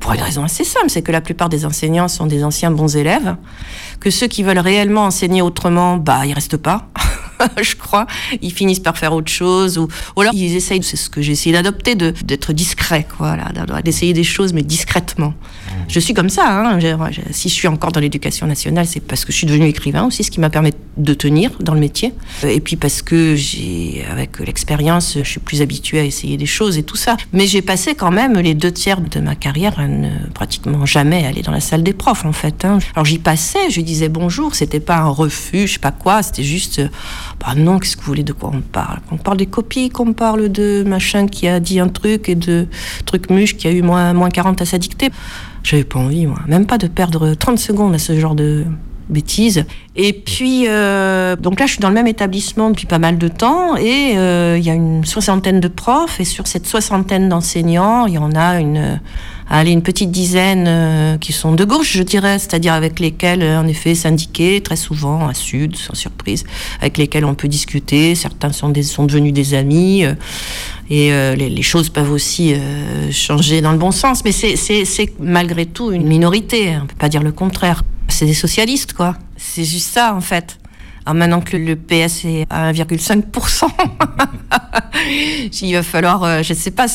Pour 0.00 0.12
une 0.12 0.20
raison 0.20 0.42
assez 0.42 0.64
simple, 0.64 0.88
c'est 0.88 1.02
que 1.02 1.12
la 1.12 1.20
plupart 1.20 1.48
des 1.48 1.64
enseignants 1.64 2.08
sont 2.08 2.26
des 2.26 2.42
anciens 2.42 2.72
bons 2.72 2.96
élèves, 2.96 3.36
que 4.00 4.10
ceux 4.10 4.26
qui 4.26 4.42
veulent 4.42 4.58
réellement 4.58 5.04
enseigner 5.04 5.42
autrement, 5.42 5.96
bah, 5.96 6.26
ils 6.26 6.32
restent 6.32 6.56
pas. 6.56 6.88
je 7.62 7.76
crois, 7.76 8.06
ils 8.40 8.52
finissent 8.52 8.80
par 8.80 8.98
faire 8.98 9.12
autre 9.12 9.30
chose, 9.30 9.78
ou, 9.78 9.86
ou 10.16 10.20
alors 10.20 10.34
ils 10.34 10.56
essayent, 10.56 10.82
c'est 10.82 10.96
ce 10.96 11.08
que 11.08 11.22
j'ai 11.22 11.32
essayé 11.32 11.52
d'adopter, 11.52 11.94
d'être 11.94 12.52
discret, 12.52 13.06
quoi, 13.16 13.36
d'essayer 13.84 14.12
des 14.12 14.24
choses, 14.24 14.52
mais 14.52 14.62
discrètement. 14.62 15.34
Je 15.88 16.00
suis 16.00 16.14
comme 16.14 16.30
ça, 16.30 16.44
hein, 16.48 16.78
si 17.30 17.48
je 17.48 17.54
suis 17.54 17.68
encore 17.68 17.92
dans 17.92 18.00
l'éducation 18.00 18.46
nationale, 18.46 18.86
c'est 18.86 19.00
parce 19.00 19.24
que 19.24 19.32
je 19.32 19.36
suis 19.38 19.46
devenue 19.46 19.66
écrivain 19.66 20.04
aussi, 20.04 20.24
ce 20.24 20.30
qui 20.30 20.40
m'a 20.40 20.50
permis 20.50 20.72
de 20.96 21.14
tenir 21.14 21.50
dans 21.60 21.74
le 21.74 21.80
métier, 21.80 22.12
et 22.46 22.60
puis 22.60 22.76
parce 22.76 23.02
que 23.02 23.34
j'ai, 23.36 24.04
avec 24.10 24.38
l'expérience, 24.40 25.18
je 25.18 25.28
suis 25.28 25.40
plus 25.40 25.62
habituée 25.62 26.00
à 26.00 26.04
essayer 26.04 26.36
des 26.36 26.46
choses 26.46 26.78
et 26.78 26.82
tout 26.82 26.96
ça. 26.96 27.16
Mais 27.32 27.46
j'ai 27.46 27.62
passé 27.62 27.94
quand 27.94 28.10
même 28.10 28.34
les 28.38 28.54
deux 28.54 28.72
tiers 28.72 29.00
de 29.00 29.20
ma 29.20 29.34
carrière 29.34 29.78
à 29.78 29.86
ne 29.88 30.10
pratiquement 30.34 30.86
jamais 30.86 31.26
aller 31.26 31.42
dans 31.42 31.52
la 31.52 31.60
salle 31.60 31.82
des 31.82 31.92
profs, 31.92 32.24
en 32.24 32.32
fait. 32.32 32.64
hein. 32.64 32.78
Alors 32.94 33.04
j'y 33.04 33.18
passais, 33.18 33.70
je 33.70 33.80
disais 33.80 34.08
bonjour, 34.08 34.54
c'était 34.54 34.80
pas 34.80 34.96
un 34.98 35.08
refus, 35.08 35.66
je 35.66 35.74
sais 35.74 35.78
pas 35.78 35.92
quoi, 35.92 36.22
c'était 36.22 36.42
juste, 36.42 36.78
euh, 36.80 36.88
bah 37.40 37.54
non, 37.56 37.78
qu'est-ce 37.78 37.96
que 37.96 38.02
vous 38.02 38.08
voulez 38.08 38.24
de 38.24 38.32
quoi 38.32 38.50
on 38.52 38.60
parle? 38.60 39.00
On 39.10 39.16
parle 39.16 39.36
des 39.36 39.46
copies, 39.46 39.88
qu'on 39.90 40.12
parle 40.12 40.50
de 40.50 40.84
machin 40.86 41.26
qui 41.26 41.48
a 41.48 41.60
dit 41.60 41.80
un 41.80 41.88
truc 41.88 42.28
et 42.28 42.34
de 42.34 42.66
truc 43.06 43.30
muche 43.30 43.56
qui 43.56 43.68
a 43.68 43.70
eu 43.70 43.82
moins, 43.82 44.12
moins 44.12 44.30
40 44.30 44.60
à 44.60 44.66
sa. 44.66 44.78
J'avais 45.62 45.84
pas 45.84 45.98
envie, 45.98 46.26
moi, 46.26 46.38
même 46.46 46.66
pas 46.66 46.78
de 46.78 46.88
perdre 46.88 47.34
30 47.34 47.58
secondes 47.58 47.94
à 47.94 47.98
ce 47.98 48.18
genre 48.18 48.34
de 48.34 48.64
bêtises. 49.08 49.64
Et 49.94 50.12
puis, 50.12 50.64
euh, 50.66 51.36
donc 51.36 51.60
là, 51.60 51.66
je 51.66 51.72
suis 51.72 51.80
dans 51.80 51.88
le 51.88 51.94
même 51.94 52.06
établissement 52.06 52.70
depuis 52.70 52.86
pas 52.86 52.98
mal 52.98 53.18
de 53.18 53.28
temps 53.28 53.76
et 53.76 54.16
euh, 54.16 54.56
il 54.58 54.64
y 54.64 54.70
a 54.70 54.74
une 54.74 55.04
soixantaine 55.04 55.60
de 55.60 55.68
profs 55.68 56.18
et 56.20 56.24
sur 56.24 56.46
cette 56.46 56.66
soixantaine 56.66 57.28
d'enseignants, 57.28 58.06
il 58.06 58.14
y 58.14 58.18
en 58.18 58.32
a 58.32 58.60
une, 58.60 59.00
allez, 59.58 59.70
une 59.72 59.82
petite 59.82 60.10
dizaine 60.10 60.64
euh, 60.66 61.18
qui 61.18 61.32
sont 61.32 61.52
de 61.54 61.64
gauche, 61.64 61.92
je 61.96 62.02
dirais, 62.02 62.38
c'est-à-dire 62.38 62.72
avec 62.72 62.98
lesquels, 63.00 63.42
euh, 63.42 63.60
en 63.60 63.66
effet, 63.66 63.94
syndiqués, 63.94 64.60
très 64.60 64.76
souvent, 64.76 65.28
à 65.28 65.34
Sud, 65.34 65.76
sans 65.76 65.94
surprise, 65.94 66.44
avec 66.80 66.98
lesquels 66.98 67.24
on 67.24 67.34
peut 67.34 67.48
discuter. 67.48 68.14
Certains 68.14 68.52
sont, 68.52 68.70
des, 68.70 68.82
sont 68.82 69.04
devenus 69.04 69.32
des 69.32 69.54
amis. 69.54 70.04
euh, 70.04 70.14
et 70.90 71.10
les, 71.36 71.62
choses 71.62 71.88
peuvent 71.88 72.10
aussi 72.12 72.54
changer 73.10 73.62
dans 73.62 73.72
le 73.72 73.78
bon 73.78 73.92
sens, 73.92 74.24
mais 74.24 74.32
c'est- 74.32 75.12
malgré 75.18 75.64
tout 75.64 75.90
une 75.90 76.06
minorité, 76.06 76.70
hein, 76.74 76.80
on 76.82 76.86
peut 76.86 76.96
pas 76.98 77.08
dire 77.08 77.22
le 77.22 77.32
contraire. 77.32 77.82
C'est 78.08 78.26
des 78.26 78.34
socialistes, 78.34 78.92
quoi. 78.92 79.16
C'est 79.38 79.64
juste 79.64 79.90
ça, 79.94 80.14
en 80.14 80.20
fait. 80.20 80.58
Maintenant 81.06 81.40
que 81.40 81.56
le 81.56 81.74
PS 81.74 82.24
est 82.24 82.46
à 82.48 82.72
1,5%, 82.72 83.66
il 85.62 85.74
va 85.74 85.82
falloir, 85.82 86.22
euh, 86.22 86.42
je 86.42 86.54
sais 86.54 86.70
pas, 86.70 86.86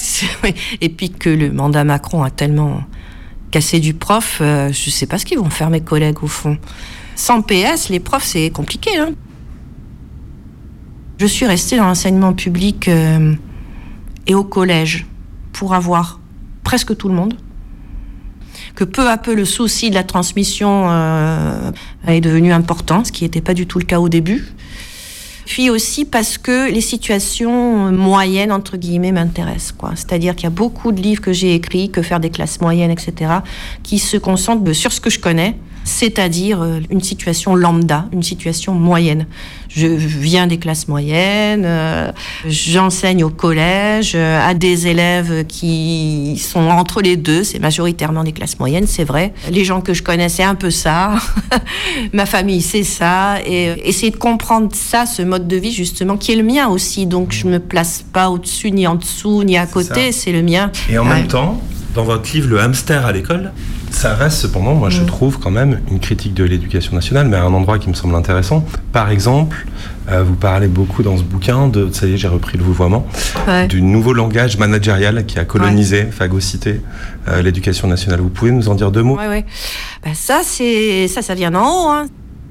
et 0.81 0.89
puis 0.89 1.09
que 1.09 1.29
le 1.29 1.51
mandat 1.51 1.83
Macron 1.83 2.23
a 2.23 2.29
tellement 2.29 2.83
cassé 3.51 3.79
du 3.79 3.93
prof, 3.93 4.39
euh, 4.41 4.71
je 4.71 4.89
sais 4.89 5.07
pas 5.07 5.17
ce 5.17 5.25
qu'ils 5.25 5.39
vont 5.39 5.49
faire 5.49 5.69
mes 5.69 5.81
collègues 5.81 6.23
au 6.23 6.27
fond. 6.27 6.57
Sans 7.15 7.41
PS, 7.41 7.89
les 7.89 7.99
profs, 7.99 8.25
c'est 8.25 8.49
compliqué. 8.49 8.97
Hein. 8.97 9.11
Je 11.19 11.25
suis 11.25 11.45
restée 11.45 11.77
dans 11.77 11.85
l'enseignement 11.85 12.33
public 12.33 12.87
euh, 12.87 13.33
et 14.25 14.35
au 14.35 14.43
collège 14.43 15.05
pour 15.51 15.73
avoir 15.73 16.19
presque 16.63 16.95
tout 16.95 17.09
le 17.09 17.15
monde. 17.15 17.33
Que 18.77 18.83
peu 18.83 19.09
à 19.09 19.17
peu 19.17 19.33
le 19.33 19.43
souci 19.43 19.89
de 19.89 19.95
la 19.95 20.03
transmission 20.03 20.85
euh, 20.87 21.71
est 22.07 22.21
devenu 22.21 22.53
important, 22.53 23.03
ce 23.03 23.11
qui 23.11 23.23
n'était 23.23 23.41
pas 23.41 23.55
du 23.55 23.65
tout 23.65 23.79
le 23.79 23.85
cas 23.85 23.99
au 23.99 24.07
début. 24.07 24.45
Puis 25.47 25.71
aussi 25.71 26.05
parce 26.05 26.37
que 26.37 26.71
les 26.71 26.81
situations 26.81 27.91
moyennes, 27.91 28.51
entre 28.51 28.77
guillemets, 28.77 29.11
m'intéressent. 29.11 29.71
Quoi. 29.71 29.93
C'est-à-dire 29.95 30.35
qu'il 30.35 30.43
y 30.43 30.47
a 30.47 30.51
beaucoup 30.51 30.91
de 30.91 31.01
livres 31.01 31.21
que 31.21 31.33
j'ai 31.33 31.55
écrits, 31.55 31.89
que 31.89 32.03
faire 32.03 32.19
des 32.19 32.29
classes 32.29 32.61
moyennes, 32.61 32.91
etc., 32.91 33.31
qui 33.81 33.97
se 33.97 34.15
concentrent 34.15 34.71
sur 34.73 34.91
ce 34.91 35.01
que 35.01 35.09
je 35.09 35.19
connais, 35.19 35.55
c'est-à-dire 35.87 36.61
euh, 36.61 36.79
une 36.91 37.01
situation 37.01 37.55
lambda, 37.55 38.05
une 38.11 38.21
situation 38.21 38.73
moyenne. 38.73 39.25
Je 39.69 39.87
viens 39.87 40.47
des 40.47 40.57
classes 40.57 40.87
moyennes, 40.87 41.63
euh, 41.65 42.11
j'enseigne 42.45 43.23
au 43.23 43.29
collège 43.29 44.13
euh, 44.15 44.39
à 44.45 44.53
des 44.53 44.87
élèves 44.87 45.45
qui 45.47 46.41
sont 46.43 46.67
entre 46.67 47.01
les 47.01 47.15
deux, 47.15 47.43
c'est 47.43 47.59
majoritairement 47.59 48.23
des 48.23 48.33
classes 48.33 48.59
moyennes, 48.59 48.87
c'est 48.87 49.03
vrai. 49.03 49.33
Les 49.51 49.63
gens 49.63 49.81
que 49.81 49.93
je 49.93 50.03
connais, 50.03 50.29
c'est 50.29 50.43
un 50.43 50.55
peu 50.55 50.71
ça. 50.71 51.15
Ma 52.13 52.25
famille, 52.25 52.61
c'est 52.61 52.83
ça. 52.83 53.37
Et 53.45 53.87
essayer 53.87 54.11
de 54.11 54.17
comprendre 54.17 54.69
ça, 54.73 55.05
ce 55.05 55.21
mode 55.21 55.47
de 55.47 55.55
vie, 55.55 55.71
justement, 55.71 56.17
qui 56.17 56.33
est 56.33 56.35
le 56.35 56.43
mien 56.43 56.67
aussi. 56.67 57.05
Donc 57.05 57.31
je 57.31 57.47
me 57.47 57.59
place 57.59 58.03
pas 58.11 58.29
au-dessus, 58.29 58.71
ni 58.71 58.87
en 58.87 58.95
dessous, 58.95 59.43
ni 59.43 59.57
à 59.57 59.65
côté, 59.65 60.11
c'est 60.11 60.31
le 60.31 60.41
mien. 60.41 60.71
Et 60.89 60.97
en 60.97 61.05
même 61.05 61.27
temps, 61.27 61.61
dans 61.95 62.03
votre 62.03 62.31
livre 62.33 62.49
Le 62.49 62.59
hamster 62.59 63.05
à 63.05 63.11
l'école, 63.11 63.51
ça 63.91 64.13
reste 64.13 64.37
cependant, 64.37 64.75
moi 64.75 64.89
je 64.89 65.03
trouve 65.03 65.39
quand 65.39 65.51
même 65.51 65.81
une 65.89 65.99
critique 65.99 66.33
de 66.33 66.43
l'éducation 66.43 66.93
nationale, 66.93 67.27
mais 67.27 67.37
à 67.37 67.43
un 67.43 67.53
endroit 67.53 67.79
qui 67.79 67.89
me 67.89 67.93
semble 67.93 68.15
intéressant. 68.15 68.63
Par 68.91 69.09
exemple, 69.09 69.65
euh, 70.09 70.23
vous 70.23 70.35
parlez 70.35 70.67
beaucoup 70.67 71.03
dans 71.03 71.17
ce 71.17 71.23
bouquin 71.23 71.67
de, 71.67 71.89
ça 71.91 72.07
y 72.07 72.13
est, 72.13 72.17
j'ai 72.17 72.27
repris 72.27 72.57
le 72.57 72.63
vouvoiement, 72.63 73.05
du 73.69 73.81
nouveau 73.81 74.13
langage 74.13 74.57
managérial 74.57 75.25
qui 75.25 75.39
a 75.39 75.45
colonisé, 75.45 76.05
phagocyté 76.05 76.81
euh, 77.27 77.41
l'éducation 77.41 77.87
nationale. 77.87 78.21
Vous 78.21 78.29
pouvez 78.29 78.51
nous 78.51 78.69
en 78.69 78.75
dire 78.75 78.91
deux 78.91 79.03
mots? 79.03 79.17
Oui, 79.19 79.25
oui. 79.29 79.43
Ben, 80.03 80.13
ça, 80.13 80.41
c'est 80.43 81.07
ça, 81.07 81.21
ça 81.21 81.33
vient 81.33 81.51
d'en 81.51 81.65
haut. 81.65 81.89
Hein. 81.89 82.07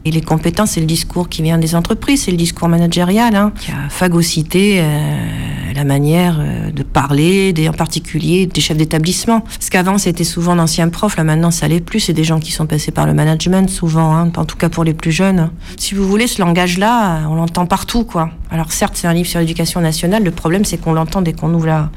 Et 0.07 0.13
les 0.13 0.21
compétences, 0.21 0.71
c'est 0.71 0.81
le 0.81 0.87
discours 0.87 1.29
qui 1.29 1.43
vient 1.43 1.59
des 1.59 1.75
entreprises, 1.75 2.23
c'est 2.23 2.31
le 2.31 2.37
discours 2.37 2.69
managérial 2.69 3.35
hein, 3.35 3.53
qui 3.59 3.73
a 3.73 3.89
phagocyté 3.89 4.79
euh, 4.81 5.73
la 5.75 5.83
manière 5.83 6.37
euh, 6.39 6.71
de 6.71 6.85
parler, 6.85 7.53
en 7.69 7.73
particulier 7.73 8.47
des 8.47 8.61
chefs 8.61 8.77
d'établissement. 8.77 9.41
Parce 9.41 9.69
qu'avant, 9.69 9.99
c'était 9.99 10.23
souvent 10.23 10.55
d'anciens 10.55 10.91
profs, 10.91 11.17
là 11.17 11.25
maintenant, 11.25 11.51
ça 11.51 11.67
l'est 11.67 11.81
plus. 11.81 11.99
C'est 11.99 12.13
des 12.13 12.23
gens 12.23 12.39
qui 12.39 12.53
sont 12.53 12.67
passés 12.67 12.93
par 12.93 13.05
le 13.05 13.15
management, 13.15 13.69
souvent, 13.69 14.15
hein, 14.15 14.31
en 14.37 14.45
tout 14.45 14.57
cas 14.57 14.69
pour 14.69 14.85
les 14.85 14.95
plus 14.95 15.11
jeunes. 15.11 15.51
Si 15.77 15.97
vous 15.97 16.07
voulez, 16.07 16.29
ce 16.29 16.41
langage-là, 16.41 17.23
on 17.29 17.35
l'entend 17.35 17.67
partout, 17.67 18.05
quoi. 18.05 18.31
Alors 18.53 18.71
certes, 18.71 18.95
c'est 18.95 19.09
un 19.09 19.13
livre 19.13 19.29
sur 19.29 19.41
l'éducation 19.41 19.81
nationale. 19.81 20.23
Le 20.23 20.31
problème, 20.31 20.65
c'est 20.65 20.77
qu'on 20.77 20.93
l'entend 20.93 21.21
dès 21.21 21.33
qu'on 21.33 21.53
ouvre 21.53 21.67
la, 21.67 21.91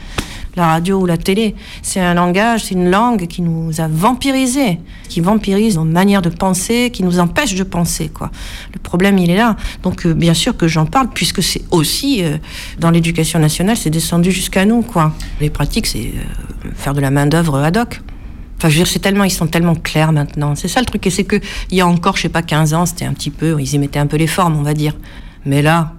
la 0.55 0.67
radio 0.67 0.99
ou 0.99 1.05
la 1.05 1.17
télé. 1.17 1.55
C'est 1.81 1.99
un 1.99 2.13
langage, 2.13 2.65
c'est 2.65 2.75
une 2.75 2.89
langue 2.89 3.27
qui 3.27 3.41
nous 3.41 3.79
a 3.79 3.87
vampirisés, 3.87 4.79
qui 5.07 5.21
vampirise 5.21 5.77
nos 5.77 5.85
manières 5.85 6.21
de 6.21 6.29
penser, 6.29 6.89
qui 6.91 7.03
nous 7.03 7.19
empêche 7.19 7.55
de 7.55 7.63
penser. 7.63 8.09
Quoi. 8.09 8.31
Le 8.73 8.79
problème, 8.79 9.17
il 9.17 9.29
est 9.29 9.37
là. 9.37 9.55
Donc, 9.83 10.05
euh, 10.05 10.13
bien 10.13 10.33
sûr 10.33 10.55
que 10.55 10.67
j'en 10.67 10.85
parle, 10.85 11.09
puisque 11.13 11.43
c'est 11.43 11.63
aussi, 11.71 12.23
euh, 12.23 12.37
dans 12.79 12.91
l'éducation 12.91 13.39
nationale, 13.39 13.77
c'est 13.77 13.89
descendu 13.89 14.31
jusqu'à 14.31 14.65
nous. 14.65 14.81
Quoi. 14.81 15.13
Les 15.41 15.49
pratiques, 15.49 15.87
c'est 15.87 16.13
euh, 16.15 16.69
faire 16.75 16.93
de 16.93 17.01
la 17.01 17.11
main-d'œuvre 17.11 17.57
ad 17.57 17.77
hoc. 17.77 18.01
Enfin, 18.57 18.67
je 18.67 18.73
veux 18.73 18.83
dire, 18.83 18.91
c'est 18.91 18.99
tellement, 18.99 19.23
ils 19.23 19.31
sont 19.31 19.47
tellement 19.47 19.75
clairs 19.75 20.11
maintenant. 20.11 20.53
C'est 20.55 20.67
ça 20.67 20.81
le 20.81 20.85
truc. 20.85 21.07
Et 21.07 21.09
c'est 21.09 21.23
que, 21.23 21.37
il 21.71 21.77
y 21.77 21.81
a 21.81 21.87
encore, 21.87 22.17
je 22.17 22.23
sais 22.23 22.29
pas, 22.29 22.41
15 22.41 22.73
ans, 22.73 22.85
c'était 22.85 23.05
un 23.05 23.13
petit 23.13 23.29
peu, 23.29 23.55
ils 23.59 23.73
y 23.73 23.79
mettaient 23.79 23.99
un 23.99 24.07
peu 24.07 24.17
les 24.17 24.27
formes, 24.27 24.57
on 24.57 24.63
va 24.63 24.73
dire. 24.73 24.93
Mais 25.45 25.61
là, 25.61 25.93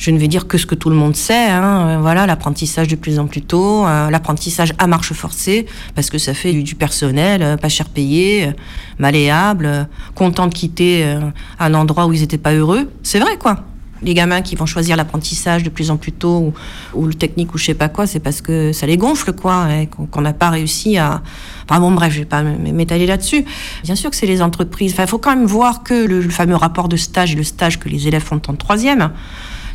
je 0.00 0.10
ne 0.10 0.18
vais 0.18 0.28
dire 0.28 0.48
que 0.48 0.56
ce 0.56 0.64
que 0.64 0.74
tout 0.74 0.88
le 0.88 0.96
monde 0.96 1.14
sait. 1.14 1.50
Hein. 1.50 1.88
Euh, 1.88 1.98
voilà, 2.00 2.26
l'apprentissage 2.26 2.88
de 2.88 2.96
plus 2.96 3.18
en 3.18 3.26
plus 3.26 3.42
tôt, 3.42 3.86
euh, 3.86 4.08
l'apprentissage 4.08 4.72
à 4.78 4.86
marche 4.86 5.12
forcée, 5.12 5.66
parce 5.94 6.08
que 6.08 6.16
ça 6.16 6.32
fait 6.32 6.54
du, 6.54 6.74
personnel, 6.74 7.42
euh, 7.42 7.56
pas 7.58 7.68
cher 7.68 7.90
payé, 7.90 8.50
malléable, 8.98 9.88
content 10.14 10.46
de 10.46 10.54
quitter 10.54 11.18
un 11.58 11.74
endroit 11.74 12.06
où 12.06 12.14
ils 12.14 12.22
n'étaient 12.22 12.38
pas 12.38 12.52
heureux. 12.52 12.90
C'est 13.02 13.18
vrai, 13.18 13.36
quoi. 13.38 13.64
Les 14.02 14.14
gamins 14.14 14.40
qui 14.40 14.56
vont 14.56 14.64
choisir 14.64 14.96
l'apprentissage 14.96 15.62
de 15.62 15.68
plus 15.68 15.90
en 15.90 15.98
plus 15.98 16.12
tôt 16.12 16.54
ou, 16.94 17.06
le 17.06 17.12
technique 17.12 17.54
ou 17.54 17.58
je 17.58 17.66
sais 17.66 17.74
pas 17.74 17.90
quoi, 17.90 18.06
c'est 18.06 18.20
parce 18.20 18.40
que 18.40 18.72
ça 18.72 18.86
les 18.86 18.96
gonfle, 18.96 19.34
quoi, 19.34 19.66
hein, 19.66 19.84
qu'on 19.84 20.22
n'a 20.22 20.32
pas 20.32 20.48
réussi 20.48 20.96
à. 20.96 21.20
Enfin 21.68 21.78
bon, 21.78 21.90
bref, 21.90 22.10
je 22.14 22.20
vais 22.20 22.24
pas 22.24 22.42
m'étaler 22.42 23.04
là-dessus. 23.04 23.44
Bien 23.84 23.94
sûr 23.94 24.08
que 24.08 24.16
c'est 24.16 24.26
les 24.26 24.40
entreprises. 24.40 24.92
Enfin, 24.94 25.02
il 25.02 25.08
faut 25.08 25.18
quand 25.18 25.36
même 25.36 25.44
voir 25.44 25.82
que 25.82 26.06
le 26.06 26.22
fameux 26.30 26.56
rapport 26.56 26.88
de 26.88 26.96
stage 26.96 27.32
et 27.32 27.36
le 27.36 27.44
stage 27.44 27.78
que 27.78 27.90
les 27.90 28.08
élèves 28.08 28.22
font 28.22 28.40
en 28.48 28.54
troisième 28.54 29.10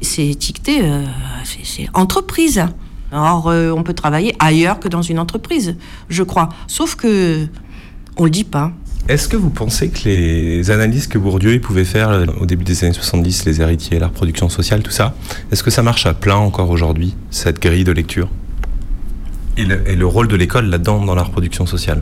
c'est 0.02 0.28
étiqueté, 0.28 0.80
euh, 0.82 1.04
c'est 1.44 1.88
entreprise. 1.94 2.64
Alors, 3.12 3.48
euh, 3.48 3.72
on 3.72 3.84
peut 3.84 3.94
travailler 3.94 4.36
ailleurs 4.40 4.80
que 4.80 4.88
dans 4.88 5.02
une 5.02 5.20
entreprise, 5.20 5.76
je 6.10 6.24
crois. 6.24 6.50
Sauf 6.68 6.96
que 6.96 7.48
on 8.18 8.26
le 8.26 8.30
dit 8.30 8.44
pas. 8.44 8.72
Est-ce 9.08 9.28
que 9.28 9.38
vous 9.38 9.52
pensez 9.52 9.90
que 9.90 10.06
les 10.06 10.72
analyses 10.72 11.06
que 11.06 11.20
Bourdieu 11.20 11.60
pouvait 11.62 11.86
faire 11.86 12.10
euh, 12.10 12.26
au 12.42 12.46
début 12.46 12.64
des 12.64 12.84
années 12.84 12.94
70, 12.94 13.46
les 13.46 13.62
héritiers, 13.62 14.00
la 14.00 14.08
reproduction 14.08 14.50
sociale, 14.50 14.82
tout 14.82 14.92
ça, 14.92 15.16
est-ce 15.52 15.62
que 15.62 15.70
ça 15.70 15.84
marche 15.84 16.08
à 16.08 16.14
plein 16.14 16.36
encore 16.36 16.72
aujourd'hui, 16.72 17.16
cette 17.30 17.62
grille 17.62 17.84
de 17.84 17.92
lecture? 17.92 18.30
Et 19.58 19.66
le 19.96 20.06
rôle 20.06 20.28
de 20.28 20.36
l'école 20.36 20.66
là-dedans, 20.66 21.06
dans 21.06 21.16
la 21.16 21.24
reproduction 21.24 21.66
sociale? 21.66 22.02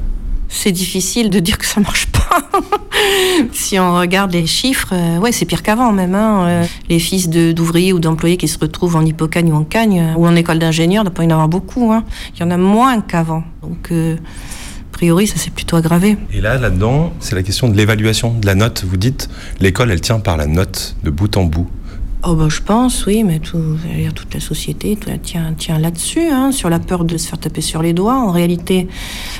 C'est 0.53 0.71
difficile 0.71 1.29
de 1.29 1.39
dire 1.39 1.57
que 1.57 1.65
ça 1.65 1.81
marche 1.81 2.05
pas. 2.07 2.49
si 3.51 3.79
on 3.79 3.97
regarde 3.97 4.31
les 4.31 4.45
chiffres, 4.45 4.93
euh, 4.93 5.17
ouais, 5.17 5.31
c'est 5.31 5.45
pire 5.45 5.63
qu'avant 5.63 5.91
même. 5.91 6.15
Hein. 6.15 6.47
Euh, 6.47 6.65
les 6.89 6.99
fils 6.99 7.27
d'ouvriers 7.29 7.91
ou 7.91 7.99
d'employés 7.99 8.37
qui 8.37 8.47
se 8.47 8.59
retrouvent 8.59 8.95
en 8.95 9.05
hypocagne 9.05 9.51
ou 9.51 9.55
en 9.55 9.63
cagne 9.63 9.99
euh, 9.99 10.17
ou 10.17 10.27
en 10.27 10.35
école 10.35 10.59
d'ingénieur, 10.59 11.03
il 11.03 11.09
ne 11.09 11.13
pas 11.13 11.23
y 11.23 11.27
en 11.27 11.31
avoir 11.31 11.49
beaucoup. 11.49 11.91
Hein. 11.91 12.03
Il 12.35 12.41
y 12.41 12.43
en 12.43 12.51
a 12.51 12.57
moins 12.57 13.01
qu'avant. 13.01 13.43
Donc, 13.63 13.91
a 13.91 14.17
priori, 14.91 15.25
ça 15.25 15.37
s'est 15.37 15.49
plutôt 15.49 15.75
aggravé. 15.75 16.17
Et 16.31 16.39
là, 16.39 16.57
là-dedans, 16.57 17.13
c'est 17.19 17.35
la 17.35 17.43
question 17.43 17.67
de 17.67 17.75
l'évaluation, 17.75 18.33
de 18.33 18.45
la 18.45 18.55
note. 18.55 18.85
Vous 18.87 18.97
dites, 18.97 19.29
l'école, 19.59 19.91
elle 19.91 20.01
tient 20.01 20.19
par 20.19 20.37
la 20.37 20.45
note 20.45 20.95
de 21.03 21.09
bout 21.09 21.35
en 21.35 21.45
bout. 21.45 21.67
Oh 22.25 22.35
bah, 22.35 22.47
je 22.47 22.61
pense, 22.61 23.05
oui, 23.05 23.25
mais 23.25 23.39
tout, 23.39 23.77
toute 24.15 24.33
la 24.33 24.39
société 24.39 24.97
tient, 25.21 25.53
tient 25.53 25.77
là-dessus, 25.77 26.29
hein, 26.29 26.53
sur 26.53 26.69
la 26.69 26.79
peur 26.79 27.03
de 27.03 27.17
se 27.17 27.27
faire 27.27 27.37
taper 27.37 27.59
sur 27.59 27.81
les 27.81 27.91
doigts. 27.91 28.15
En 28.15 28.31
réalité, 28.31 28.87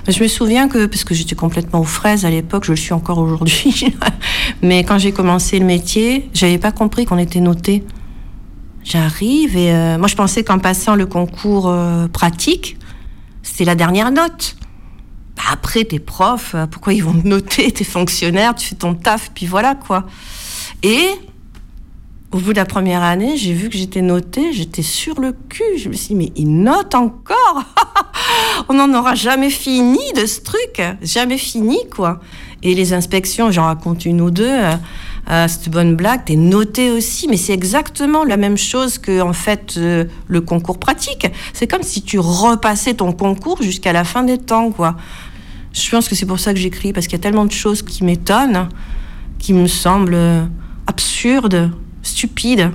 je 0.06 0.22
me 0.22 0.28
souviens 0.28 0.68
que, 0.68 0.86
parce 0.86 1.06
que 1.06 1.14
j'étais 1.14 1.36
complètement 1.36 1.80
aux 1.80 1.86
fraises 1.86 2.26
à 2.26 2.30
l'époque, 2.30 2.66
je 2.66 2.72
le 2.72 2.76
suis 2.76 2.92
encore 2.92 3.20
aujourd'hui, 3.20 3.96
mais 4.62 4.84
quand 4.84 4.98
j'ai 4.98 5.14
commencé 5.14 5.60
le 5.60 5.66
métier, 5.66 6.30
j'avais 6.34 6.58
pas 6.58 6.74
compris 6.74 7.06
qu'on 7.06 7.18
était 7.18 7.40
noté. 7.40 7.86
J'arrive 8.84 9.56
et 9.56 9.72
euh, 9.72 9.98
moi 9.98 10.10
je 10.10 10.16
pensais 10.16 10.44
qu'en 10.44 10.60
passant 10.60 10.96
le 10.96 11.06
concours 11.06 11.70
euh, 11.70 12.10
pratique, 12.10 12.78
c'était 13.44 13.64
la 13.64 13.76
dernière 13.76 14.12
note. 14.12 14.58
Bah, 15.38 15.44
après, 15.54 15.86
t'es 15.86 16.00
prof, 16.00 16.52
euh, 16.54 16.68
pourquoi 16.68 16.92
ils 16.92 17.02
vont 17.02 17.14
te 17.14 17.26
noter? 17.26 17.72
T'es 17.72 17.86
fonctionnaire, 17.86 18.56
tu 18.56 18.68
fais 18.68 18.76
ton 18.76 18.94
taf, 18.94 19.32
puis 19.34 19.46
voilà 19.46 19.74
quoi. 19.74 20.06
Et 20.84 21.08
au 22.34 22.40
bout 22.40 22.54
de 22.54 22.58
la 22.58 22.66
première 22.66 23.04
année, 23.04 23.38
j'ai 23.38 23.54
vu 23.54 23.70
que 23.70 23.78
j'étais 23.78 24.02
notée, 24.02 24.54
j'étais 24.54 24.82
sur 24.82 25.20
le 25.20 25.34
cul. 25.50 25.78
Je 25.78 25.88
me 25.88 25.94
suis 25.94 26.10
dit, 26.10 26.16
mais 26.16 26.32
il 26.36 26.64
note 26.64 26.96
encore 26.96 27.64
On 28.70 28.74
n'en 28.74 28.92
aura 28.98 29.14
jamais 29.14 29.52
fini 29.52 30.00
de 30.16 30.26
ce 30.26 30.42
truc. 30.42 30.82
Jamais 31.02 31.38
fini, 31.38 31.78
quoi. 31.94 32.20
Et 32.64 32.74
les 32.74 32.94
inspections, 32.94 33.52
j'en 33.52 33.66
raconte 33.66 34.06
une 34.06 34.20
ou 34.20 34.32
deux. 34.32 34.50
Euh, 35.30 35.48
cette 35.48 35.70
bonne 35.70 35.96
blague, 35.96 36.26
t'es 36.26 36.36
noté 36.36 36.90
aussi, 36.90 37.28
mais 37.28 37.38
c'est 37.38 37.54
exactement 37.54 38.24
la 38.24 38.38
même 38.38 38.58
chose 38.58 38.98
que 38.98 39.22
en 39.22 39.34
fait 39.34 39.76
euh, 39.78 40.06
le 40.28 40.42
concours 40.42 40.80
pratique. 40.80 41.28
C'est 41.54 41.68
comme 41.68 41.84
si 41.84 42.02
tu 42.02 42.20
repassais 42.20 42.96
ton 42.96 43.14
concours 43.14 43.62
jusqu'à 43.62 43.94
la 43.94 44.04
fin 44.04 44.24
des 44.24 44.38
temps, 44.38 44.72
quoi. 44.72 44.96
Je 45.72 45.90
pense 45.90 46.10
que 46.10 46.16
c'est 46.16 46.26
pour 46.26 46.40
ça 46.40 46.54
que 46.54 46.60
j'écris, 46.60 46.94
parce 46.94 47.08
qu'il 47.08 47.18
y 47.18 47.22
a 47.22 47.24
tellement 47.24 47.46
de 47.46 47.52
choses 47.52 47.84
qui 47.84 48.04
m'étonnent, 48.04 48.70
qui 49.40 49.54
me 49.54 49.68
semblent 49.68 50.50
absurdes 50.88 51.72
stupide. 52.04 52.72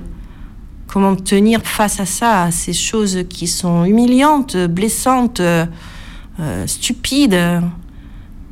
Comment 0.87 1.15
tenir 1.15 1.61
face 1.63 1.99
à 1.99 2.05
ça, 2.05 2.43
à 2.43 2.51
ces 2.51 2.73
choses 2.73 3.19
qui 3.29 3.47
sont 3.47 3.85
humiliantes, 3.85 4.57
blessantes, 4.57 5.39
euh, 5.39 5.65
stupides? 6.65 7.61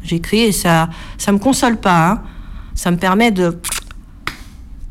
J'écris 0.04 0.44
et 0.44 0.52
ça, 0.52 0.90
ça 1.18 1.32
me 1.32 1.40
console 1.40 1.78
pas. 1.78 2.12
Hein. 2.12 2.22
Ça 2.76 2.92
me 2.92 2.98
permet 2.98 3.32
de 3.32 3.60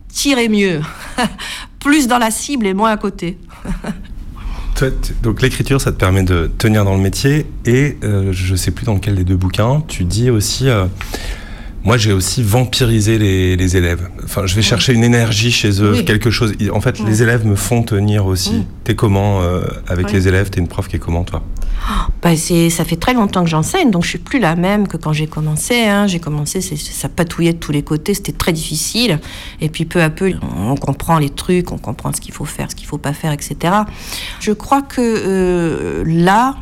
tirer 0.09 0.49
mieux, 0.49 0.81
plus 1.79 2.09
dans 2.09 2.19
la 2.19 2.31
cible 2.31 2.67
et 2.67 2.75
moins 2.75 2.91
à 2.91 2.97
côté. 2.97 3.39
Donc 5.23 5.41
l'écriture, 5.41 5.81
ça 5.81 5.93
te 5.93 5.97
permet 5.97 6.23
de 6.23 6.51
tenir 6.59 6.85
dans 6.85 6.95
le 6.95 7.01
métier 7.01 7.47
et 7.65 7.97
euh, 8.05 8.33
je 8.33 8.55
sais 8.55 8.71
plus 8.71 8.85
dans 8.85 8.95
lequel 8.95 9.15
des 9.15 9.25
deux 9.25 9.37
bouquins, 9.37 9.83
tu 9.89 10.05
dis 10.05 10.29
aussi 10.29 10.69
euh, 10.69 10.87
moi, 11.85 11.97
j'ai 11.97 12.13
aussi 12.13 12.43
vampirisé 12.43 13.19
les, 13.19 13.77
élèves. 13.77 14.09
Enfin, 14.25 14.47
je 14.47 14.55
vais 14.57 14.63
chercher 14.63 14.93
une 14.93 15.05
énergie 15.05 15.53
chez 15.53 15.83
eux, 15.83 16.03
quelque 16.03 16.31
chose. 16.31 16.53
En 16.73 16.81
fait, 16.81 16.99
les 17.01 17.23
élèves 17.23 17.47
me 17.47 17.55
font 17.55 17.83
tenir 17.83 18.27
aussi. 18.27 18.51
Tu 18.51 18.65
T'es 18.85 18.95
comment 18.95 19.43
euh, 19.43 19.63
avec 19.87 20.13
les 20.13 20.27
élèves? 20.27 20.51
T'es 20.51 20.61
une 20.61 20.69
prof 20.69 20.89
qui 20.89 20.97
est 20.97 21.01
comment, 21.01 21.25
toi? 21.25 21.43
Bah, 22.23 22.31
Ça 22.37 22.85
fait 22.85 22.97
très 22.97 23.15
longtemps 23.15 23.45
que 23.45 23.51
j'enseigne, 23.51 23.91
donc 23.91 24.05
je 24.05 24.09
suis 24.09 24.19
plus 24.19 24.41
la 24.41 24.57
même 24.57 24.89
que 24.89 24.97
quand 24.97 25.13
j'ai 25.13 25.27
commencé. 25.27 25.87
Hein. 25.87 26.07
J'ai 26.07 26.19
commencé, 26.19 26.61
ça 26.61 27.09
patouillait 27.09 27.53
de 27.53 27.59
tous 27.59 27.73
les 27.73 27.83
côtés, 27.83 28.15
c'était 28.15 28.33
très 28.33 28.53
difficile. 28.53 29.21
Et 29.61 29.69
puis 29.69 29.85
peu 29.85 30.03
à 30.03 30.11
peu, 30.11 30.33
on 30.57 30.75
comprend 30.77 31.19
les 31.19 31.31
trucs, 31.31 31.71
on 31.71 31.79
comprend 31.79 32.13
ce 32.13 32.21
qu'il 32.21 32.35
faut 32.35 32.45
faire, 32.45 32.71
ce 32.71 32.77
qu'il 32.77 32.89
faut 32.89 32.99
pas 32.99 33.13
faire, 33.13 33.33
etc. 33.33 33.75
Je 34.41 34.53
crois 34.53 34.83
que 34.83 35.01
euh, 35.01 36.05
là, 36.07 36.57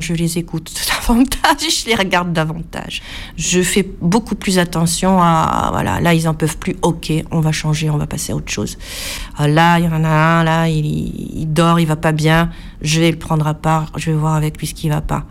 je 0.00 0.14
les 0.14 0.38
écoute 0.38 0.72
davantage, 0.88 1.82
je 1.82 1.86
les 1.86 1.94
regarde 1.94 2.32
davantage. 2.32 3.02
Je 3.36 3.62
fais 3.62 3.88
beaucoup 4.00 4.34
plus 4.34 4.58
attention 4.58 5.20
à, 5.20 5.68
voilà, 5.72 6.00
là 6.00 6.14
ils 6.14 6.28
en 6.28 6.34
peuvent 6.34 6.58
plus, 6.58 6.76
ok, 6.82 7.12
on 7.30 7.40
va 7.40 7.52
changer, 7.52 7.90
on 7.90 7.96
va 7.96 8.06
passer 8.06 8.32
à 8.32 8.36
autre 8.36 8.50
chose. 8.50 8.78
Ah, 9.36 9.48
là, 9.48 9.78
il 9.78 9.84
y 9.84 9.88
en 9.88 10.04
a 10.04 10.08
un, 10.08 10.44
là, 10.44 10.68
il, 10.68 10.84
il 10.84 11.52
dort, 11.52 11.80
il 11.80 11.86
va 11.86 11.96
pas 11.96 12.12
bien, 12.12 12.50
je 12.82 13.00
vais 13.00 13.10
le 13.10 13.18
prendre 13.18 13.46
à 13.46 13.54
part, 13.54 13.92
je 13.96 14.10
vais 14.10 14.16
voir 14.16 14.34
avec 14.34 14.58
lui 14.58 14.66
ce 14.66 14.74
qui 14.74 14.88
va 14.88 15.00
pas. 15.00 15.24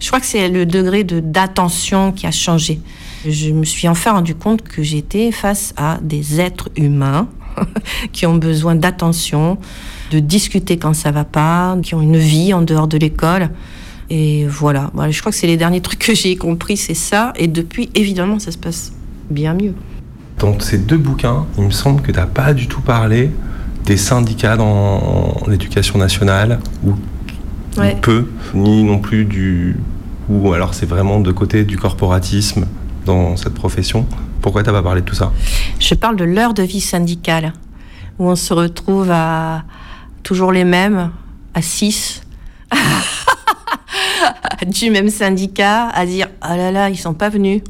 Je 0.00 0.06
crois 0.06 0.20
que 0.20 0.26
c'est 0.26 0.48
le 0.48 0.66
degré 0.66 1.04
de 1.04 1.20
d'attention 1.20 2.12
qui 2.12 2.26
a 2.26 2.30
changé. 2.30 2.80
Je 3.26 3.50
me 3.50 3.64
suis 3.64 3.88
enfin 3.88 4.12
rendu 4.12 4.34
compte 4.34 4.62
que 4.62 4.82
j'étais 4.82 5.32
face 5.32 5.74
à 5.76 5.98
des 6.02 6.40
êtres 6.40 6.70
humains 6.76 7.28
qui 8.12 8.26
ont 8.26 8.36
besoin 8.36 8.74
d'attention, 8.74 9.58
de 10.10 10.20
discuter 10.20 10.78
quand 10.78 10.94
ça 10.94 11.10
va 11.10 11.24
pas, 11.24 11.76
qui 11.82 11.94
ont 11.94 12.02
une 12.02 12.16
vie 12.16 12.54
en 12.54 12.62
dehors 12.62 12.88
de 12.88 12.98
l'école. 12.98 13.50
Et 14.10 14.46
voilà, 14.46 14.90
voilà 14.94 15.10
je 15.10 15.20
crois 15.20 15.32
que 15.32 15.38
c'est 15.38 15.46
les 15.46 15.56
derniers 15.56 15.80
trucs 15.80 15.98
que 15.98 16.14
j'ai 16.14 16.36
compris, 16.36 16.76
c'est 16.76 16.94
ça. 16.94 17.32
Et 17.36 17.46
depuis, 17.46 17.90
évidemment, 17.94 18.38
ça 18.38 18.50
se 18.50 18.58
passe 18.58 18.92
bien 19.30 19.54
mieux. 19.54 19.74
Dans 20.38 20.58
ces 20.60 20.78
deux 20.78 20.96
bouquins, 20.96 21.46
il 21.58 21.64
me 21.64 21.70
semble 21.70 22.00
que 22.00 22.12
tu 22.12 22.18
n'as 22.18 22.26
pas 22.26 22.54
du 22.54 22.68
tout 22.68 22.80
parlé 22.80 23.30
des 23.84 23.96
syndicats 23.96 24.56
dans 24.56 25.36
l'éducation 25.46 25.98
nationale, 25.98 26.60
ou 26.84 26.94
Ouais. 27.76 27.96
peu, 28.00 28.26
ni 28.54 28.82
non 28.82 28.98
plus 28.98 29.24
du... 29.24 29.76
Ou 30.28 30.52
alors 30.52 30.74
c'est 30.74 30.86
vraiment 30.86 31.20
de 31.20 31.30
côté 31.30 31.64
du 31.64 31.76
corporatisme 31.78 32.66
dans 33.06 33.36
cette 33.36 33.54
profession. 33.54 34.04
Pourquoi 34.42 34.62
t'as 34.62 34.72
pas 34.72 34.82
parlé 34.82 35.00
de 35.00 35.06
tout 35.06 35.14
ça? 35.14 35.32
Je 35.78 35.94
parle 35.94 36.16
de 36.16 36.24
l'heure 36.24 36.54
de 36.54 36.62
vie 36.62 36.80
syndicale, 36.80 37.52
où 38.18 38.28
on 38.28 38.36
se 38.36 38.52
retrouve 38.52 39.10
à 39.10 39.62
toujours 40.22 40.50
les 40.52 40.64
mêmes, 40.64 41.10
à 41.54 41.62
6, 41.62 42.22
du 44.66 44.90
même 44.90 45.08
syndicat, 45.10 45.88
à 45.88 46.06
dire 46.06 46.28
Ah 46.40 46.56
là 46.56 46.70
là, 46.70 46.90
ils 46.90 46.96
sont 46.96 47.14
pas 47.14 47.28
venus. 47.28 47.62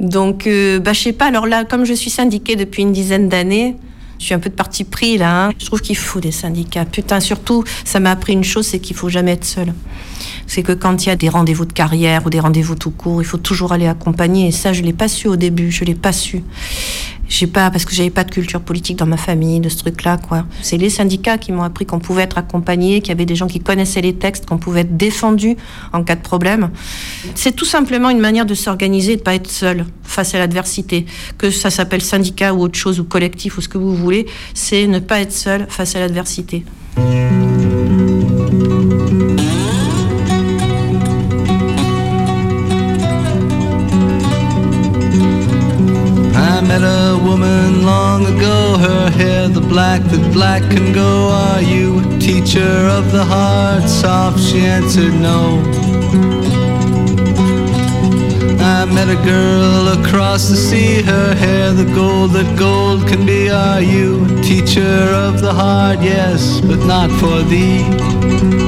Donc, 0.00 0.46
euh, 0.46 0.78
bah, 0.80 0.92
je 0.92 1.00
sais 1.00 1.12
pas, 1.12 1.26
alors 1.26 1.46
là, 1.46 1.64
comme 1.64 1.84
je 1.84 1.94
suis 1.94 2.10
syndiquée 2.10 2.56
depuis 2.56 2.82
une 2.82 2.92
dizaine 2.92 3.28
d'années, 3.28 3.76
je 4.18 4.26
suis 4.26 4.34
un 4.34 4.38
peu 4.38 4.48
de 4.48 4.54
parti 4.54 4.84
pris 4.84 5.18
là. 5.18 5.46
hein. 5.46 5.52
Je 5.58 5.66
trouve 5.66 5.80
qu'il 5.80 5.96
faut 5.96 6.20
des 6.20 6.30
syndicats. 6.30 6.84
Putain, 6.84 7.20
surtout, 7.20 7.64
ça 7.84 8.00
m'a 8.00 8.10
appris 8.12 8.32
une 8.32 8.44
chose, 8.44 8.66
c'est 8.66 8.78
qu'il 8.78 8.96
faut 8.96 9.08
jamais 9.08 9.32
être 9.32 9.44
seul. 9.44 9.74
C'est 10.46 10.62
que 10.62 10.72
quand 10.72 11.04
il 11.04 11.08
y 11.08 11.12
a 11.12 11.16
des 11.16 11.28
rendez-vous 11.28 11.64
de 11.64 11.72
carrière 11.72 12.24
ou 12.26 12.30
des 12.30 12.40
rendez-vous 12.40 12.74
tout 12.74 12.90
court, 12.90 13.22
il 13.22 13.24
faut 13.24 13.38
toujours 13.38 13.72
aller 13.72 13.86
accompagner. 13.86 14.48
Et 14.48 14.52
ça, 14.52 14.72
je 14.72 14.82
l'ai 14.82 14.92
pas 14.92 15.08
su 15.08 15.26
au 15.26 15.36
début. 15.36 15.70
Je 15.70 15.84
l'ai 15.84 15.94
pas 15.94 16.12
su. 16.12 16.42
J'ai 17.28 17.46
pas 17.46 17.70
parce 17.70 17.84
que 17.84 17.94
j'avais 17.94 18.10
pas 18.10 18.24
de 18.24 18.30
culture 18.30 18.60
politique 18.60 18.98
dans 18.98 19.06
ma 19.06 19.16
famille, 19.16 19.60
de 19.60 19.68
ce 19.68 19.78
truc-là, 19.78 20.18
quoi. 20.18 20.44
C'est 20.62 20.76
les 20.76 20.90
syndicats 20.90 21.38
qui 21.38 21.52
m'ont 21.52 21.62
appris 21.62 21.86
qu'on 21.86 21.98
pouvait 21.98 22.22
être 22.22 22.38
accompagné, 22.38 23.00
qu'il 23.00 23.08
y 23.08 23.12
avait 23.12 23.26
des 23.26 23.34
gens 23.34 23.46
qui 23.46 23.60
connaissaient 23.60 24.00
les 24.00 24.14
textes, 24.14 24.46
qu'on 24.46 24.58
pouvait 24.58 24.80
être 24.80 24.96
défendu 24.96 25.56
en 25.92 26.04
cas 26.04 26.16
de 26.16 26.22
problème. 26.22 26.70
C'est 27.34 27.56
tout 27.56 27.64
simplement 27.64 28.10
une 28.10 28.20
manière 28.20 28.46
de 28.46 28.54
s'organiser 28.54 29.16
de 29.16 29.22
pas 29.22 29.34
être 29.34 29.50
seul 29.50 29.86
face 30.02 30.34
à 30.34 30.38
l'adversité. 30.38 31.06
Que 31.38 31.50
ça 31.50 31.70
s'appelle 31.70 32.02
syndicat 32.02 32.54
ou 32.54 32.60
autre 32.60 32.78
chose 32.78 33.00
ou 33.00 33.04
collectif 33.04 33.58
ou 33.58 33.60
ce 33.60 33.68
que 33.68 33.78
vous 33.78 33.94
voulez, 33.94 34.26
c'est 34.52 34.86
ne 34.86 34.98
pas 34.98 35.20
être 35.20 35.32
seul 35.32 35.66
face 35.68 35.96
à 35.96 36.00
l'adversité. 36.00 36.64
Woman 47.24 47.84
long 47.84 48.26
ago, 48.26 48.76
her 48.78 49.10
hair 49.10 49.48
the 49.48 49.60
black 49.60 50.02
that 50.02 50.32
black 50.32 50.62
can 50.70 50.92
go. 50.92 51.28
Are 51.28 51.62
you 51.62 52.00
a 52.00 52.18
teacher 52.18 52.74
of 52.98 53.10
the 53.10 53.24
heart? 53.24 53.88
Soft, 53.88 54.38
she 54.38 54.60
answered 54.60 55.14
no. 55.14 55.58
I 58.60 58.84
met 58.84 59.08
a 59.08 59.20
girl 59.24 59.88
across 59.98 60.48
the 60.48 60.56
sea, 60.56 61.02
her 61.02 61.34
hair 61.34 61.72
the 61.72 61.90
gold 61.94 62.32
that 62.32 62.58
gold 62.58 63.06
can 63.08 63.24
be. 63.24 63.50
Are 63.50 63.80
you 63.80 64.24
a 64.26 64.42
teacher 64.42 64.96
of 65.26 65.40
the 65.40 65.52
heart? 65.52 66.00
Yes, 66.02 66.60
but 66.60 66.80
not 66.86 67.10
for 67.20 67.42
thee. 67.42 68.63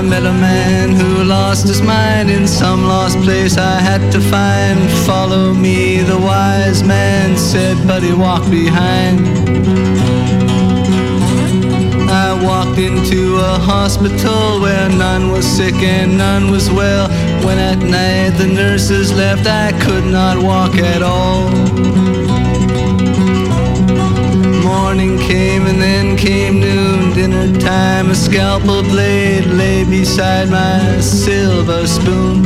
I 0.00 0.02
met 0.02 0.24
a 0.24 0.32
man 0.32 0.96
who 0.96 1.24
lost 1.24 1.68
his 1.68 1.82
mind 1.82 2.30
in 2.30 2.48
some 2.48 2.84
lost 2.84 3.18
place 3.18 3.58
I 3.58 3.78
had 3.78 4.10
to 4.12 4.18
find. 4.18 4.90
Follow 5.04 5.52
me, 5.52 5.98
the 5.98 6.16
wise 6.16 6.82
man 6.82 7.36
said, 7.36 7.76
but 7.86 8.02
he 8.02 8.14
walked 8.14 8.50
behind. 8.50 9.20
I 12.08 12.32
walked 12.42 12.78
into 12.78 13.36
a 13.36 13.58
hospital 13.58 14.62
where 14.62 14.88
none 14.88 15.30
was 15.30 15.44
sick 15.44 15.74
and 15.74 16.16
none 16.16 16.50
was 16.50 16.70
well. 16.70 17.10
When 17.44 17.58
at 17.58 17.80
night 17.80 18.38
the 18.38 18.46
nurses 18.46 19.12
left, 19.12 19.46
I 19.46 19.78
could 19.82 20.06
not 20.06 20.42
walk 20.42 20.76
at 20.76 21.02
all. 21.02 21.50
Morning 24.64 25.18
came 25.18 25.66
and 25.66 25.78
then 25.78 26.16
came 26.16 26.59
dinner 27.20 27.60
time. 27.60 28.10
A 28.10 28.14
scalpel 28.14 28.82
blade 28.82 29.44
lay 29.44 29.84
beside 29.84 30.48
my 30.48 31.00
silver 31.00 31.86
spoon. 31.86 32.44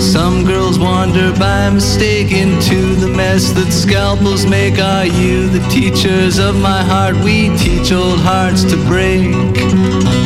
Some 0.00 0.44
girls 0.44 0.78
wander 0.78 1.32
by 1.36 1.70
mistake 1.70 2.30
into 2.30 2.94
the 2.94 3.08
mess 3.08 3.50
that 3.50 3.72
scalpels 3.72 4.46
make. 4.46 4.78
Are 4.78 5.06
you 5.06 5.48
the 5.48 5.64
teachers 5.68 6.38
of 6.38 6.54
my 6.54 6.82
heart? 6.84 7.16
We 7.24 7.56
teach 7.56 7.90
old 7.90 8.20
hearts 8.20 8.62
to 8.70 8.76
break. 8.86 10.25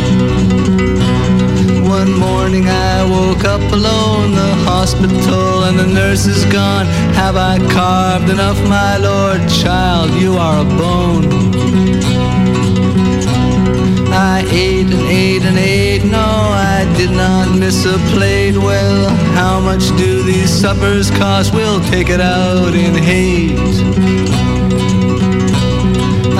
One 2.01 2.19
morning 2.19 2.67
I 2.67 3.05
woke 3.05 3.45
up 3.45 3.61
alone, 3.61 4.33
the 4.33 4.55
hospital 4.65 5.65
and 5.65 5.79
the 5.79 5.87
nurse 5.87 6.25
is 6.25 6.47
gone. 6.47 6.87
Have 7.13 7.37
I 7.37 7.59
carved 7.75 8.31
enough, 8.31 8.59
my 8.71 8.97
lord? 8.97 9.47
Child, 9.51 10.11
you 10.15 10.39
are 10.39 10.63
a 10.63 10.65
bone. 10.65 11.27
I 14.15 14.47
ate 14.51 14.87
and 14.87 15.09
ate 15.11 15.43
and 15.43 15.59
ate, 15.59 16.05
no, 16.07 16.17
I 16.19 16.91
did 16.97 17.11
not 17.11 17.55
miss 17.55 17.85
a 17.85 17.99
plate. 18.15 18.57
Well, 18.57 19.11
how 19.35 19.61
much 19.61 19.95
do 19.99 20.23
these 20.23 20.51
suppers 20.51 21.11
cost? 21.11 21.53
We'll 21.53 21.81
take 21.91 22.09
it 22.09 22.23
out 22.23 22.75
in 22.75 22.95
hate. 22.95 24.00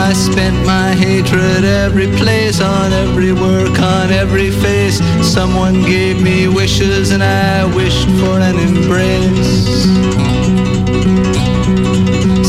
I 0.03 0.15
spent 0.15 0.57
my 0.65 0.95
hatred 0.95 1.63
every 1.63 2.09
place, 2.17 2.61
on 2.61 2.93
every 2.93 3.33
work, 3.33 3.79
on 3.79 4.11
every 4.11 4.51
face. 4.51 4.99
Someone 5.23 5.83
gave 5.83 6.23
me 6.23 6.49
wishes 6.49 7.11
and 7.11 7.23
I 7.23 7.67
wished 7.77 8.09
for 8.19 8.41
an 8.41 8.57
embrace. 8.59 9.61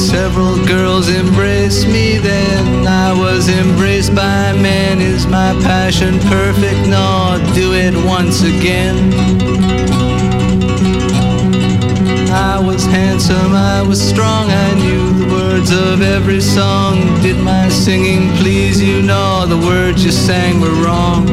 Several 0.09 0.55
girls 0.65 1.09
embraced 1.09 1.87
me, 1.87 2.17
then 2.17 2.87
I 2.87 3.11
was 3.13 3.49
embraced 3.49 4.15
by 4.15 4.53
men. 4.53 5.01
Is 5.01 5.27
my 5.27 5.51
passion 5.61 6.19
perfect? 6.19 6.87
No, 6.87 7.37
do 7.53 7.73
it 7.73 7.93
once 8.05 8.43
again. 8.43 8.95
I 12.31 12.57
was 12.59 12.85
handsome, 12.85 13.53
I 13.53 13.81
was 13.81 14.01
strong, 14.01 14.49
I 14.49 14.73
knew 14.75 15.10
words 15.61 15.71
of 15.71 16.01
every 16.01 16.41
song. 16.41 16.95
Did 17.21 17.37
my 17.43 17.69
singing 17.69 18.35
please 18.37 18.81
you? 18.81 19.01
No, 19.01 19.45
the 19.45 19.57
words 19.57 20.03
you 20.03 20.11
sang 20.11 20.59
were 20.59 20.73
wrong. 20.83 21.27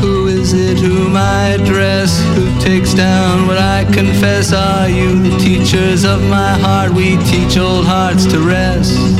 Who 0.00 0.28
is 0.28 0.52
it 0.52 0.78
whom 0.78 1.16
I 1.16 1.56
address? 1.60 2.22
Who 2.36 2.60
takes 2.60 2.94
down 2.94 3.46
what 3.46 3.58
I 3.58 3.84
confess? 3.92 4.52
Are 4.52 4.88
you 4.88 5.20
the 5.22 5.36
teachers 5.38 6.04
of 6.04 6.22
my 6.28 6.52
heart? 6.58 6.92
We 6.92 7.16
teach 7.24 7.56
old 7.56 7.86
hearts 7.86 8.26
to 8.26 8.38
rest. 8.38 9.19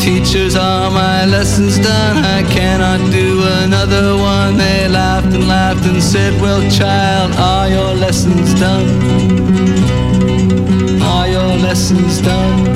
Teachers, 0.00 0.56
are 0.56 0.90
my 0.90 1.26
lessons 1.26 1.78
done? 1.78 2.24
I 2.24 2.42
cannot 2.50 3.12
do 3.12 3.42
another 3.62 4.16
one. 4.16 4.56
They 4.56 4.88
laughed 4.88 5.34
and 5.34 5.46
laughed 5.46 5.84
and 5.86 6.02
said, 6.02 6.40
Well, 6.40 6.62
child, 6.70 7.34
are 7.36 7.68
your 7.68 7.94
lessons 7.94 8.54
done? 8.54 8.88
Are 11.02 11.28
your 11.28 11.54
lessons 11.58 12.22
done? 12.22 12.66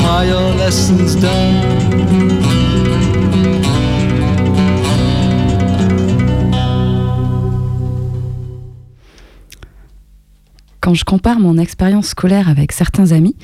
Are 0.00 0.24
your 0.26 0.52
lessons 0.56 1.14
done? 1.14 1.80
Quand 10.80 10.94
je 10.94 11.04
compare 11.04 11.38
mon 11.38 11.56
expérience 11.56 12.08
scolaire 12.08 12.48
avec 12.48 12.72
certains 12.72 13.12
amis, 13.12 13.36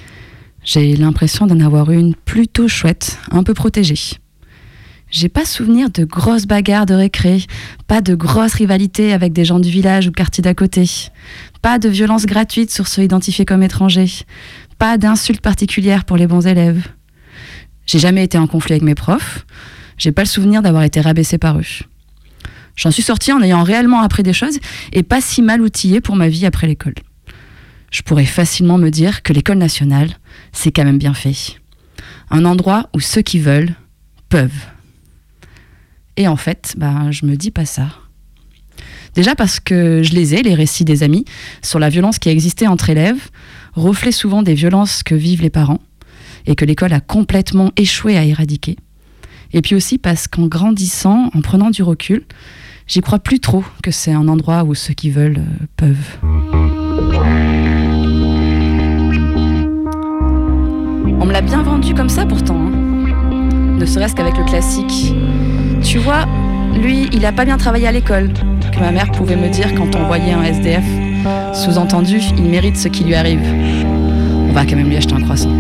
j'ai 0.67 0.97
l'impression 0.97 1.47
d'en 1.47 1.61
avoir 1.61 1.91
eu 1.93 1.97
une 1.97 2.15
plutôt 2.15 2.69
chouette, 2.69 3.19
un 3.31 3.45
peu 3.45 3.55
protégée. 3.55 4.19
J'ai 5.09 5.29
pas 5.29 5.45
souvenir 5.45 5.89
de 5.91 6.05
grosses 6.05 6.47
bagarres 6.47 6.85
de 6.85 6.95
récré, 6.95 7.45
pas 7.87 8.01
de 8.01 8.17
grosses 8.17 8.55
rivalités 8.55 9.13
avec 9.13 9.33
des 9.33 9.45
gens 9.45 9.61
du 9.61 9.71
village 9.71 10.09
ou 10.09 10.11
quartier 10.11 10.43
d'à 10.43 10.55
côté, 10.55 10.85
pas 11.63 11.79
de 11.79 11.89
violences 11.89 12.27
gratuites 12.27 12.73
sur 12.73 12.89
ceux 12.89 13.05
identifiés 13.05 13.45
comme 13.45 13.63
étrangers, 13.63 14.11
pas 14.79 14.99
d'insultes 14.99 15.41
particulières 15.41 16.05
pour 16.05 16.17
les 16.17 16.27
bons 16.27 16.49
élèves. 16.49 16.89
J'ai 17.87 18.01
jamais 18.01 18.25
été 18.25 18.37
en 18.37 18.49
conflit 18.49 18.73
avec 18.73 18.83
mes 18.83 18.97
profs, 18.97 19.47
j'ai 19.97 20.11
pas 20.11 20.23
le 20.23 20.29
souvenir 20.29 20.63
d'avoir 20.63 20.83
été 20.83 21.01
rabaissé 21.01 21.39
par 21.39 21.59
eux. 21.61 21.87
J'en 22.75 22.91
suis 22.91 23.05
sortie 23.05 23.33
en 23.33 23.41
ayant 23.41 23.63
réellement 23.63 24.01
appris 24.01 24.25
des 24.25 24.33
choses 24.33 24.59
et 24.93 25.05
pas 25.05 25.21
si 25.21 25.41
mal 25.43 25.63
outillée 25.63 26.01
pour 26.01 26.17
ma 26.17 26.29
vie 26.29 26.45
après 26.45 26.67
l'école. 26.67 26.95
Je 27.91 28.03
pourrais 28.03 28.25
facilement 28.25 28.79
me 28.79 28.91
dire 28.91 29.23
que 29.23 29.33
l'école 29.33 29.59
nationale, 29.59 30.17
c'est 30.53 30.73
quand 30.73 30.85
même 30.85 30.99
bien 30.99 31.15
fait. 31.15 31.61
Un 32.31 32.45
endroit 32.45 32.89
où 32.95 33.01
ceux 33.01 33.23
qui 33.23 33.39
veulent 33.39 33.75
peuvent. 34.29 34.67
Et 36.17 36.29
en 36.29 36.37
fait, 36.37 36.75
ben, 36.77 37.11
je 37.11 37.27
me 37.27 37.37
dis 37.37 37.51
pas 37.51 37.67
ça. 37.67 37.89
Déjà 39.15 39.35
parce 39.35 39.61
que 39.61 40.03
je 40.03 40.13
les 40.13 40.35
ai, 40.35 40.43
les 40.43 40.55
récits 40.55 40.85
des 40.85 41.03
amis, 41.03 41.25
sur 41.63 41.79
la 41.79 41.89
violence 41.89 42.19
qui 42.19 42.29
a 42.29 42.33
existé 42.33 42.67
entre 42.67 42.91
élèves, 42.91 43.31
reflet 43.73 44.13
souvent 44.13 44.43
des 44.43 44.55
violences 44.55 45.03
que 45.03 45.15
vivent 45.15 45.43
les 45.43 45.51
parents, 45.51 45.81
et 46.47 46.55
que 46.55 46.65
l'école 46.65 46.93
a 46.93 47.01
complètement 47.01 47.73
échoué 47.77 48.17
à 48.17 48.25
éradiquer. 48.25 48.77
Et 49.53 49.63
puis 49.63 49.75
aussi 49.75 49.99
parce 49.99 50.29
qu'en 50.29 50.47
grandissant, 50.47 51.31
en 51.35 51.41
prenant 51.41 51.71
du 51.71 51.83
recul, 51.83 52.25
j'y 52.87 53.01
crois 53.01 53.19
plus 53.19 53.41
trop 53.41 53.65
que 53.83 53.91
c'est 53.91 54.13
un 54.13 54.29
endroit 54.29 54.65
où 54.65 54.75
ceux 54.75 54.95
qui 54.95 55.11
veulent 55.11 55.39
euh, 55.39 55.67
peuvent. 55.77 56.56
On 61.21 61.25
me 61.27 61.33
l'a 61.33 61.41
bien 61.41 61.63
vendu 61.63 61.95
comme 61.95 62.09
ça 62.09 62.27
pourtant. 62.27 62.57
hein. 62.57 62.73
Ne 63.79 63.85
serait-ce 63.87 64.15
qu'avec 64.15 64.37
le 64.37 64.45
classique. 64.45 65.15
Tu 65.83 65.99
vois, 65.99 66.25
lui, 66.81 67.09
il 67.13 67.25
a 67.27 67.33
pas 67.33 67.45
bien 67.45 67.57
travaillé 67.57 67.87
à 67.87 67.93
l'école, 67.93 68.31
que 68.73 68.81
ma 68.81 68.91
mère 68.91 69.11
pouvait 69.13 69.37
me 69.37 69.49
dire 69.49 69.75
quand 69.75 69.95
on 69.97 70.05
voyait 70.07 70.33
un 70.33 70.43
SDF. 70.43 70.85
Sous-entendu, 71.53 72.21
il 72.37 72.45
mérite 72.45 72.77
ce 72.77 72.89
qui 72.89 73.05
lui 73.05 73.15
arrive. 73.15 73.41
On 74.49 74.53
va 74.53 74.65
quand 74.65 74.77
même 74.77 74.89
lui 74.89 74.97
acheter 74.97 75.15
un 75.15 75.21
croissant. 75.21 75.51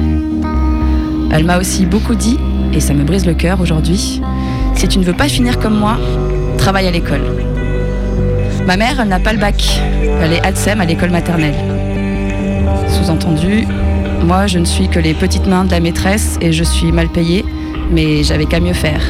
Elle 1.30 1.44
m'a 1.44 1.58
aussi 1.58 1.84
beaucoup 1.86 2.14
dit, 2.14 2.38
et 2.72 2.80
ça 2.80 2.94
me 2.94 3.04
brise 3.04 3.26
le 3.26 3.34
cœur 3.34 3.60
aujourd'hui, 3.60 4.20
si 4.74 4.88
tu 4.88 4.98
ne 4.98 5.04
veux 5.04 5.12
pas 5.12 5.28
finir 5.28 5.58
comme 5.58 5.78
moi, 5.78 5.98
travaille 6.58 6.86
à 6.86 6.90
l'école. 6.90 7.22
Ma 8.66 8.76
mère, 8.76 9.00
elle 9.00 9.08
n'a 9.08 9.20
pas 9.20 9.32
le 9.32 9.38
bac. 9.38 9.80
Elle 10.22 10.32
est 10.32 10.44
ADSEM 10.46 10.80
à 10.80 10.84
l'école 10.84 11.10
maternelle. 11.10 11.54
Sous-entendu, 12.88 13.66
moi, 14.22 14.46
je 14.46 14.58
ne 14.58 14.64
suis 14.64 14.88
que 14.88 14.98
les 14.98 15.14
petites 15.14 15.46
mains 15.46 15.64
de 15.64 15.70
la 15.70 15.80
maîtresse 15.80 16.38
et 16.40 16.52
je 16.52 16.64
suis 16.64 16.92
mal 16.92 17.08
payée, 17.08 17.44
mais 17.90 18.24
j'avais 18.24 18.46
qu'à 18.46 18.60
mieux 18.60 18.72
faire. 18.72 19.02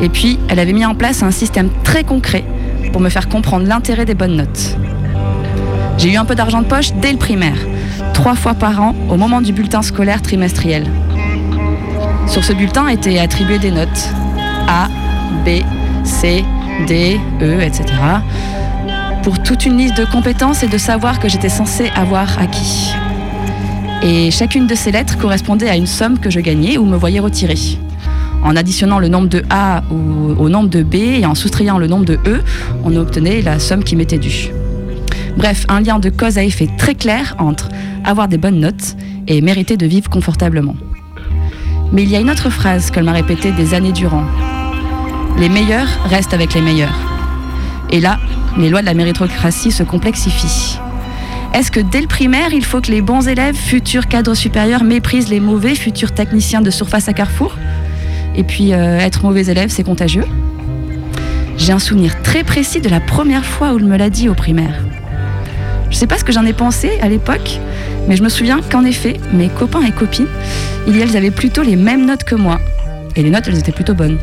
Et 0.00 0.08
puis, 0.08 0.38
elle 0.48 0.58
avait 0.58 0.72
mis 0.72 0.84
en 0.84 0.94
place 0.94 1.22
un 1.22 1.30
système 1.30 1.70
très 1.84 2.04
concret 2.04 2.44
pour 2.92 3.00
me 3.00 3.08
faire 3.08 3.28
comprendre 3.28 3.66
l'intérêt 3.66 4.04
des 4.04 4.14
bonnes 4.14 4.36
notes. 4.36 4.76
J'ai 5.98 6.12
eu 6.12 6.16
un 6.16 6.24
peu 6.24 6.34
d'argent 6.34 6.60
de 6.60 6.66
poche 6.66 6.92
dès 7.00 7.12
le 7.12 7.18
primaire, 7.18 7.56
trois 8.12 8.34
fois 8.34 8.54
par 8.54 8.80
an 8.80 8.94
au 9.08 9.16
moment 9.16 9.40
du 9.40 9.52
bulletin 9.52 9.82
scolaire 9.82 10.20
trimestriel. 10.20 10.86
Sur 12.26 12.44
ce 12.44 12.52
bulletin 12.52 12.88
étaient 12.88 13.18
attribuées 13.18 13.58
des 13.58 13.70
notes 13.70 14.08
A, 14.68 14.88
B, 15.44 15.62
C, 16.04 16.44
D, 16.86 17.20
E, 17.40 17.60
etc. 17.60 17.84
pour 19.22 19.42
toute 19.42 19.66
une 19.66 19.78
liste 19.78 19.96
de 19.96 20.04
compétences 20.04 20.62
et 20.62 20.68
de 20.68 20.78
savoirs 20.78 21.20
que 21.20 21.28
j'étais 21.28 21.48
censée 21.48 21.90
avoir 21.94 22.38
acquis. 22.40 22.94
Et 24.04 24.30
chacune 24.30 24.66
de 24.66 24.74
ces 24.74 24.90
lettres 24.90 25.16
correspondait 25.16 25.68
à 25.68 25.76
une 25.76 25.86
somme 25.86 26.18
que 26.18 26.28
je 26.28 26.40
gagnais 26.40 26.76
ou 26.76 26.84
me 26.84 26.96
voyais 26.96 27.20
retirer. 27.20 27.78
En 28.42 28.56
additionnant 28.56 28.98
le 28.98 29.08
nombre 29.08 29.28
de 29.28 29.44
A 29.50 29.84
au, 29.90 30.42
au 30.42 30.48
nombre 30.48 30.68
de 30.68 30.82
B 30.82 30.94
et 30.94 31.26
en 31.26 31.36
soustrayant 31.36 31.78
le 31.78 31.86
nombre 31.86 32.04
de 32.04 32.18
E, 32.26 32.42
on 32.84 32.96
obtenait 32.96 33.42
la 33.42 33.60
somme 33.60 33.84
qui 33.84 33.94
m'était 33.94 34.18
due. 34.18 34.50
Bref, 35.36 35.64
un 35.68 35.80
lien 35.80 35.98
de 35.98 36.10
cause 36.10 36.36
à 36.36 36.44
effet 36.44 36.68
très 36.76 36.94
clair 36.94 37.36
entre 37.38 37.68
avoir 38.04 38.26
des 38.26 38.38
bonnes 38.38 38.58
notes 38.58 38.96
et 39.28 39.40
mériter 39.40 39.76
de 39.76 39.86
vivre 39.86 40.10
confortablement. 40.10 40.74
Mais 41.92 42.02
il 42.02 42.10
y 42.10 42.16
a 42.16 42.20
une 42.20 42.30
autre 42.30 42.50
phrase 42.50 42.90
qu'elle 42.90 43.04
m'a 43.04 43.12
répétée 43.12 43.52
des 43.52 43.74
années 43.74 43.92
durant. 43.92 44.24
Les 45.38 45.48
meilleurs 45.48 45.88
restent 46.08 46.34
avec 46.34 46.54
les 46.54 46.60
meilleurs. 46.60 46.98
Et 47.90 48.00
là, 48.00 48.18
les 48.58 48.68
lois 48.68 48.80
de 48.80 48.86
la 48.86 48.94
méritocratie 48.94 49.70
se 49.70 49.82
complexifient. 49.82 50.78
Est-ce 51.54 51.70
que 51.70 51.80
dès 51.80 52.00
le 52.00 52.06
primaire, 52.06 52.54
il 52.54 52.64
faut 52.64 52.80
que 52.80 52.90
les 52.90 53.02
bons 53.02 53.28
élèves, 53.28 53.54
futurs 53.54 54.06
cadres 54.06 54.34
supérieurs, 54.34 54.84
méprisent 54.84 55.28
les 55.28 55.38
mauvais 55.38 55.74
futurs 55.74 56.12
techniciens 56.12 56.62
de 56.62 56.70
surface 56.70 57.08
à 57.08 57.12
Carrefour 57.12 57.56
Et 58.34 58.42
puis, 58.42 58.72
euh, 58.72 58.98
être 58.98 59.22
mauvais 59.22 59.44
élève, 59.46 59.68
c'est 59.68 59.84
contagieux 59.84 60.24
J'ai 61.58 61.72
un 61.72 61.78
souvenir 61.78 62.22
très 62.22 62.42
précis 62.42 62.80
de 62.80 62.88
la 62.88 63.00
première 63.00 63.44
fois 63.44 63.74
où 63.74 63.78
il 63.78 63.84
me 63.84 63.98
l'a 63.98 64.08
dit 64.08 64.30
au 64.30 64.34
primaire. 64.34 64.82
Je 65.90 65.96
sais 65.96 66.06
pas 66.06 66.16
ce 66.16 66.24
que 66.24 66.32
j'en 66.32 66.46
ai 66.46 66.54
pensé 66.54 66.98
à 67.02 67.08
l'époque, 67.10 67.60
mais 68.08 68.16
je 68.16 68.22
me 68.22 68.30
souviens 68.30 68.60
qu'en 68.62 68.86
effet, 68.86 69.20
mes 69.34 69.50
copains 69.50 69.82
et 69.82 69.92
copines, 69.92 70.28
il 70.88 70.96
y 70.96 71.00
elles 71.00 71.18
avaient 71.18 71.30
plutôt 71.30 71.62
les 71.62 71.76
mêmes 71.76 72.06
notes 72.06 72.24
que 72.24 72.34
moi. 72.34 72.60
Et 73.14 73.22
les 73.22 73.28
notes, 73.28 73.44
elles 73.46 73.58
étaient 73.58 73.72
plutôt 73.72 73.92
bonnes. 73.92 74.18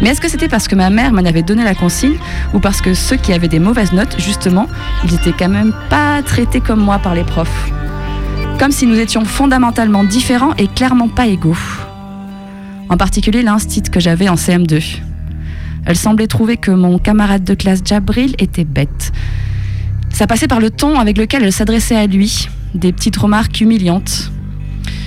Mais 0.00 0.10
est-ce 0.10 0.20
que 0.20 0.28
c'était 0.28 0.48
parce 0.48 0.66
que 0.66 0.74
ma 0.74 0.88
mère 0.88 1.12
m'en 1.12 1.24
avait 1.24 1.42
donné 1.42 1.62
la 1.62 1.74
consigne 1.74 2.16
ou 2.54 2.58
parce 2.58 2.80
que 2.80 2.94
ceux 2.94 3.16
qui 3.16 3.32
avaient 3.32 3.48
des 3.48 3.58
mauvaises 3.58 3.92
notes, 3.92 4.16
justement, 4.18 4.66
ils 5.04 5.14
étaient 5.14 5.34
quand 5.38 5.50
même 5.50 5.74
pas 5.90 6.22
traités 6.22 6.60
comme 6.60 6.80
moi 6.80 6.98
par 6.98 7.14
les 7.14 7.24
profs? 7.24 7.70
Comme 8.58 8.72
si 8.72 8.86
nous 8.86 8.98
étions 8.98 9.24
fondamentalement 9.24 10.04
différents 10.04 10.54
et 10.56 10.68
clairement 10.68 11.08
pas 11.08 11.26
égaux. 11.26 11.56
En 12.88 12.96
particulier 12.96 13.42
l'instit 13.42 13.82
que 13.82 14.00
j'avais 14.00 14.28
en 14.28 14.34
CM2. 14.34 15.00
Elle 15.86 15.96
semblait 15.96 16.26
trouver 16.26 16.56
que 16.56 16.70
mon 16.70 16.98
camarade 16.98 17.44
de 17.44 17.54
classe 17.54 17.80
Jabril 17.84 18.34
était 18.38 18.64
bête. 18.64 19.12
Ça 20.10 20.26
passait 20.26 20.48
par 20.48 20.60
le 20.60 20.70
ton 20.70 20.98
avec 20.98 21.16
lequel 21.16 21.44
elle 21.44 21.52
s'adressait 21.52 21.96
à 21.96 22.06
lui, 22.06 22.48
des 22.74 22.92
petites 22.92 23.16
remarques 23.16 23.60
humiliantes. 23.60 24.30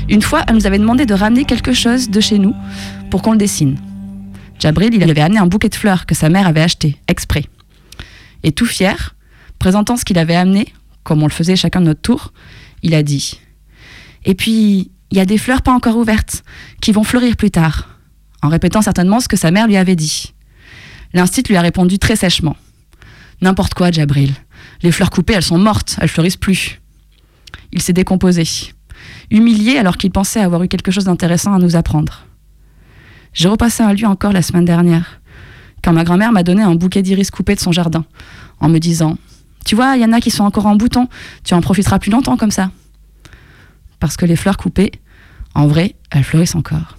Une 0.10 0.22
fois, 0.22 0.41
elle 0.48 0.56
nous 0.56 0.68
avait 0.68 0.80
demandé 0.80 1.06
de 1.06 1.14
ramener 1.14 1.46
quelque 1.46 1.74
chose 1.74 2.10
de 2.10 2.20
chez 2.20 2.39
nous 2.39 2.56
pour 3.10 3.22
qu'on 3.22 3.32
le 3.32 3.38
dessine. 3.38 3.78
Jabril, 4.64 4.93
il 4.93 5.03
avait 5.03 5.20
amené 5.20 5.39
un 5.41 5.45
bouquet 5.45 5.68
de 5.68 5.76
fleurs 5.76 6.05
que 6.05 6.16
sa 6.16 6.30
mère 6.30 6.47
avait 6.47 6.61
acheté, 6.61 6.95
exprès. 7.09 7.43
Et 8.43 8.53
tout 8.53 8.66
fier, 8.66 9.14
présentant 9.59 9.97
ce 9.97 10.05
qu'il 10.05 10.18
avait 10.18 10.38
amené, 10.38 10.74
comme 11.03 11.22
on 11.22 11.28
le 11.28 11.34
faisait 11.34 11.57
chacun 11.57 11.82
de 11.82 11.88
notre 11.88 11.99
tour, 11.99 12.32
il 12.82 12.95
a 12.95 13.03
dit 13.03 13.41
Et 14.24 14.36
puis, 14.36 14.89
il 15.11 15.18
y 15.18 15.20
a 15.20 15.26
des 15.26 15.38
fleurs 15.38 15.64
pas 15.64 15.74
encore 15.74 15.97
ouvertes, 15.97 16.45
qui 16.80 16.93
vont 16.93 17.03
fleurir 17.03 17.36
plus 17.36 17.51
tard, 17.51 17.89
en 18.41 18.47
répétant 18.47 18.82
certainement 18.82 19.20
ce 19.20 19.28
que 19.28 19.36
sa 19.36 19.51
mère 19.51 19.68
lui 19.68 19.76
avait 19.76 19.97
dit. 19.97 20.34
L'instit 21.14 21.43
lui 21.43 21.57
a 21.57 21.61
répondu 21.61 21.99
très 21.99 22.16
sèchement 22.16 22.55
N'importe 23.41 23.74
quoi, 23.74 23.91
Jabril. 23.91 24.34
Les 24.82 24.93
fleurs 24.93 25.09
coupées, 25.09 25.34
elles 25.34 25.43
sont 25.43 25.57
mortes, 25.57 25.97
elles 25.99 26.07
fleurissent 26.07 26.38
plus. 26.38 26.80
Il 27.74 27.82
s'est 27.82 27.91
décomposé, 27.91 28.45
humilié 29.30 29.78
alors 29.78 29.97
qu'il 29.97 30.11
pensait 30.11 30.39
avoir 30.39 30.64
eu 30.64 30.70
quelque 30.70 30.89
chose 30.89 31.03
d'intéressant 31.03 31.53
à 31.53 31.59
nous 31.59 31.76
apprendre. 31.76 32.26
J'ai 33.34 33.47
repassé 33.47 33.84
à 33.84 33.93
lui 33.93 34.05
encore 34.05 34.31
la 34.31 34.41
semaine 34.41 34.65
dernière, 34.65 35.19
quand 35.84 35.91
ma 35.91 36.03
grand-mère 36.03 36.31
m'a 36.31 36.43
donné 36.43 36.61
un 36.61 36.75
bouquet 36.75 37.01
d'iris 37.01 37.31
coupés 37.31 37.55
de 37.55 37.59
son 37.59 37.71
jardin, 37.71 38.05
en 38.59 38.69
me 38.69 38.79
disant 38.79 39.17
Tu 39.65 39.75
vois, 39.75 39.95
il 39.95 40.01
y 40.01 40.05
en 40.05 40.13
a 40.13 40.21
qui 40.21 40.31
sont 40.31 40.43
encore 40.43 40.67
en 40.67 40.75
bouton, 40.75 41.07
tu 41.43 41.53
en 41.53 41.61
profiteras 41.61 41.99
plus 41.99 42.11
longtemps 42.11 42.38
comme 42.38 42.51
ça. 42.51 42.71
Parce 43.99 44.17
que 44.17 44.25
les 44.25 44.36
fleurs 44.36 44.57
coupées, 44.57 44.91
en 45.55 45.67
vrai, 45.67 45.95
elles 46.11 46.23
fleurissent 46.23 46.55
encore. 46.55 46.97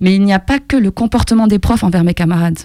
Mais 0.00 0.14
il 0.14 0.22
n'y 0.22 0.32
a 0.32 0.38
pas 0.38 0.58
que 0.58 0.76
le 0.76 0.90
comportement 0.90 1.46
des 1.46 1.58
profs 1.58 1.84
envers 1.84 2.04
mes 2.04 2.14
camarades. 2.14 2.58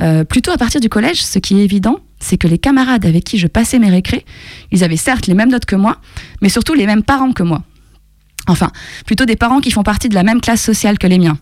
Euh, 0.00 0.24
plutôt 0.24 0.50
à 0.50 0.56
partir 0.56 0.80
du 0.80 0.88
collège, 0.88 1.22
ce 1.22 1.38
qui 1.38 1.60
est 1.60 1.64
évident, 1.64 1.98
c'est 2.20 2.38
que 2.38 2.48
les 2.48 2.58
camarades 2.58 3.04
avec 3.04 3.24
qui 3.24 3.38
je 3.38 3.48
passais 3.48 3.78
mes 3.78 3.90
récrés, 3.90 4.24
ils 4.70 4.82
avaient 4.84 4.96
certes 4.96 5.26
les 5.26 5.34
mêmes 5.34 5.50
notes 5.50 5.66
que 5.66 5.76
moi, 5.76 5.98
mais 6.40 6.48
surtout 6.48 6.74
les 6.74 6.86
mêmes 6.86 7.02
parents 7.02 7.32
que 7.32 7.42
moi. 7.42 7.62
Enfin, 8.48 8.70
plutôt 9.06 9.24
des 9.24 9.36
parents 9.36 9.60
qui 9.60 9.70
font 9.70 9.82
partie 9.82 10.08
de 10.08 10.14
la 10.14 10.22
même 10.22 10.40
classe 10.40 10.62
sociale 10.62 10.98
que 10.98 11.06
les 11.06 11.18
miens, 11.18 11.38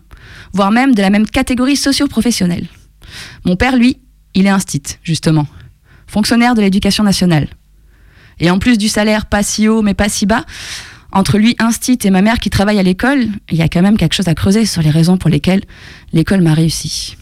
voire 0.53 0.71
même 0.71 0.93
de 0.93 1.01
la 1.01 1.09
même 1.09 1.25
catégorie 1.25 1.75
socio-professionnelle. 1.75 2.67
Mon 3.45 3.55
père, 3.55 3.75
lui, 3.75 3.97
il 4.33 4.45
est 4.45 4.49
instit, 4.49 4.83
justement, 5.03 5.47
fonctionnaire 6.07 6.55
de 6.55 6.61
l'éducation 6.61 7.03
nationale. 7.03 7.47
Et 8.39 8.49
en 8.49 8.59
plus 8.59 8.77
du 8.77 8.87
salaire 8.87 9.25
pas 9.25 9.43
si 9.43 9.67
haut 9.67 9.81
mais 9.81 9.93
pas 9.93 10.09
si 10.09 10.25
bas, 10.25 10.45
entre 11.11 11.37
lui, 11.37 11.55
instit, 11.59 11.99
et 12.03 12.09
ma 12.09 12.21
mère 12.21 12.39
qui 12.39 12.49
travaille 12.49 12.79
à 12.79 12.83
l'école, 12.83 13.27
il 13.49 13.57
y 13.57 13.61
a 13.61 13.67
quand 13.67 13.81
même 13.81 13.97
quelque 13.97 14.15
chose 14.15 14.29
à 14.29 14.35
creuser 14.35 14.65
sur 14.65 14.81
les 14.81 14.89
raisons 14.89 15.17
pour 15.17 15.29
lesquelles 15.29 15.63
l'école 16.13 16.41
m'a 16.41 16.53
réussi. 16.53 17.17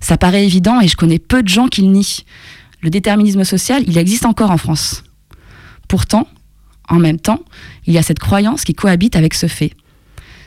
Ça 0.00 0.18
paraît 0.18 0.44
évident 0.44 0.80
et 0.80 0.88
je 0.88 0.96
connais 0.96 1.18
peu 1.18 1.42
de 1.42 1.48
gens 1.48 1.68
qui 1.68 1.82
le 1.82 1.88
nient. 1.88 2.24
Le 2.82 2.90
déterminisme 2.90 3.44
social, 3.44 3.84
il 3.86 3.96
existe 3.96 4.26
encore 4.26 4.50
en 4.50 4.58
France. 4.58 5.04
Pourtant, 5.88 6.28
en 6.88 6.98
même 6.98 7.18
temps, 7.18 7.40
il 7.86 7.94
y 7.94 7.98
a 7.98 8.02
cette 8.02 8.18
croyance 8.18 8.64
qui 8.64 8.74
cohabite 8.74 9.16
avec 9.16 9.34
ce 9.34 9.46
fait. 9.46 9.72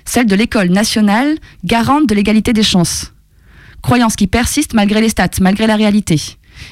Celle 0.06 0.26
de 0.26 0.36
l'école 0.36 0.70
nationale 0.70 1.38
garante 1.64 2.08
de 2.08 2.16
l'égalité 2.16 2.54
des 2.54 2.64
chances. 2.64 3.14
Croyance 3.82 4.16
qui 4.16 4.28
persiste 4.28 4.74
malgré 4.74 5.02
les 5.02 5.10
stats, 5.10 5.30
malgré 5.42 5.68
la 5.68 5.76
réalité. 5.76 6.22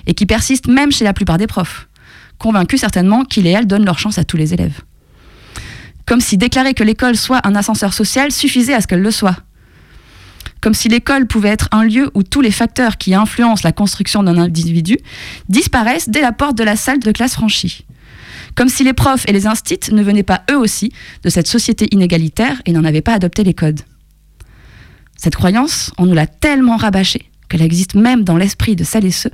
Et 0.08 0.14
qui 0.14 0.26
persiste 0.26 0.68
même 0.68 0.92
chez 0.92 1.04
la 1.04 1.14
plupart 1.14 1.38
des 1.38 1.48
profs. 1.48 1.88
Convaincus 2.38 2.80
certainement 2.80 3.24
qu'il 3.24 3.48
et 3.48 3.52
elle 3.52 3.68
donnent 3.68 3.86
leur 3.86 4.00
chance 4.00 4.18
à 4.18 4.24
tous 4.24 4.38
les 4.38 4.54
élèves. 4.54 4.82
Comme 6.06 6.22
si 6.22 6.38
déclarer 6.38 6.74
que 6.74 6.84
l'école 6.84 7.16
soit 7.16 7.46
un 7.46 7.56
ascenseur 7.56 7.94
social 7.94 8.32
suffisait 8.32 8.74
à 8.74 8.82
ce 8.82 8.88
qu'elle 8.88 9.02
le 9.02 9.12
soit. 9.12 9.38
Comme 10.62 10.74
si 10.74 10.88
l'école 10.88 11.28
pouvait 11.28 11.50
être 11.50 11.68
un 11.72 11.84
lieu 11.84 12.12
où 12.14 12.24
tous 12.24 12.42
les 12.42 12.52
facteurs 12.52 12.98
qui 12.98 13.14
influencent 13.14 13.62
la 13.64 13.72
construction 13.72 14.24
d'un 14.24 14.38
individu 14.38 14.98
disparaissent 15.50 16.10
dès 16.10 16.22
la 16.22 16.32
porte 16.32 16.58
de 16.58 16.64
la 16.64 16.76
salle 16.76 17.00
de 17.00 17.12
classe 17.12 17.34
franchie. 17.34 17.86
Comme 18.56 18.70
si 18.70 18.84
les 18.84 18.94
profs 18.94 19.28
et 19.28 19.34
les 19.34 19.48
instits 19.48 19.92
ne 19.92 20.02
venaient 20.02 20.24
pas 20.24 20.44
eux 20.50 20.58
aussi 20.58 20.92
de 21.24 21.30
cette 21.30 21.48
société 21.48 21.88
inégalitaire 21.92 22.62
et 22.66 22.72
n'en 22.72 22.86
avaient 22.86 23.02
pas 23.02 23.14
adopté 23.14 23.44
les 23.44 23.54
codes. 23.54 23.82
Cette 25.18 25.36
croyance, 25.36 25.92
on 25.98 26.06
nous 26.06 26.14
l'a 26.14 26.28
tellement 26.28 26.78
rabâchée 26.78 27.30
qu'elle 27.50 27.62
existe 27.62 27.96
même 27.96 28.24
dans 28.24 28.38
l'esprit 28.38 28.76
de 28.76 28.84
celles 28.84 29.06
et 29.06 29.12
ceux 29.12 29.32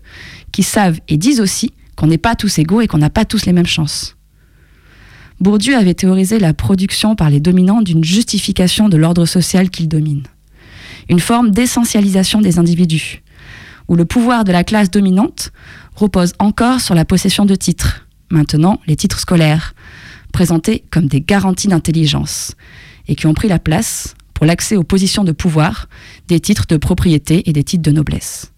qui 0.51 0.63
savent 0.63 0.99
et 1.07 1.17
disent 1.17 1.39
aussi 1.39 1.73
qu'on 1.95 2.07
n'est 2.07 2.17
pas 2.17 2.35
tous 2.35 2.59
égaux 2.59 2.81
et 2.81 2.87
qu'on 2.87 2.97
n'a 2.97 3.09
pas 3.09 3.25
tous 3.25 3.45
les 3.45 3.53
mêmes 3.53 3.67
chances. 3.67 4.15
Bourdieu 5.39 5.75
avait 5.75 5.93
théorisé 5.95 6.39
la 6.39 6.53
production 6.53 7.15
par 7.15 7.29
les 7.29 7.39
dominants 7.39 7.81
d'une 7.81 8.03
justification 8.03 8.89
de 8.89 8.97
l'ordre 8.97 9.25
social 9.25 9.69
qu'ils 9.69 9.87
dominent. 9.87 10.27
Une 11.09 11.19
forme 11.19 11.51
d'essentialisation 11.51 12.41
des 12.41 12.59
individus, 12.59 13.23
où 13.87 13.95
le 13.95 14.05
pouvoir 14.05 14.43
de 14.43 14.51
la 14.51 14.63
classe 14.63 14.91
dominante 14.91 15.51
repose 15.95 16.33
encore 16.37 16.79
sur 16.79 16.93
la 16.93 17.05
possession 17.05 17.45
de 17.45 17.55
titres, 17.55 18.05
maintenant 18.31 18.79
les 18.87 18.95
titres 18.95 19.19
scolaires, 19.19 19.73
présentés 20.31 20.83
comme 20.91 21.07
des 21.07 21.21
garanties 21.21 21.67
d'intelligence, 21.67 22.55
et 23.07 23.15
qui 23.15 23.27
ont 23.27 23.33
pris 23.33 23.47
la 23.47 23.59
place, 23.59 24.15
pour 24.33 24.45
l'accès 24.45 24.75
aux 24.75 24.83
positions 24.83 25.23
de 25.23 25.31
pouvoir, 25.31 25.87
des 26.27 26.39
titres 26.39 26.65
de 26.67 26.77
propriété 26.77 27.47
et 27.49 27.53
des 27.53 27.63
titres 27.63 27.83
de 27.83 27.91
noblesse. 27.91 28.51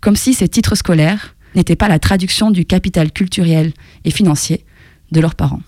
Comme 0.00 0.16
si 0.16 0.32
ces 0.32 0.48
titres 0.48 0.74
scolaires 0.74 1.34
n'étaient 1.54 1.76
pas 1.76 1.88
la 1.88 1.98
traduction 1.98 2.50
du 2.50 2.64
capital 2.64 3.12
culturel 3.12 3.72
et 4.04 4.10
financier 4.10 4.64
de 5.10 5.20
leurs 5.20 5.34
parents. 5.34 5.60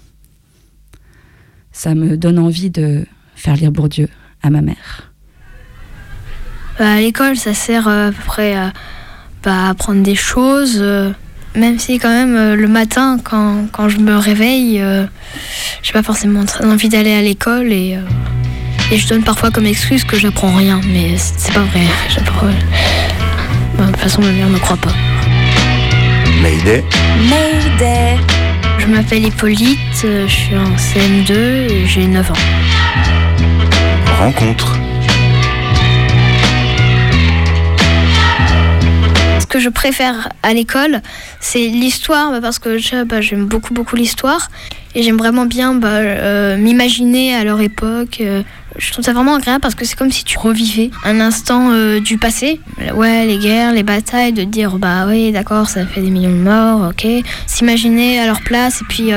Ça 1.72 1.95
me 1.95 2.16
donne 2.16 2.39
envie 2.39 2.70
de 2.70 3.05
faire 3.35 3.57
lire 3.57 3.72
Bourdieu 3.72 4.09
à 4.43 4.51
ma 4.51 4.62
mère. 4.62 5.12
Bah, 6.78 6.95
à 6.95 7.01
l'école, 7.01 7.37
ça 7.37 7.55
sert 7.55 7.87
euh, 7.87 8.09
à 8.09 8.12
peu 8.12 8.22
près 8.24 8.55
à, 8.55 8.72
bah, 9.43 9.68
apprendre 9.68 10.03
des 10.03 10.14
choses. 10.14 10.78
Euh, 11.57 11.61
même 11.61 11.78
si 11.78 11.98
quand 11.98 12.09
même 12.09 12.36
euh, 12.36 12.57
le 12.57 12.68
matin, 12.68 13.18
quand, 13.22 13.66
quand 13.72 13.88
je 13.88 13.98
me 13.98 14.16
réveille, 14.16 14.80
euh, 14.80 15.05
j'ai 15.82 15.92
pas 15.92 16.02
forcément 16.02 16.44
envie 16.62 16.88
d'aller 16.88 17.14
à 17.14 17.22
l'école 17.22 17.72
et, 17.72 17.96
euh, 17.96 18.92
et 18.92 18.98
je 18.98 19.09
donne 19.09 19.22
parfois 19.22 19.50
comme 19.50 19.66
excuse 19.66 20.05
que 20.05 20.18
j'apprends 20.18 20.55
rien, 20.55 20.80
mais 20.86 21.16
c'est 21.16 21.52
pas 21.52 21.61
vrai. 21.61 21.82
J'apprends. 22.09 22.46
Bah, 23.78 23.86
de 23.86 23.90
toute 23.92 24.00
façon, 24.00 24.20
ma 24.22 24.30
mère 24.30 24.48
me 24.48 24.59
croit 24.59 24.76
pas. 24.76 24.92
Mayday. 26.42 26.84
Mayday 27.28 28.16
Je 28.78 28.86
m'appelle 28.86 29.24
Hippolyte, 29.24 29.78
euh, 30.05 30.26
je 30.28 30.32
suis 30.32 30.57
en 30.57 30.76
CM2 30.76 31.32
et 31.32 31.86
j'ai 31.86 32.07
9 32.07 32.30
ans. 32.30 32.34
Rencontre. 34.18 34.76
Que 39.55 39.61
je 39.61 39.68
préfère 39.68 40.30
à 40.42 40.52
l'école, 40.52 41.00
c'est 41.38 41.68
l'histoire, 41.68 42.32
bah, 42.32 42.40
parce 42.42 42.59
que 42.59 43.05
bah, 43.05 43.20
j'aime 43.20 43.46
beaucoup, 43.46 43.72
beaucoup 43.72 43.94
l'histoire. 43.94 44.50
Et 44.96 45.05
j'aime 45.05 45.16
vraiment 45.16 45.46
bien 45.46 45.74
bah, 45.74 45.90
euh, 45.90 46.57
m'imaginer 46.57 47.36
à 47.36 47.44
leur 47.44 47.61
époque. 47.61 48.18
euh, 48.20 48.42
je 48.76 48.90
trouve 48.90 49.05
ça 49.05 49.12
vraiment 49.12 49.36
agréable 49.36 49.61
parce 49.61 49.76
que 49.76 49.84
c'est 49.84 49.94
comme 49.94 50.11
si 50.11 50.24
tu 50.24 50.36
revivais 50.38 50.90
un 51.05 51.20
instant 51.20 51.70
euh, 51.70 52.00
du 52.00 52.18
passé. 52.18 52.61
Ouais, 52.96 53.26
les 53.26 53.38
guerres, 53.38 53.72
les 53.72 53.84
batailles, 53.84 54.32
de 54.32 54.42
dire, 54.42 54.76
bah 54.78 55.07
oui, 55.07 55.30
d'accord, 55.30 55.68
ça 55.68 55.86
fait 55.86 56.00
des 56.00 56.11
millions 56.11 56.30
de 56.30 56.42
morts, 56.42 56.90
ok. 56.90 57.07
S'imaginer 57.46 58.18
à 58.18 58.26
leur 58.26 58.40
place 58.40 58.80
et 58.80 58.84
puis 58.88 59.12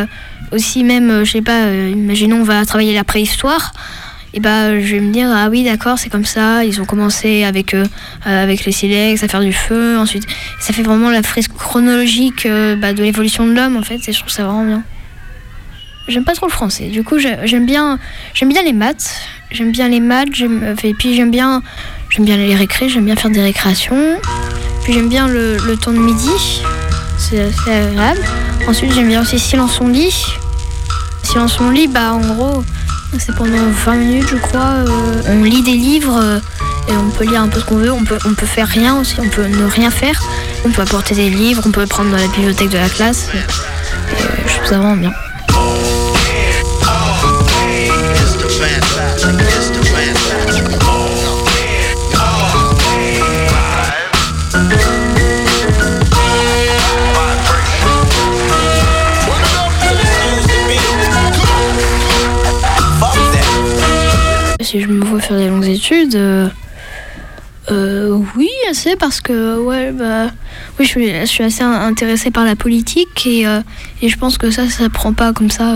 aussi 0.51 0.83
même, 0.83 1.25
je 1.25 1.31
sais 1.31 1.41
pas, 1.41 1.71
imaginons 1.71 2.41
on 2.41 2.43
va 2.43 2.63
travailler 2.63 2.93
la 2.93 3.03
préhistoire. 3.03 3.73
Et 4.37 4.39
bah, 4.39 4.79
je 4.79 4.85
vais 4.93 4.99
me 4.99 5.11
dire, 5.11 5.29
ah 5.33 5.47
oui, 5.49 5.63
d'accord, 5.63 5.97
c'est 5.97 6.09
comme 6.11 6.23
ça. 6.23 6.63
Ils 6.63 6.79
ont 6.79 6.85
commencé 6.85 7.43
avec, 7.43 7.73
euh, 7.73 7.85
euh, 8.27 8.43
avec 8.43 8.65
les 8.65 8.71
silex 8.71 9.23
à 9.23 9.27
faire 9.27 9.41
du 9.41 9.51
feu. 9.51 9.97
Ensuite, 9.97 10.27
ça 10.59 10.73
fait 10.73 10.83
vraiment 10.83 11.09
la 11.09 11.23
fresque 11.23 11.53
chronologique 11.57 12.45
euh, 12.45 12.75
bah, 12.75 12.93
de 12.93 13.01
l'évolution 13.01 13.47
de 13.47 13.53
l'homme, 13.53 13.77
en 13.77 13.81
fait. 13.81 14.07
Et 14.07 14.13
je 14.13 14.19
trouve 14.19 14.29
ça 14.31 14.43
vraiment 14.43 14.63
bien. 14.63 14.83
J'aime 16.07 16.23
pas 16.23 16.35
trop 16.35 16.45
le 16.45 16.51
français. 16.51 16.89
Du 16.89 17.03
coup, 17.03 17.17
j'ai- 17.17 17.35
j'aime 17.45 17.65
bien, 17.65 17.97
j'aime 18.35 18.49
bien 18.49 18.61
les 18.61 18.73
maths. 18.73 19.21
J'aime 19.49 19.71
bien 19.71 19.87
les 19.87 19.99
maths. 20.01 20.29
euh, 20.39 20.75
Et 20.83 20.93
puis, 20.93 21.15
j'aime 21.15 21.31
bien, 21.31 21.63
j'aime 22.11 22.25
bien 22.25 22.37
les 22.37 22.53
récrés. 22.53 22.89
J'aime 22.89 23.05
bien 23.05 23.15
faire 23.15 23.31
des 23.31 23.41
récréations. 23.41 24.19
Puis, 24.83 24.93
j'aime 24.93 25.09
bien 25.09 25.27
le, 25.27 25.57
le 25.65 25.77
temps 25.77 25.93
de 25.93 25.97
midi. 25.97 26.29
C'est 27.17 27.41
agréable. 27.41 28.21
Ensuite, 28.67 28.93
j'aime 28.93 29.07
bien 29.07 29.23
aussi 29.23 29.39
silence 29.39 29.81
on 29.81 29.87
lit. 29.87 30.13
Silence 31.23 31.59
on 31.59 31.71
lit, 31.71 31.87
bah, 31.87 32.13
en 32.13 32.19
gros, 32.21 32.63
c'est 33.17 33.35
pendant 33.35 33.69
20 33.85 33.95
minutes, 33.95 34.27
je 34.29 34.37
crois. 34.37 34.61
euh, 34.85 35.21
on 35.27 35.43
lit 35.43 35.61
des 35.61 35.73
livres 35.73 36.19
euh, 36.21 36.39
et 36.89 36.95
on 36.95 37.09
peut 37.09 37.25
lire 37.25 37.41
un 37.41 37.47
peu 37.47 37.59
ce 37.59 37.65
qu'on 37.65 37.77
veut. 37.77 37.91
On 37.91 38.03
peut, 38.03 38.17
on 38.25 38.33
peut 38.33 38.45
faire 38.45 38.67
rien 38.67 38.99
aussi, 38.99 39.15
on 39.19 39.29
peut 39.29 39.45
ne 39.47 39.65
rien 39.65 39.89
faire. 39.91 40.21
On 40.65 40.69
peut 40.69 40.81
apporter 40.81 41.15
des 41.15 41.29
livres, 41.29 41.63
on 41.65 41.71
peut 41.71 41.85
prendre 41.87 42.11
dans 42.11 42.17
la 42.17 42.27
bibliothèque 42.27 42.69
de 42.69 42.77
la 42.77 42.89
classe. 42.89 43.29
Et, 43.33 43.37
euh, 43.37 44.25
je 44.47 44.53
trouve 44.55 44.67
ça 44.67 44.77
vraiment 44.77 44.97
bien. 44.97 45.11
Si 64.67 64.81
je 64.81 64.87
me 64.89 65.01
vois 65.05 65.21
faire 65.21 65.37
des 65.37 65.47
longues 65.47 65.63
études, 65.63 66.15
euh, 66.15 66.49
euh, 67.71 68.19
oui, 68.35 68.49
assez, 68.69 68.97
parce 68.97 69.21
que 69.21 69.57
ouais, 69.61 69.93
bah, 69.93 70.29
oui, 70.77 70.85
je 70.85 71.25
suis, 71.25 71.41
assez 71.41 71.63
intéressée 71.63 72.31
par 72.31 72.43
la 72.43 72.57
politique 72.57 73.25
et, 73.25 73.47
euh, 73.47 73.61
et 74.01 74.09
je 74.09 74.17
pense 74.17 74.37
que 74.37 74.51
ça, 74.51 74.69
ça 74.69 74.89
prend 74.89 75.13
pas 75.13 75.31
comme 75.31 75.49
ça, 75.49 75.73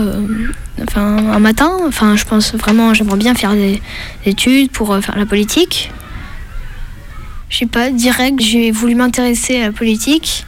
enfin, 0.82 1.16
un 1.16 1.38
matin. 1.38 1.70
Enfin, 1.86 2.16
je 2.16 2.26
pense 2.26 2.54
vraiment, 2.54 2.92
j'aimerais 2.92 3.16
bien 3.16 3.34
faire 3.34 3.54
des, 3.54 3.80
des 4.26 4.32
études 4.32 4.70
pour 4.70 4.94
faire 5.02 5.16
la 5.16 5.24
politique. 5.24 5.90
Je 7.48 7.60
sais 7.60 7.66
pas, 7.66 7.88
direct, 7.88 8.42
j'ai 8.42 8.72
voulu 8.72 8.94
m'intéresser 8.94 9.62
à 9.62 9.68
la 9.68 9.72
politique 9.72 10.44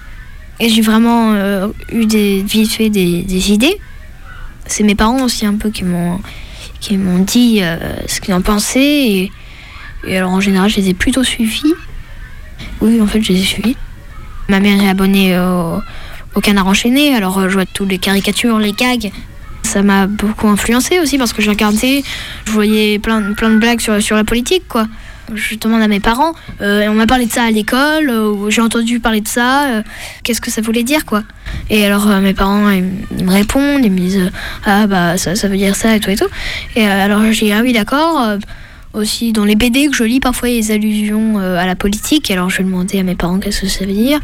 et 0.61 0.69
j'ai 0.69 0.83
vraiment 0.83 1.35
eu 1.91 2.05
des, 2.05 2.43
vite 2.43 2.73
fait 2.73 2.91
des, 2.91 3.23
des 3.23 3.53
idées. 3.53 3.81
C'est 4.67 4.85
mes 4.85 4.95
parents 4.95 5.23
aussi 5.23 5.47
un 5.47 5.55
peu 5.55 5.71
qui 5.71 5.85
m'ont 5.85 6.21
qui 6.85 6.99
m'ont 6.99 7.21
dit 7.21 7.61
euh, 7.63 7.79
ce 8.07 8.21
qu'ils 8.21 8.35
en 8.35 8.43
pensaient. 8.43 9.31
Et, 10.07 10.17
alors 10.17 10.33
en 10.33 10.41
général, 10.41 10.69
je 10.69 10.77
les 10.77 10.91
ai 10.91 10.95
plutôt 10.95 11.25
suivis. 11.25 11.73
Oui, 12.83 13.01
en 13.01 13.07
fait, 13.07 13.23
je 13.23 13.33
les 13.33 13.41
ai 13.41 13.45
suivis. 13.45 13.77
Ma 14.51 14.61
mère 14.61 14.83
est 14.83 14.89
abonnée 14.89 15.39
au, 15.39 15.81
au 16.35 16.41
Canard 16.41 16.67
Enchaîné, 16.67 17.15
alors 17.15 17.39
euh, 17.39 17.49
je 17.49 17.55
vois 17.55 17.65
toutes 17.65 17.89
les 17.89 17.99
caricatures, 17.99 18.59
les 18.59 18.73
gags. 18.73 19.11
Ça 19.63 19.83
m'a 19.83 20.07
beaucoup 20.07 20.47
influencé 20.47 21.01
aussi 21.01 21.17
parce 21.17 21.33
que 21.33 21.41
je 21.41 21.49
regardais, 21.49 22.05
je 22.45 22.53
voyais 22.53 22.99
plein, 22.99 23.33
plein 23.33 23.49
de 23.49 23.59
blagues 23.59 23.81
sur, 23.81 24.03
sur 24.03 24.15
la 24.15 24.25
politique, 24.25 24.65
quoi. 24.69 24.87
Je 25.33 25.55
demande 25.57 25.81
à 25.81 25.89
mes 25.89 26.01
parents, 26.01 26.35
euh, 26.61 26.87
on 26.89 26.95
m'a 26.95 27.07
parlé 27.07 27.25
de 27.25 27.33
ça 27.33 27.45
à 27.45 27.51
l'école, 27.51 28.11
euh, 28.11 28.51
j'ai 28.51 28.61
entendu 28.61 29.01
parler 29.01 29.23
de 29.23 29.29
ça, 29.29 29.69
euh, 29.69 29.83
qu'est-ce 30.23 30.41
que 30.41 30.51
ça 30.51 30.61
voulait 30.61 30.83
dire, 30.83 31.07
quoi. 31.07 31.23
Et 31.71 31.87
alors 31.87 32.07
mes 32.21 32.35
parents, 32.35 32.69
ils, 32.71 32.85
me 33.25 33.31
répondent, 33.31 33.83
ils 33.83 33.91
me 33.91 33.99
disent, 33.99 34.31
ah 34.67 34.87
bah 34.87 35.17
ça, 35.17 35.35
ça 35.35 35.49
veut 35.49 35.57
dire 35.57 35.77
ça 35.77 35.97
et 35.97 36.01
tout 36.01 36.11
et 36.11 36.17
tout. 36.17 36.29
Et 36.77 36.87
alors 36.87 37.23
j'ai 37.33 37.55
ah 37.55 37.61
oui, 37.63 37.73
d'accord. 37.73 38.37
aussi 38.93 39.33
dans 39.33 39.47
les 39.47 39.55
BD 39.57 39.89
que 39.89 39.97
je 39.97 40.05
lis, 40.05 40.21
parfois 40.21 40.51
il 40.51 40.57
y 40.57 40.59
a 40.59 40.61
des 40.61 40.73
allusions 40.73 41.39
à 41.39 41.65
la 41.65 41.75
politique, 41.75 42.31
alors 42.31 42.51
je 42.51 42.63
demander 42.63 42.99
à 42.99 43.03
mes 43.03 43.15
parents 43.15 43.39
qu'est-ce 43.39 43.63
que 43.63 43.69
ça 43.69 43.87
veut 43.87 43.93
dire? 43.93 44.21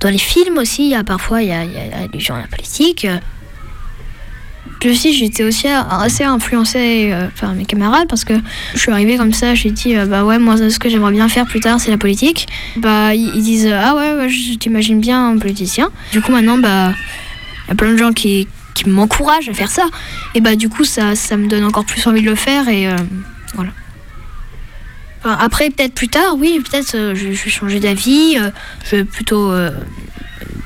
Dans 0.00 0.10
les 0.10 0.18
films 0.18 0.58
aussi, 0.58 0.94
parfois 1.06 1.40
il 1.40 1.48
y 1.48 1.52
a, 1.52 1.64
il 1.64 1.72
y 1.72 1.78
a 1.78 2.04
allusion 2.04 2.34
à 2.34 2.40
la 2.40 2.46
politique. 2.48 3.06
Euh. 4.84 4.88
Puis 4.88 4.90
aussi, 4.90 5.14
j'étais 5.14 5.44
aussi 5.44 5.66
assez 5.68 6.24
influencée 6.24 7.10
euh, 7.12 7.28
par 7.40 7.54
mes 7.54 7.64
camarades 7.64 8.06
parce 8.08 8.24
que 8.24 8.34
je 8.74 8.78
suis 8.78 8.92
arrivée 8.92 9.16
comme 9.16 9.32
ça, 9.32 9.54
j'ai 9.54 9.70
dit 9.70 9.96
euh, 9.96 10.06
bah 10.06 10.24
ouais, 10.24 10.38
moi 10.38 10.56
ce 10.56 10.78
que 10.78 10.88
j'aimerais 10.88 11.12
bien 11.12 11.28
faire 11.28 11.46
plus 11.46 11.60
tard, 11.60 11.80
c'est 11.80 11.90
la 11.90 11.98
politique. 11.98 12.46
Bah 12.76 13.14
ils, 13.14 13.42
disent 13.42 13.72
ah 13.72 13.94
ouais, 13.94 14.28
je 14.28 14.54
t'imagine 14.54 15.00
bien 15.00 15.30
un 15.30 15.38
politicien. 15.38 15.90
Du 16.12 16.20
coup 16.20 16.32
maintenant 16.32 16.58
bah 16.58 16.92
il 17.66 17.70
y 17.70 17.72
a 17.72 17.74
plein 17.74 17.92
de 17.92 17.96
gens 17.96 18.12
qui, 18.12 18.46
qui 18.74 18.88
m'encouragent 18.88 19.48
à 19.48 19.54
faire 19.54 19.70
ça. 19.70 19.86
Et 20.34 20.40
bah 20.40 20.56
du 20.56 20.68
coup 20.68 20.84
ça, 20.84 21.14
ça 21.14 21.36
me 21.36 21.48
donne 21.48 21.64
encore 21.64 21.86
plus 21.86 22.06
envie 22.06 22.20
de 22.20 22.28
le 22.28 22.34
faire 22.34 22.68
et 22.68 22.88
euh, 22.88 22.96
voilà. 23.54 23.70
Après 25.24 25.70
peut-être 25.70 25.94
plus 25.94 26.08
tard, 26.08 26.36
oui, 26.36 26.60
peut-être 26.60 26.94
euh, 26.94 27.14
je, 27.14 27.28
vais 27.28 27.34
changer 27.34 27.80
d'avis. 27.80 28.36
euh, 28.38 28.50
je 28.84 28.96
vais 28.96 29.04
plutôt 29.04 29.50
euh, 29.50 29.70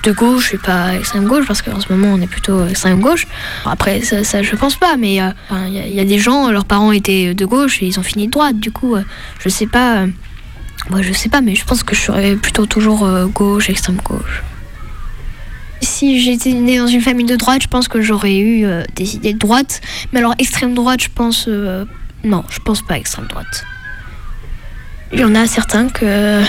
de 0.05 0.13
gauche 0.13 0.55
et 0.55 0.59
pas 0.59 0.95
extrême 0.95 1.27
gauche 1.27 1.47
parce 1.47 1.61
qu'en 1.63 1.81
ce 1.81 1.93
moment 1.93 2.15
on 2.15 2.21
est 2.21 2.27
plutôt 2.29 2.67
extrême 2.67 3.01
gauche. 3.01 3.27
Après 3.67 4.01
ça, 4.03 4.43
je 4.43 4.57
pense 4.57 4.77
pas, 4.77 4.97
mais 4.97 5.21
euh, 5.21 5.31
il 5.67 5.95
y, 5.95 6.01
a- 6.01 6.05
des 6.05 6.19
gens, 6.19 6.51
leurs 6.51 6.65
parents 6.65 6.93
étaient 6.93 7.35
de 7.35 7.45
gauche 7.45 7.83
et 7.83 7.87
ils 7.87 7.99
ont 7.99 8.03
fini 8.05 8.27
de 8.27 8.31
droite. 8.33 8.59
Du 8.61 8.71
coup, 8.71 8.95
euh, 8.95 9.03
je 9.41 9.49
sais 9.49 9.67
pas. 9.67 9.99
euh, 10.03 10.07
moi 10.91 11.03
je 11.03 11.13
sais 11.13 11.29
pas, 11.29 11.41
mais 11.41 11.55
je 11.55 11.65
pense 11.65 11.83
que 11.83 11.95
je 11.95 12.01
serais 12.01 12.37
plutôt 12.37 12.65
toujours 12.67 13.07
gauche, 13.35 13.69
extrême 13.71 13.97
gauche. 14.05 14.43
si 15.81 16.21
j'étais 16.21 16.53
née 16.53 16.79
dans 16.79 16.87
une 16.87 17.01
famille 17.01 17.27
de 17.27 17.37
droite, 17.37 17.63
je 17.63 17.69
pense 17.69 17.89
que 17.89 18.01
j'aurais 18.01 18.37
eu 18.39 18.65
des 18.95 19.17
idées 19.17 19.33
de 19.33 19.39
droite. 19.39 19.81
Mais 20.13 20.21
alors, 20.21 20.35
extrême 20.39 20.75
droite, 20.75 21.03
je 21.03 21.09
pense. 21.15 21.49
non, 22.25 22.45
je 22.49 22.59
pense 22.61 22.83
pas 22.83 22.97
extrême 22.99 23.27
droite. 23.27 23.65
Il 25.13 25.21
y 25.21 25.25
en 25.25 25.35
a 25.35 25.47
certains 25.47 25.89
que. 25.89 26.43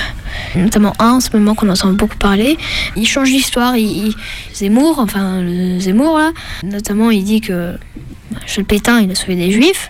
Notamment 0.56 0.94
un 1.00 1.14
en 1.14 1.20
ce 1.20 1.36
moment 1.36 1.56
qu'on 1.56 1.70
entend 1.70 1.92
beaucoup 1.94 2.18
parler. 2.18 2.58
Il 2.96 3.08
change 3.08 3.30
l'histoire. 3.30 3.78
Il, 3.78 4.14
Zemmour, 4.54 5.00
enfin, 5.00 5.42
le 5.42 5.80
Zemmour 5.80 6.18
là. 6.18 6.32
Notamment, 6.64 7.10
il 7.12 7.24
dit 7.24 7.42
que. 7.42 7.78
Michel 8.44 8.66
Pétain, 8.66 9.00
il 9.02 9.12
a 9.12 9.16
sauvé 9.16 9.36
des 9.36 9.52
juifs. 9.52 9.90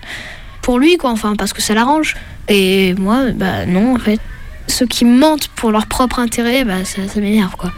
Pour 0.61 0.80
lui, 0.80 0.97
quoi, 0.97 1.11
enfin, 1.11 1.36
parce 1.36 1.53
que 1.53 1.61
ça 1.61 1.74
l'arrange. 1.74 2.15
Et 2.47 2.93
moi, 2.95 3.32
bah 3.34 3.65
non, 3.65 3.95
en 3.95 3.99
fait. 3.99 4.20
Ceux 4.67 4.86
qui 4.86 5.03
mentent 5.03 5.47
pour 5.55 5.72
leur 5.72 5.88
propre 5.88 6.20
intérêt, 6.20 6.63
bah 6.63 6.86
ça, 6.86 7.07
ça 7.07 7.20
m'énerve, 7.20 7.55
quoi. 7.55 7.72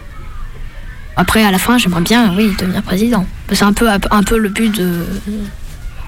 Après, 1.16 1.44
à 1.44 1.52
la 1.52 1.58
fin, 1.58 1.78
j'aimerais 1.78 2.02
bien, 2.02 2.34
oui, 2.36 2.54
devenir 2.60 2.82
président. 2.84 3.26
C'est 3.52 3.64
un 3.64 3.74
peu, 3.74 3.88
un 3.90 4.24
peu 4.24 4.38
le 4.38 4.50
but 4.50 4.76
de 4.76 5.06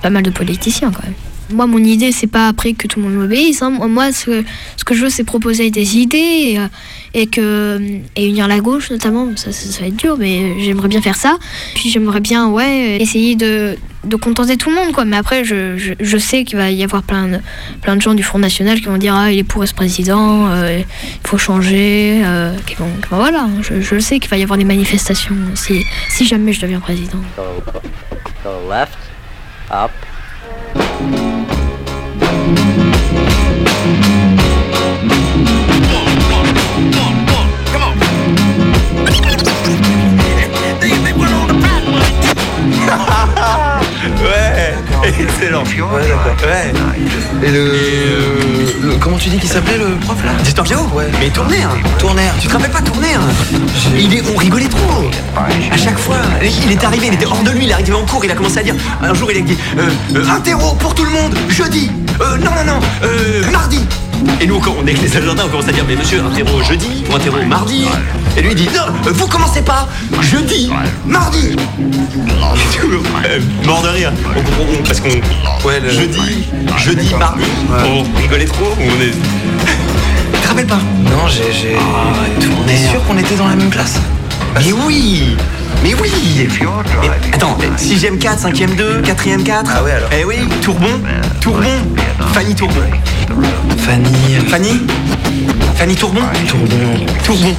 pas 0.02 0.10
mal 0.10 0.24
de 0.24 0.30
politiciens, 0.30 0.92
quand 0.92 1.04
même. 1.04 1.14
Moi, 1.52 1.68
mon 1.68 1.80
idée, 1.80 2.12
c'est 2.12 2.28
pas 2.28 2.48
après 2.48 2.74
que 2.74 2.88
tout 2.88 3.00
le 3.00 3.08
monde 3.08 3.16
m'obéisse. 3.16 3.62
hein. 3.62 3.70
Moi, 3.70 4.12
ce 4.12 4.26
que, 4.26 4.44
ce 4.78 4.84
que 4.84 4.96
je 4.96 5.04
veux, 5.04 5.10
c'est 5.10 5.24
proposer 5.24 5.72
des 5.72 5.98
idées 5.98 6.18
et, 6.18 6.60
euh, 6.60 7.26
que, 7.32 7.80
et 8.16 8.28
unir 8.28 8.48
la 8.48 8.60
gauche, 8.60 8.90
notamment. 8.90 9.28
Ça, 9.36 9.50
va 9.82 9.88
être 9.88 9.96
dur, 9.96 10.16
mais 10.18 10.60
j'aimerais 10.62 10.88
bien 10.88 11.02
faire 11.02 11.16
ça. 11.16 11.38
Puis 11.76 11.90
j'aimerais 11.90 12.22
bien, 12.22 12.48
ouais, 12.50 12.98
essayer 13.02 13.36
de, 13.36 13.78
contenter 14.22 14.58
tout 14.58 14.70
le 14.70 14.76
monde, 14.76 14.94
quoi. 14.94 15.06
Mais 15.06 15.18
après, 15.18 15.44
je, 15.44 16.18
sais 16.18 16.44
qu'il 16.44 16.58
va 16.58 16.72
y 16.72 16.84
avoir 16.84 17.04
plein 17.04 17.28
de, 17.28 18.02
gens 18.02 18.14
du 18.14 18.24
Front 18.24 18.40
National 18.40 18.80
qui 18.80 18.86
vont 18.86 18.98
dire 18.98 19.14
Ah, 19.16 19.32
il 19.32 19.40
est 19.40 19.44
pour 19.44 19.68
ce 19.68 19.74
président, 19.74 20.48
euh, 20.50 20.80
il 20.80 21.28
faut 21.28 21.38
changer. 21.38 22.22
euh, 22.24 22.56
vont- 22.80 22.88
voilà, 23.12 23.48
je, 23.62 23.82
je 23.82 24.00
sais 24.00 24.20
qu'il 24.20 24.30
va 24.30 24.38
y 24.38 24.44
avoir 24.44 24.58
des 24.58 24.66
manifestations 24.66 25.36
si, 25.56 26.26
jamais 26.26 26.54
je 26.54 26.62
deviens 26.62 26.80
président. 26.80 27.20
Ouais, 31.12 31.43
excellent. 45.20 45.64
Ouais. 45.64 46.74
Et 47.44 47.52
le, 47.52 47.72
le- 48.82 48.96
Comment 49.00 49.18
tu 49.18 49.30
dis 49.30 49.38
qu'il 49.38 49.50
s'appelait 49.50 49.78
le 49.78 49.96
prof 49.98 50.18
là? 50.24 50.32
D'histoire 50.44 50.66
géo 50.68 50.80
Ouais. 50.94 51.06
Mais 51.20 51.30
Tournaire 51.30 51.70
Tournaire. 52.00 52.34
Tu 52.40 52.48
te 52.48 52.54
rappelles 52.54 52.72
pas 52.72 52.82
Tournaire 52.82 53.20
il 53.98 54.14
est, 54.14 54.24
On 54.34 54.38
rigolait 54.38 54.68
trop 54.70 55.10
À 55.72 55.78
chaque 55.78 55.98
fois, 55.98 56.18
il 56.66 56.72
est 56.72 56.84
arrivé, 56.84 57.08
il 57.08 57.14
était 57.14 57.26
hors 57.26 57.44
de 57.44 57.52
lui, 57.52 57.64
il 57.66 57.70
est 57.70 57.74
arrivé 57.74 57.94
en 57.94 58.06
cours, 58.06 58.24
il 58.24 58.32
a 58.32 58.36
commencé 58.36 58.60
à 58.60 58.64
dire 58.64 58.76
Un 59.02 59.14
jour 59.14 59.32
il 59.32 59.38
a 59.38 59.42
dit 59.42 59.58
euh, 59.78 59.90
euh, 60.16 60.30
Interro 60.30 60.76
pour 60.76 60.94
tout 60.96 61.04
le 61.04 61.12
monde, 61.12 61.36
jeudi 61.50 61.92
Euh, 62.22 62.38
Non, 62.38 62.52
non, 62.52 62.74
non, 62.74 62.80
euh, 63.04 63.44
mardi 63.52 63.80
et 64.42 64.48
nous, 64.48 64.60
quand 64.60 64.76
on 64.82 64.86
est 64.88 64.94
les 64.94 65.18
agendas, 65.18 65.44
on 65.46 65.50
commence 65.50 65.68
à 65.68 65.72
dire 65.72 65.86
Mais 65.88 65.96
monsieur, 65.96 66.22
interro 66.24 66.62
jeudi 66.64 67.04
ou 67.10 67.16
interro 67.16 67.38
mardi 67.48 67.86
Et 68.38 68.42
lui, 68.42 68.52
il 68.52 68.56
dit 68.56 68.68
Non, 68.74 68.94
euh, 69.08 69.12
vous 69.14 69.28
commencez 69.28 69.62
pas 69.62 69.88
Jeudi, 70.22 70.70
mardi. 71.06 71.50
Et 71.50 72.74
du 72.74 72.80
coup, 72.80 72.88
euh, 73.26 73.40
Mort 73.66 73.82
de 73.82 73.90
rire. 73.90 74.12
On 74.30 74.42
comprend 74.42 74.64
on- 74.80 74.84
parce 74.84 75.00
qu'on. 75.00 75.10
Ouais, 75.68 75.80
le- 75.80 75.90
Jeudi, 75.90 76.46
jeudi, 76.78 77.14
mardi, 77.18 77.44
on 77.86 78.04
rigolait 78.22 78.46
trop 78.46 78.66
ou 78.66 78.82
on 78.82 79.02
est. 79.02 79.12
Tu 80.34 80.40
te 80.42 80.48
rappelles 80.48 80.68
pas? 80.68 80.80
Non, 81.06 81.28
j'ai. 81.30 81.54
j'ai... 81.54 81.78
T'es 82.68 82.78
sûr 82.90 83.02
qu'on 83.06 83.18
était 83.18 83.36
dans 83.36 83.48
la 83.48 83.56
même 83.56 83.70
classe? 83.70 84.00
Mais 84.56 84.74
oui 84.86 85.36
Mais 85.84 85.94
oui 85.96 86.10
Mais 87.02 87.10
Attends, 87.34 87.58
6ème 87.78 88.18
4, 88.18 88.48
5ème 88.48 88.76
2, 88.76 89.02
4ème 89.02 89.44
4. 89.44 89.70
Ah 89.76 89.84
ouais, 89.84 89.92
alors. 89.92 90.10
Eh 90.18 90.24
oui, 90.24 90.38
Tourbon, 90.62 91.02
Tourbon, 91.42 91.68
Fanny 92.34 92.56
Tourbon. 92.56 92.82
Fanny. 93.80 94.36
Fanny? 94.48 94.80
Fanny 95.76 95.96
Tourbon 95.96 96.22
Tourbon. 96.48 96.68
Tourbon. 97.24 97.56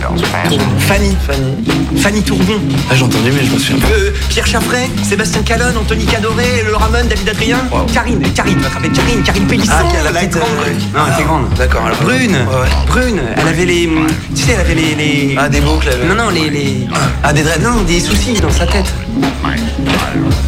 Fanny. 0.81 1.17
Fanny. 1.27 1.57
Fanny 2.01 2.23
Tourbon. 2.23 2.59
Ah, 2.91 2.95
j'ai 2.95 3.03
entendu, 3.05 3.31
mais 3.33 3.45
je 3.45 3.53
me 3.53 3.59
souviens 3.59 3.81
pas. 3.87 3.93
Euh, 3.95 4.11
Pierre 4.29 4.47
Chaffray, 4.47 4.89
Sébastien 5.03 5.43
Calonne, 5.43 5.77
Anthony 5.77 6.07
Cadoré, 6.07 6.63
Le 6.67 6.75
Ramon, 6.77 7.05
David 7.09 7.29
Adrien, 7.29 7.59
Karine, 7.93 8.21
Karine, 8.35 8.59
tu 8.63 8.89
de 8.89 8.95
Karine, 8.97 9.23
Karine 9.23 9.47
Pélisson, 9.47 9.73
Ah, 9.75 9.83
la 10.05 10.11
la 10.11 10.21
petite, 10.21 10.31
grande 10.33 10.49
euh, 10.59 10.63
brune. 10.63 10.79
Non, 10.95 11.01
elle 11.07 11.13
était 11.15 11.23
grande. 11.25 11.49
D'accord, 11.59 11.87
alors. 11.87 11.99
Brune, 12.03 12.33
Ouais, 12.37 12.69
brune, 12.87 13.21
elle 13.37 13.49
avait 13.49 13.65
les. 13.67 13.89
Tu 14.35 14.43
sais, 14.43 14.53
elle 14.53 14.61
avait 14.61 14.75
les. 14.75 14.95
les- 14.95 15.37
Ah, 15.39 15.49
des 15.49 15.61
boucles. 15.61 15.89
elle- 15.93 16.09
Non, 16.09 16.15
non, 16.25 16.31
les, 16.31 16.49
les. 16.51 16.87
Ah, 17.23 17.33
des 17.33 17.43
dreads, 17.43 17.61
non, 17.63 17.83
des 17.83 18.01
soucis 18.01 18.35
dans 18.41 18.51
sa 18.51 18.67
tête. 18.67 18.93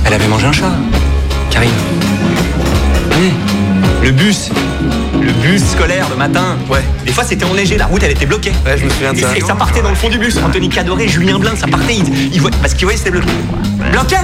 Elle 0.05 0.15
avait 0.15 0.29
mangé 0.29 0.47
un 0.47 0.53
chat, 0.53 0.73
Karine. 1.51 1.71
Oui. 3.19 3.33
Le 4.07 4.13
bus, 4.13 4.51
le 5.21 5.33
bus 5.43 5.63
scolaire 5.73 6.07
le 6.09 6.15
matin. 6.15 6.57
Ouais. 6.71 6.79
Des 7.05 7.11
fois 7.13 7.25
c'était 7.25 7.45
enneigé, 7.45 7.77
la 7.77 7.87
route 7.87 8.01
elle 8.05 8.13
était 8.13 8.25
bloquée. 8.27 8.53
Ouais, 8.65 8.79
je 8.79 8.85
me 8.85 8.89
souviens 8.91 9.13
de 9.13 9.19
ça. 9.19 9.37
et 9.37 9.41
ça 9.41 9.57
partait 9.57 9.83
dans 9.83 9.89
le 9.89 9.97
fond 9.97 10.09
du 10.09 10.17
bus. 10.17 10.37
Anthony 10.45 10.69
Cadoré, 10.69 11.09
Julien 11.09 11.41
Blin, 11.41 11.57
ça 11.57 11.67
partait. 11.67 11.97
Ils, 11.97 12.35
ils 12.35 12.41
voyaient- 12.41 12.57
parce 12.63 12.75
qu'ils 12.75 12.85
voyaient 12.85 12.99
c'était 12.99 13.11
bloqué. 13.11 13.27
Bloqué 13.91 14.17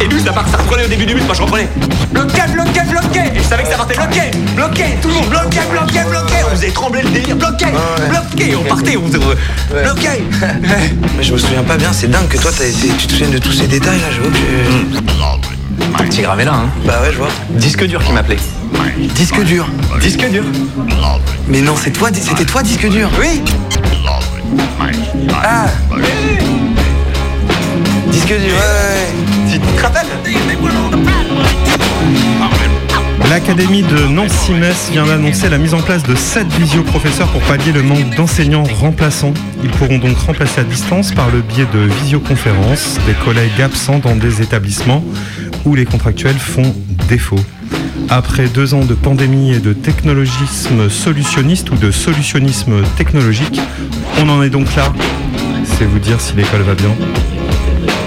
Et 0.00 0.08
lui 0.08 0.20
ça, 0.20 0.32
part, 0.32 0.48
ça 0.48 0.56
reprenait 0.56 0.86
au 0.86 0.88
début 0.88 1.06
du 1.06 1.14
bus, 1.14 1.22
moi 1.24 1.34
je 1.36 1.42
reprenais. 1.42 1.68
Bloqué, 2.10 2.40
bloqué, 2.52 2.80
bloqué 2.90 3.20
Et 3.32 3.38
je 3.38 3.44
savais 3.44 3.62
que 3.62 3.68
ça 3.68 3.76
partait 3.76 3.94
bloqué, 3.94 4.22
bloqué, 4.56 4.84
tout 5.00 5.08
le 5.08 5.14
monde 5.14 5.28
bloqué, 5.28 5.58
bloqué, 5.70 6.00
bloqué 6.10 6.34
On 6.44 6.56
faisait 6.56 6.70
trembler 6.72 7.02
le 7.02 7.10
délire, 7.10 7.36
bloqué, 7.36 7.66
bloqué 8.10 8.56
On 8.56 8.64
partait, 8.64 8.96
on 8.96 9.06
faisait 9.06 9.18
Ouais. 9.18 9.82
bloqué 9.84 10.24
Mais 11.16 11.22
je 11.22 11.32
me 11.32 11.38
souviens 11.38 11.62
pas 11.62 11.76
bien, 11.76 11.92
c'est 11.92 12.10
dingue 12.10 12.26
que 12.28 12.38
toi 12.38 12.50
t'as 12.56 12.64
été- 12.66 12.88
tu 12.98 13.06
te 13.06 13.12
souviens 13.12 13.28
de 13.28 13.38
tous 13.38 13.52
ces 13.52 13.68
détails 13.68 14.00
là, 14.00 14.08
je 14.10 14.20
vois 14.20 14.30
que. 14.32 15.55
Petit 15.98 16.22
gravé 16.22 16.44
là, 16.44 16.54
hein. 16.54 16.68
Bah 16.84 17.00
ouais, 17.02 17.10
je 17.12 17.18
vois. 17.18 17.28
Disque 17.50 17.84
dur 17.86 18.02
qui 18.02 18.12
m'appelait. 18.12 18.38
Disque 19.14 19.42
dur. 19.42 19.66
Disque 20.00 20.28
dur. 20.30 20.44
Mais 21.48 21.60
non, 21.60 21.74
c'est 21.76 21.90
toi, 21.90 22.10
c'était 22.12 22.44
toi 22.44 22.62
disque 22.62 22.88
dur. 22.88 23.08
Oui 23.18 23.42
Ah 25.42 25.66
Disque 28.10 28.28
dur, 28.28 28.36
ouais, 28.38 28.52
ouais. 28.52 29.52
Tu 29.52 29.58
te 29.58 29.82
rappelles? 29.82 30.06
L'Académie 33.28 33.82
de 33.82 34.06
Nancy-Metz 34.06 34.90
vient 34.92 35.04
d'annoncer 35.04 35.48
la 35.48 35.58
mise 35.58 35.74
en 35.74 35.82
place 35.82 36.04
de 36.04 36.14
7 36.14 36.46
visioprofesseurs 36.58 37.28
pour 37.28 37.40
pallier 37.42 37.72
le 37.72 37.82
manque 37.82 38.14
d'enseignants 38.14 38.62
remplaçants. 38.62 39.34
Ils 39.64 39.70
pourront 39.70 39.98
donc 39.98 40.16
remplacer 40.16 40.60
à 40.60 40.64
distance 40.64 41.12
par 41.12 41.28
le 41.30 41.40
biais 41.40 41.66
de 41.74 41.80
visioconférences 41.80 42.98
des 43.04 43.14
collègues 43.24 43.60
absents 43.60 43.98
dans 43.98 44.14
des 44.14 44.42
établissements 44.42 45.02
où 45.66 45.74
les 45.74 45.84
contractuels 45.84 46.38
font 46.38 46.74
défaut. 47.08 47.38
Après 48.08 48.46
deux 48.46 48.72
ans 48.72 48.84
de 48.84 48.94
pandémie 48.94 49.52
et 49.52 49.58
de 49.58 49.72
technologisme 49.72 50.88
solutionniste 50.88 51.70
ou 51.70 51.74
de 51.74 51.90
solutionnisme 51.90 52.82
technologique, 52.96 53.60
on 54.22 54.28
en 54.28 54.42
est 54.42 54.50
donc 54.50 54.74
là. 54.76 54.92
C'est 55.64 55.84
vous 55.84 55.98
dire 55.98 56.20
si 56.20 56.34
l'école 56.34 56.62
va 56.62 56.74
bien. 56.74 56.90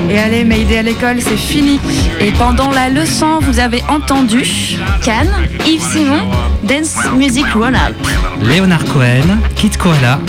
Et 0.10 0.18
allez, 0.18 0.44
Mayday 0.44 0.78
à 0.78 0.82
l'école, 0.82 1.18
c'est 1.20 1.38
fini. 1.38 1.80
Et 2.20 2.32
pendant 2.32 2.72
la 2.72 2.90
leçon, 2.90 3.40
vous 3.42 3.60
avez 3.60 3.84
entendu 3.90 4.44
Cannes, 5.04 5.30
Yves 5.68 5.82
Simon, 5.82 6.22
Dance 6.64 6.96
Music 7.16 7.46
Roll 7.54 7.76
Up. 7.76 7.96
Léonard 8.42 8.86
Cohen, 8.86 9.38
Kit 9.56 9.72
Koala. 9.72 10.20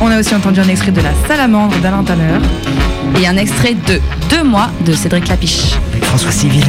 On 0.00 0.10
a 0.10 0.18
aussi 0.18 0.34
entendu 0.34 0.60
un 0.60 0.68
extrait 0.68 0.92
de 0.92 1.00
La 1.00 1.12
Salamandre 1.28 1.76
d'Alain 1.78 2.02
Tanner. 2.02 2.38
Et 3.20 3.26
un 3.26 3.36
extrait 3.36 3.74
de 3.74 4.00
Deux 4.30 4.42
mois 4.42 4.70
de 4.84 4.94
Cédric 4.94 5.28
Lapiche. 5.28 5.74
François 6.08 6.32
Civil. 6.32 6.64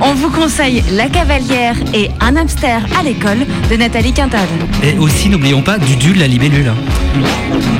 On 0.00 0.12
vous 0.14 0.28
conseille 0.28 0.82
La 0.92 1.08
Cavalière 1.08 1.76
et 1.94 2.10
Un 2.20 2.36
hamster 2.36 2.84
à 2.98 3.02
l'école 3.04 3.38
de 3.70 3.76
Nathalie 3.76 4.12
Quintade. 4.12 4.48
Et 4.82 4.98
aussi, 4.98 5.28
n'oublions 5.28 5.62
pas 5.62 5.78
Dudule 5.78 6.18
la 6.18 6.26
libellule. 6.26 6.72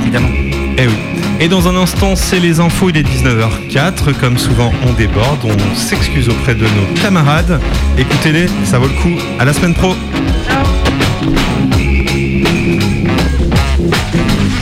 Évidemment. 0.01 0.29
Eh 0.77 0.87
oui. 0.87 0.93
Et 1.41 1.49
dans 1.49 1.67
un 1.67 1.75
instant, 1.75 2.15
c'est 2.15 2.39
les 2.39 2.61
infos, 2.61 2.89
il 2.89 2.97
est 2.97 3.03
19h04. 3.03 4.13
Comme 4.17 4.37
souvent, 4.37 4.71
on 4.87 4.93
déborde, 4.93 5.39
on 5.43 5.75
s'excuse 5.75 6.29
auprès 6.29 6.55
de 6.55 6.63
nos 6.63 7.01
camarades. 7.01 7.59
Écoutez-les, 7.97 8.47
ça 8.63 8.79
vaut 8.79 8.87
le 8.87 8.93
coup. 8.93 9.21
À 9.39 9.45
la 9.45 9.51
semaine 9.51 9.73
pro. 9.73 9.93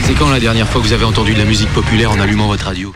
C'est 0.02 0.14
quand 0.18 0.28
la 0.30 0.40
dernière 0.40 0.68
fois 0.68 0.80
que 0.80 0.86
vous 0.86 0.92
avez 0.92 1.04
entendu 1.04 1.34
de 1.34 1.38
la 1.38 1.44
musique 1.44 1.70
populaire 1.70 2.10
en 2.10 2.18
allumant 2.18 2.48
votre 2.48 2.64
radio? 2.64 2.92